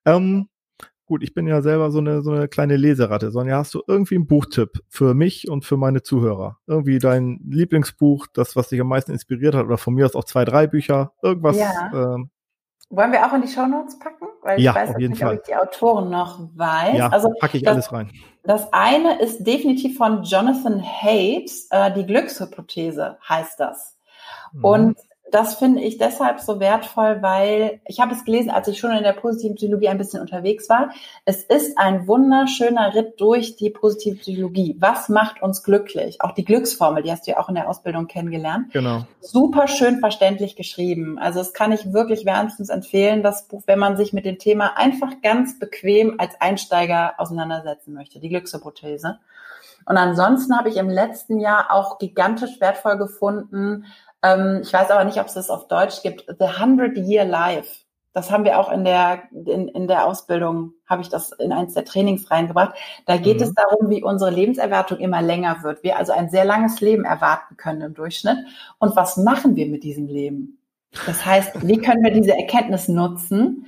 Ähm, 0.06 0.48
Gut, 1.08 1.24
ich 1.24 1.34
bin 1.34 1.48
ja 1.48 1.62
selber 1.62 1.90
so 1.90 2.00
eine, 2.00 2.22
so 2.22 2.32
eine 2.32 2.50
kleine 2.50 2.76
Leseratte. 2.76 3.32
Sonja, 3.32 3.58
hast 3.58 3.74
du 3.74 3.82
irgendwie 3.88 4.16
einen 4.16 4.28
Buchtipp 4.28 4.84
für 4.90 5.14
mich 5.14 5.50
und 5.50 5.64
für 5.64 5.78
meine 5.78 6.04
Zuhörer? 6.04 6.58
Irgendwie 6.68 7.00
dein 7.00 7.40
Lieblingsbuch, 7.50 8.28
das, 8.34 8.58
was 8.58 8.68
dich 8.68 8.82
am 8.82 8.90
meisten 8.90 9.14
inspiriert 9.14 9.56
hat, 9.56 9.66
oder 9.66 9.78
von 9.78 9.94
mir 9.94 10.06
aus 10.06 10.16
auch 10.16 10.26
zwei, 10.26 10.44
drei 10.44 10.68
Bücher, 10.68 11.14
irgendwas. 11.22 11.58
Ja. 11.58 11.92
Ähm, 11.94 12.30
wollen 12.90 13.12
wir 13.14 13.26
auch 13.26 13.34
in 13.34 13.42
die 13.42 13.48
Shownotes 13.48 14.00
packen? 14.00 14.28
Weil 14.42 14.60
ja, 14.60 14.72
ich 14.72 14.78
weiß 14.78 14.90
auf 14.92 15.00
jeden 15.00 15.12
nicht, 15.12 15.22
Fall. 15.22 15.36
ob 15.36 15.42
ich 15.42 15.46
die 15.48 15.56
Autoren 15.56 16.10
noch 16.10 16.40
weiß. 16.56 16.98
Ja, 16.98 17.08
also 17.08 17.30
packe 17.40 17.58
ich 17.58 17.64
das, 17.64 17.74
alles 17.74 17.94
rein. 17.94 18.12
Das 18.44 18.72
eine 18.74 19.20
ist 19.22 19.46
definitiv 19.46 19.98
von 19.98 20.24
Jonathan 20.24 20.82
Haidt, 20.82 21.52
äh, 21.70 21.94
die 21.94 22.06
Glückshypothese 22.06 23.18
heißt 23.28 23.60
das. 23.60 23.98
Mhm. 24.54 24.64
Und 24.64 24.98
das 25.32 25.56
finde 25.56 25.82
ich 25.82 25.98
deshalb 25.98 26.40
so 26.40 26.60
wertvoll, 26.60 27.22
weil 27.22 27.82
ich 27.86 28.00
habe 28.00 28.14
es 28.14 28.24
gelesen, 28.24 28.50
als 28.50 28.68
ich 28.68 28.80
schon 28.80 28.92
in 28.92 29.04
der 29.04 29.14
positiven 29.14 29.56
Psychologie 29.56 29.90
ein 29.90 29.98
bisschen 29.98 30.22
unterwegs 30.22 30.70
war. 30.70 30.90
Es 31.26 31.44
ist 31.44 31.78
ein 31.78 32.08
wunderschöner 32.08 32.94
Ritt 32.96 33.20
durch 33.20 33.56
die 33.56 33.70
positive 33.70 34.18
Psychologie. 34.18 34.76
Was 34.80 35.10
macht 35.10 35.42
uns 35.42 35.64
glücklich? 35.64 36.22
Auch 36.22 36.32
die 36.32 36.46
Glücksformel, 36.46 37.04
die 37.04 37.12
hast 37.12 37.28
du 37.28 37.32
ja 37.32 37.40
auch 37.40 37.50
in 37.50 37.56
der 37.56 37.70
Ausbildung 37.70 38.08
kennengelernt. 38.08 38.72
Genau. 38.72 39.06
Super 39.20 39.68
schön 39.68 40.00
verständlich 40.00 40.56
geschrieben. 40.56 41.20
Also 41.20 41.40
es 41.40 41.54
kann 41.54 41.72
ich 41.72 41.94
wirklich 41.94 42.26
wärmstens 42.26 42.70
empfehlen, 42.70 43.24
das 43.24 43.48
Buch, 43.48 43.64
wenn 43.66 43.80
man 43.80 43.98
sich 43.98 44.14
mit 44.14 44.26
dem 44.26 44.38
Thema 44.38 44.78
einfach 44.78 45.22
ganz 45.22 45.60
bequem 45.60 46.16
als 46.20 46.40
Einsteiger 46.40 47.16
auseinandersetzen 47.18 47.94
möchte. 47.94 48.20
Die 48.20 48.30
Glückshypothese. 48.30 49.20
Und 49.88 49.96
ansonsten 49.96 50.58
habe 50.58 50.68
ich 50.68 50.76
im 50.76 50.90
letzten 50.90 51.40
Jahr 51.40 51.72
auch 51.72 51.98
gigantisch 51.98 52.60
wertvoll 52.60 52.98
gefunden, 52.98 53.86
ähm, 54.24 54.62
ich 54.64 54.74
weiß 54.74 54.92
aber 54.92 55.04
nicht, 55.04 55.20
ob 55.20 55.28
es 55.28 55.34
das 55.34 55.50
auf 55.50 55.68
Deutsch 55.68 56.02
gibt. 56.02 56.26
The 56.40 56.60
Hundred 56.60 56.98
Year 56.98 57.26
Life. 57.26 57.82
Das 58.14 58.32
haben 58.32 58.46
wir 58.46 58.60
auch 58.60 58.72
in 58.72 58.84
der, 58.84 59.24
in, 59.32 59.68
in 59.68 59.88
der 59.88 60.08
Ausbildung, 60.08 60.74
habe 60.88 61.04
ich 61.04 61.10
das 61.10 61.32
in 61.34 61.52
eins 61.52 61.76
der 61.76 61.86
Trainings 61.86 62.32
reingebracht. 62.32 62.74
Da 63.06 63.18
geht 63.18 63.38
mhm. 63.38 63.44
es 63.44 63.54
darum, 63.54 63.90
wie 63.92 64.04
unsere 64.04 64.32
Lebenserwartung 64.32 64.98
immer 64.98 65.22
länger 65.22 65.62
wird. 65.62 65.84
Wir 65.84 65.98
also 65.98 66.14
ein 66.14 66.30
sehr 66.30 66.44
langes 66.44 66.82
Leben 66.82 67.06
erwarten 67.06 67.58
können 67.58 67.82
im 67.82 67.94
Durchschnitt. 67.94 68.38
Und 68.80 68.96
was 68.96 69.18
machen 69.18 69.56
wir 69.56 69.68
mit 69.68 69.84
diesem 69.84 70.08
Leben? 70.08 70.58
Das 71.06 71.26
heißt, 71.26 71.68
wie 71.68 71.78
können 71.78 72.04
wir 72.04 72.12
diese 72.12 72.36
Erkenntnis 72.36 72.88
nutzen, 72.88 73.68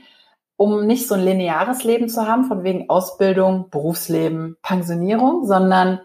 um 0.58 0.88
nicht 0.88 1.08
so 1.08 1.14
ein 1.14 1.24
lineares 1.24 1.84
Leben 1.84 2.10
zu 2.10 2.28
haben, 2.28 2.46
von 2.46 2.64
wegen 2.64 2.90
Ausbildung, 2.90 3.70
Berufsleben, 3.70 4.58
Pensionierung, 4.64 5.46
sondern 5.46 6.00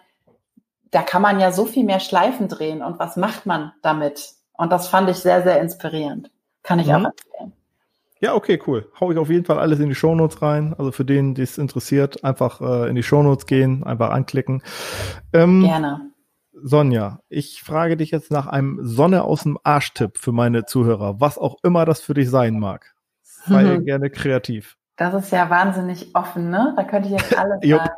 da 0.94 1.02
kann 1.02 1.22
man 1.22 1.40
ja 1.40 1.50
so 1.50 1.66
viel 1.66 1.84
mehr 1.84 1.98
Schleifen 1.98 2.46
drehen. 2.46 2.80
Und 2.80 3.00
was 3.00 3.16
macht 3.16 3.46
man 3.46 3.72
damit? 3.82 4.34
Und 4.52 4.70
das 4.70 4.86
fand 4.86 5.10
ich 5.10 5.16
sehr, 5.16 5.42
sehr 5.42 5.60
inspirierend. 5.60 6.30
Kann 6.62 6.78
ich 6.78 6.86
mhm. 6.86 6.92
auch 6.92 7.04
empfehlen. 7.06 7.52
Ja, 8.20 8.34
okay, 8.34 8.62
cool. 8.66 8.90
Hau 9.00 9.10
ich 9.10 9.18
auf 9.18 9.28
jeden 9.28 9.44
Fall 9.44 9.58
alles 9.58 9.80
in 9.80 9.88
die 9.88 9.94
Shownotes 9.96 10.40
rein. 10.40 10.72
Also 10.78 10.92
für 10.92 11.04
den, 11.04 11.34
die 11.34 11.42
es 11.42 11.58
interessiert, 11.58 12.22
einfach 12.22 12.60
äh, 12.60 12.88
in 12.88 12.94
die 12.94 13.02
Shownotes 13.02 13.46
gehen, 13.46 13.82
einfach 13.82 14.10
anklicken. 14.10 14.62
Ähm, 15.32 15.62
Gerne. 15.62 16.12
Sonja, 16.52 17.18
ich 17.28 17.62
frage 17.62 17.96
dich 17.96 18.12
jetzt 18.12 18.30
nach 18.30 18.46
einem 18.46 18.78
Sonne 18.80 19.24
aus 19.24 19.42
dem 19.42 19.58
Arsch-Tipp 19.64 20.16
für 20.16 20.30
meine 20.30 20.64
Zuhörer, 20.64 21.20
was 21.20 21.36
auch 21.36 21.56
immer 21.64 21.84
das 21.84 22.00
für 22.00 22.14
dich 22.14 22.30
sein 22.30 22.60
mag. 22.60 22.94
Sei 23.22 23.64
mhm. 23.64 23.84
gerne 23.84 24.10
kreativ. 24.10 24.76
Das 24.96 25.12
ist 25.12 25.32
ja 25.32 25.50
wahnsinnig 25.50 26.14
offen, 26.14 26.50
ne? 26.50 26.72
Da 26.76 26.84
könnte 26.84 27.08
ich 27.08 27.20
jetzt 27.20 27.36
alles 27.36 27.58
sagen. 27.68 27.90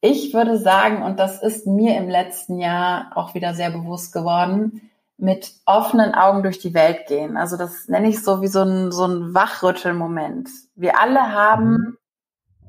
Ich 0.00 0.32
würde 0.32 0.58
sagen, 0.58 1.02
und 1.02 1.18
das 1.18 1.42
ist 1.42 1.66
mir 1.66 1.96
im 1.96 2.08
letzten 2.08 2.58
Jahr 2.58 3.10
auch 3.16 3.34
wieder 3.34 3.54
sehr 3.54 3.70
bewusst 3.70 4.12
geworden, 4.12 4.90
mit 5.16 5.52
offenen 5.66 6.14
Augen 6.14 6.44
durch 6.44 6.60
die 6.60 6.74
Welt 6.74 7.06
gehen. 7.08 7.36
Also 7.36 7.56
das 7.56 7.88
nenne 7.88 8.08
ich 8.08 8.22
so 8.22 8.40
wie 8.40 8.46
so 8.46 8.62
ein, 8.62 8.92
so 8.92 9.04
ein 9.04 9.34
Wachrüttelmoment. 9.34 10.48
Wir 10.76 11.00
alle 11.00 11.32
haben 11.32 11.70
mhm. 11.70 11.96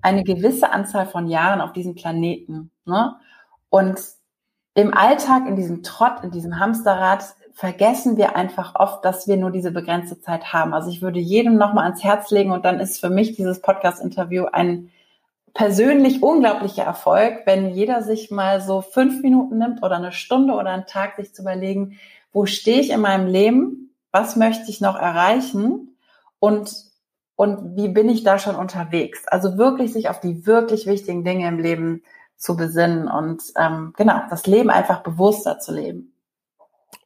eine 0.02 0.24
gewisse 0.24 0.72
Anzahl 0.72 1.06
von 1.06 1.28
Jahren 1.28 1.62
auf 1.62 1.74
diesem 1.74 1.94
Planeten. 1.94 2.72
Ne? 2.86 3.16
Und 3.70 4.00
im 4.74 4.96
Alltag, 4.96 5.48
in 5.48 5.56
diesem 5.56 5.84
Trott, 5.84 6.24
in 6.24 6.32
diesem 6.32 6.60
Hamsterrad, 6.60 7.36
vergessen 7.54 8.18
wir 8.18 8.36
einfach 8.36 8.74
oft, 8.74 9.06
dass 9.06 9.28
wir 9.28 9.38
nur 9.38 9.52
diese 9.52 9.72
begrenzte 9.72 10.20
Zeit 10.20 10.52
haben. 10.52 10.74
Also 10.74 10.90
ich 10.90 11.04
würde 11.04 11.20
jedem 11.20 11.58
nochmal 11.58 11.84
ans 11.84 12.04
Herz 12.04 12.32
legen 12.32 12.52
und 12.52 12.66
dann 12.66 12.80
ist 12.80 13.00
für 13.00 13.10
mich 13.12 13.36
dieses 13.36 13.62
Podcast-Interview 13.62 14.46
ein 14.46 14.90
persönlich 15.54 16.22
unglaublicher 16.22 16.84
Erfolg, 16.84 17.42
wenn 17.46 17.70
jeder 17.70 18.02
sich 18.02 18.32
mal 18.32 18.62
so 18.62 18.82
fünf 18.82 19.22
Minuten 19.22 19.58
nimmt 19.58 19.84
oder 19.84 19.98
eine 19.98 20.12
Stunde 20.12 20.54
oder 20.54 20.70
einen 20.70 20.86
Tag, 20.86 21.16
sich 21.16 21.34
zu 21.34 21.42
überlegen, 21.42 22.00
wo 22.32 22.46
stehe 22.46 22.80
ich 22.80 22.92
in 22.92 23.02
meinem 23.02 23.28
Leben, 23.28 23.96
was 24.12 24.36
möchte 24.36 24.70
ich 24.70 24.82
noch 24.82 24.96
erreichen 24.96 25.98
und, 26.40 26.74
und 27.36 27.76
wie 27.76 27.90
bin 27.90 28.10
ich 28.10 28.24
da 28.24 28.40
schon 28.40 28.56
unterwegs. 28.56 29.28
Also 29.28 29.58
wirklich 29.58 29.94
sich 29.94 30.10
auf 30.10 30.20
die 30.20 30.46
wirklich 30.46 30.86
wichtigen 30.86 31.24
Dinge 31.24 31.48
im 31.48 31.60
Leben 31.60 32.04
zu 32.38 32.56
besinnen 32.56 33.08
und 33.08 33.44
ähm, 33.58 33.94
genau, 33.98 34.22
das 34.30 34.48
Leben 34.48 34.70
einfach 34.70 35.04
bewusster 35.04 35.60
zu 35.60 35.74
leben. 35.74 36.14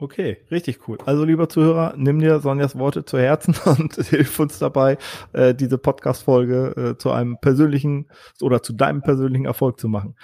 Okay, 0.03 0.39
richtig 0.51 0.85
cool. 0.89 0.97
Also 1.05 1.23
lieber 1.23 1.47
Zuhörer, 1.47 1.93
nimm 1.95 2.19
dir 2.19 2.41
Sonjas 2.41 2.77
Worte 2.77 3.05
zu 3.05 3.17
Herzen 3.17 3.55
und 3.79 3.95
hilf 3.95 4.37
uns 4.37 4.59
dabei, 4.59 4.97
äh, 5.31 5.55
diese 5.55 5.77
Podcast-Folge 5.77 6.73
äh, 6.75 6.97
zu 6.97 7.11
einem 7.11 7.37
persönlichen 7.39 8.09
oder 8.41 8.61
zu 8.61 8.73
deinem 8.73 9.01
persönlichen 9.01 9.45
Erfolg 9.45 9.79
zu 9.79 9.87
machen. 9.87 10.17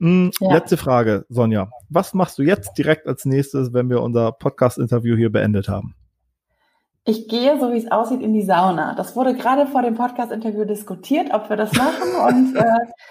Hm, 0.00 0.32
ja. 0.40 0.54
Letzte 0.54 0.76
Frage, 0.76 1.24
Sonja. 1.28 1.70
Was 1.88 2.14
machst 2.14 2.36
du 2.36 2.42
jetzt 2.42 2.72
direkt 2.76 3.06
als 3.06 3.24
nächstes, 3.24 3.72
wenn 3.72 3.88
wir 3.90 4.02
unser 4.02 4.32
Podcast-Interview 4.32 5.16
hier 5.16 5.30
beendet 5.30 5.68
haben? 5.68 5.94
Ich 7.04 7.26
gehe, 7.26 7.58
so 7.58 7.72
wie 7.72 7.78
es 7.78 7.90
aussieht, 7.90 8.20
in 8.20 8.32
die 8.32 8.44
Sauna. 8.44 8.94
Das 8.94 9.16
wurde 9.16 9.34
gerade 9.34 9.66
vor 9.66 9.82
dem 9.82 9.96
Podcast-Interview 9.96 10.64
diskutiert, 10.64 11.34
ob 11.34 11.50
wir 11.50 11.56
das 11.56 11.72
machen. 11.72 12.14
Und 12.28 12.54
äh, 12.54 12.64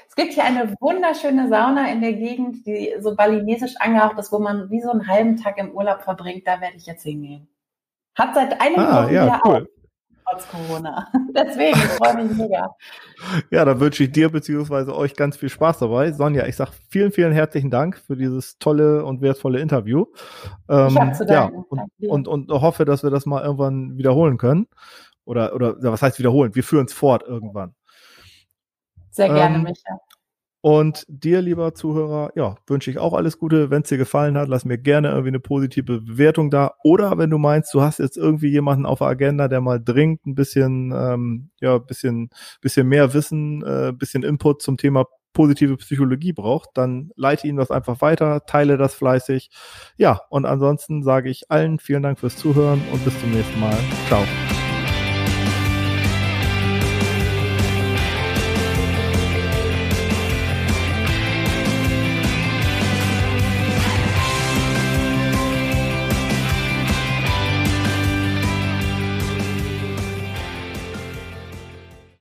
es 0.08 0.16
gibt 0.16 0.32
hier 0.32 0.46
eine 0.46 0.76
wunderschöne 0.80 1.50
Sauna 1.50 1.92
in 1.92 2.00
der 2.00 2.14
Gegend, 2.14 2.66
die 2.66 2.94
so 3.02 3.16
balinesisch 3.16 3.76
angehaucht 3.80 4.18
ist, 4.18 4.32
wo 4.32 4.39
man 4.39 4.70
wie 4.70 4.82
so 4.82 4.92
einen 4.92 5.08
halben 5.08 5.36
Tag 5.36 5.58
im 5.58 5.72
Urlaub 5.72 6.04
verbringt. 6.04 6.48
Da 6.48 6.62
werde 6.62 6.78
ich 6.78 6.86
jetzt 6.86 7.04
hingehen. 7.04 7.50
Hat 8.16 8.34
seit 8.34 8.62
einem 8.62 8.80
ah, 8.80 9.10
ja, 9.10 9.26
wieder 9.26 9.42
cool. 9.46 9.56
auf 9.64 9.80
trotz 10.32 10.47
Corona. 10.47 11.07
Deswegen 11.36 11.77
freue 11.77 12.23
mich 12.23 12.38
mega. 12.38 12.75
Ja, 13.49 13.65
dann 13.65 13.79
wünsche 13.79 14.03
ich 14.03 14.11
dir 14.11 14.29
beziehungsweise 14.29 14.95
euch 14.95 15.15
ganz 15.15 15.38
viel 15.38 15.49
Spaß 15.49 15.79
dabei. 15.79 16.11
Sonja, 16.11 16.45
ich 16.47 16.55
sage 16.55 16.71
vielen, 16.89 17.11
vielen 17.11 17.34
herzlichen 17.34 17.69
Dank 17.69 17.97
für 17.97 18.15
dieses 18.15 18.57
tolle 18.57 19.05
und 19.05 19.21
wertvolle 19.21 19.59
Interview. 19.59 20.05
Ähm, 20.69 20.88
ich 20.89 20.99
habe 20.99 21.11
zu 21.13 21.25
danken. 21.25 21.65
Ja, 21.69 22.09
und, 22.09 22.27
und, 22.27 22.49
und 22.49 22.61
hoffe, 22.61 22.86
dass 22.86 23.03
wir 23.03 23.09
das 23.09 23.25
mal 23.25 23.43
irgendwann 23.43 23.97
wiederholen 23.97 24.38
können. 24.38 24.67
Oder, 25.25 25.53
oder 25.53 25.75
was 25.79 26.01
heißt 26.01 26.19
wiederholen? 26.19 26.55
Wir 26.55 26.63
führen 26.63 26.86
es 26.86 26.93
fort 26.93 27.23
irgendwann. 27.23 27.75
Sehr 29.11 29.29
gerne, 29.29 29.57
ähm, 29.57 29.63
Micha. 29.63 29.99
Und 30.62 31.05
dir, 31.07 31.41
lieber 31.41 31.74
Zuhörer, 31.74 32.32
ja, 32.36 32.55
wünsche 32.68 32.91
ich 32.91 32.99
auch 32.99 33.14
alles 33.14 33.39
Gute. 33.39 33.72
Wenn 33.72 33.82
es 33.82 33.89
dir 33.89 33.97
gefallen 33.97 34.38
hat, 34.38 34.47
lass 34.47 34.64
mir 34.64 34.78
gerne 34.78 35.09
irgendwie 35.09 35.30
eine 35.30 35.39
positive 35.39 36.01
Bewertung 36.01 36.51
da. 36.51 36.74
Oder 36.84 37.18
wenn 37.18 37.32
du 37.32 37.39
meinst, 37.39 37.74
du 37.74 37.82
hast 37.82 37.97
jetzt 37.97 38.18
irgendwie 38.18 38.49
jemanden 38.49 38.86
auf 38.86 38.99
der 38.99 39.07
Agenda, 39.07 39.47
der 39.47 39.59
mal 39.59 39.82
dringend 39.84 40.26
ein 40.28 40.36
bisschen, 40.36 40.93
ähm, 40.95 41.49
ja, 41.59 41.80
bisschen, 41.80 42.30
bisschen 42.62 42.88
mehr 42.88 43.14
Wissen, 43.14 43.64
äh, 43.64 43.91
bisschen 43.91 44.24
Input 44.24 44.62
zum 44.62 44.78
Thema 44.78 45.05
positive 45.34 45.78
Psychologie 45.78 46.34
braucht, 46.34 46.72
dann 46.74 47.12
leite 47.16 47.47
ihn 47.47 47.55
das 47.55 47.72
einfach 47.72 48.01
weiter, 48.01 48.45
teile 48.45 48.78
das 48.78 48.93
fleißig. 48.93 49.49
Ja, 49.97 50.22
und 50.30 50.45
ansonsten 50.45 51.03
sage 51.03 51.30
ich 51.30 51.49
allen 51.49 51.80
vielen 51.80 52.03
Dank 52.03 52.20
fürs 52.20 52.38
Zuhören 52.38 52.82
und 52.91 53.03
bis 53.03 53.20
zum 53.20 53.32
nächsten 53.32 53.59
Mal. 53.59 53.78
Ciao. 54.07 54.24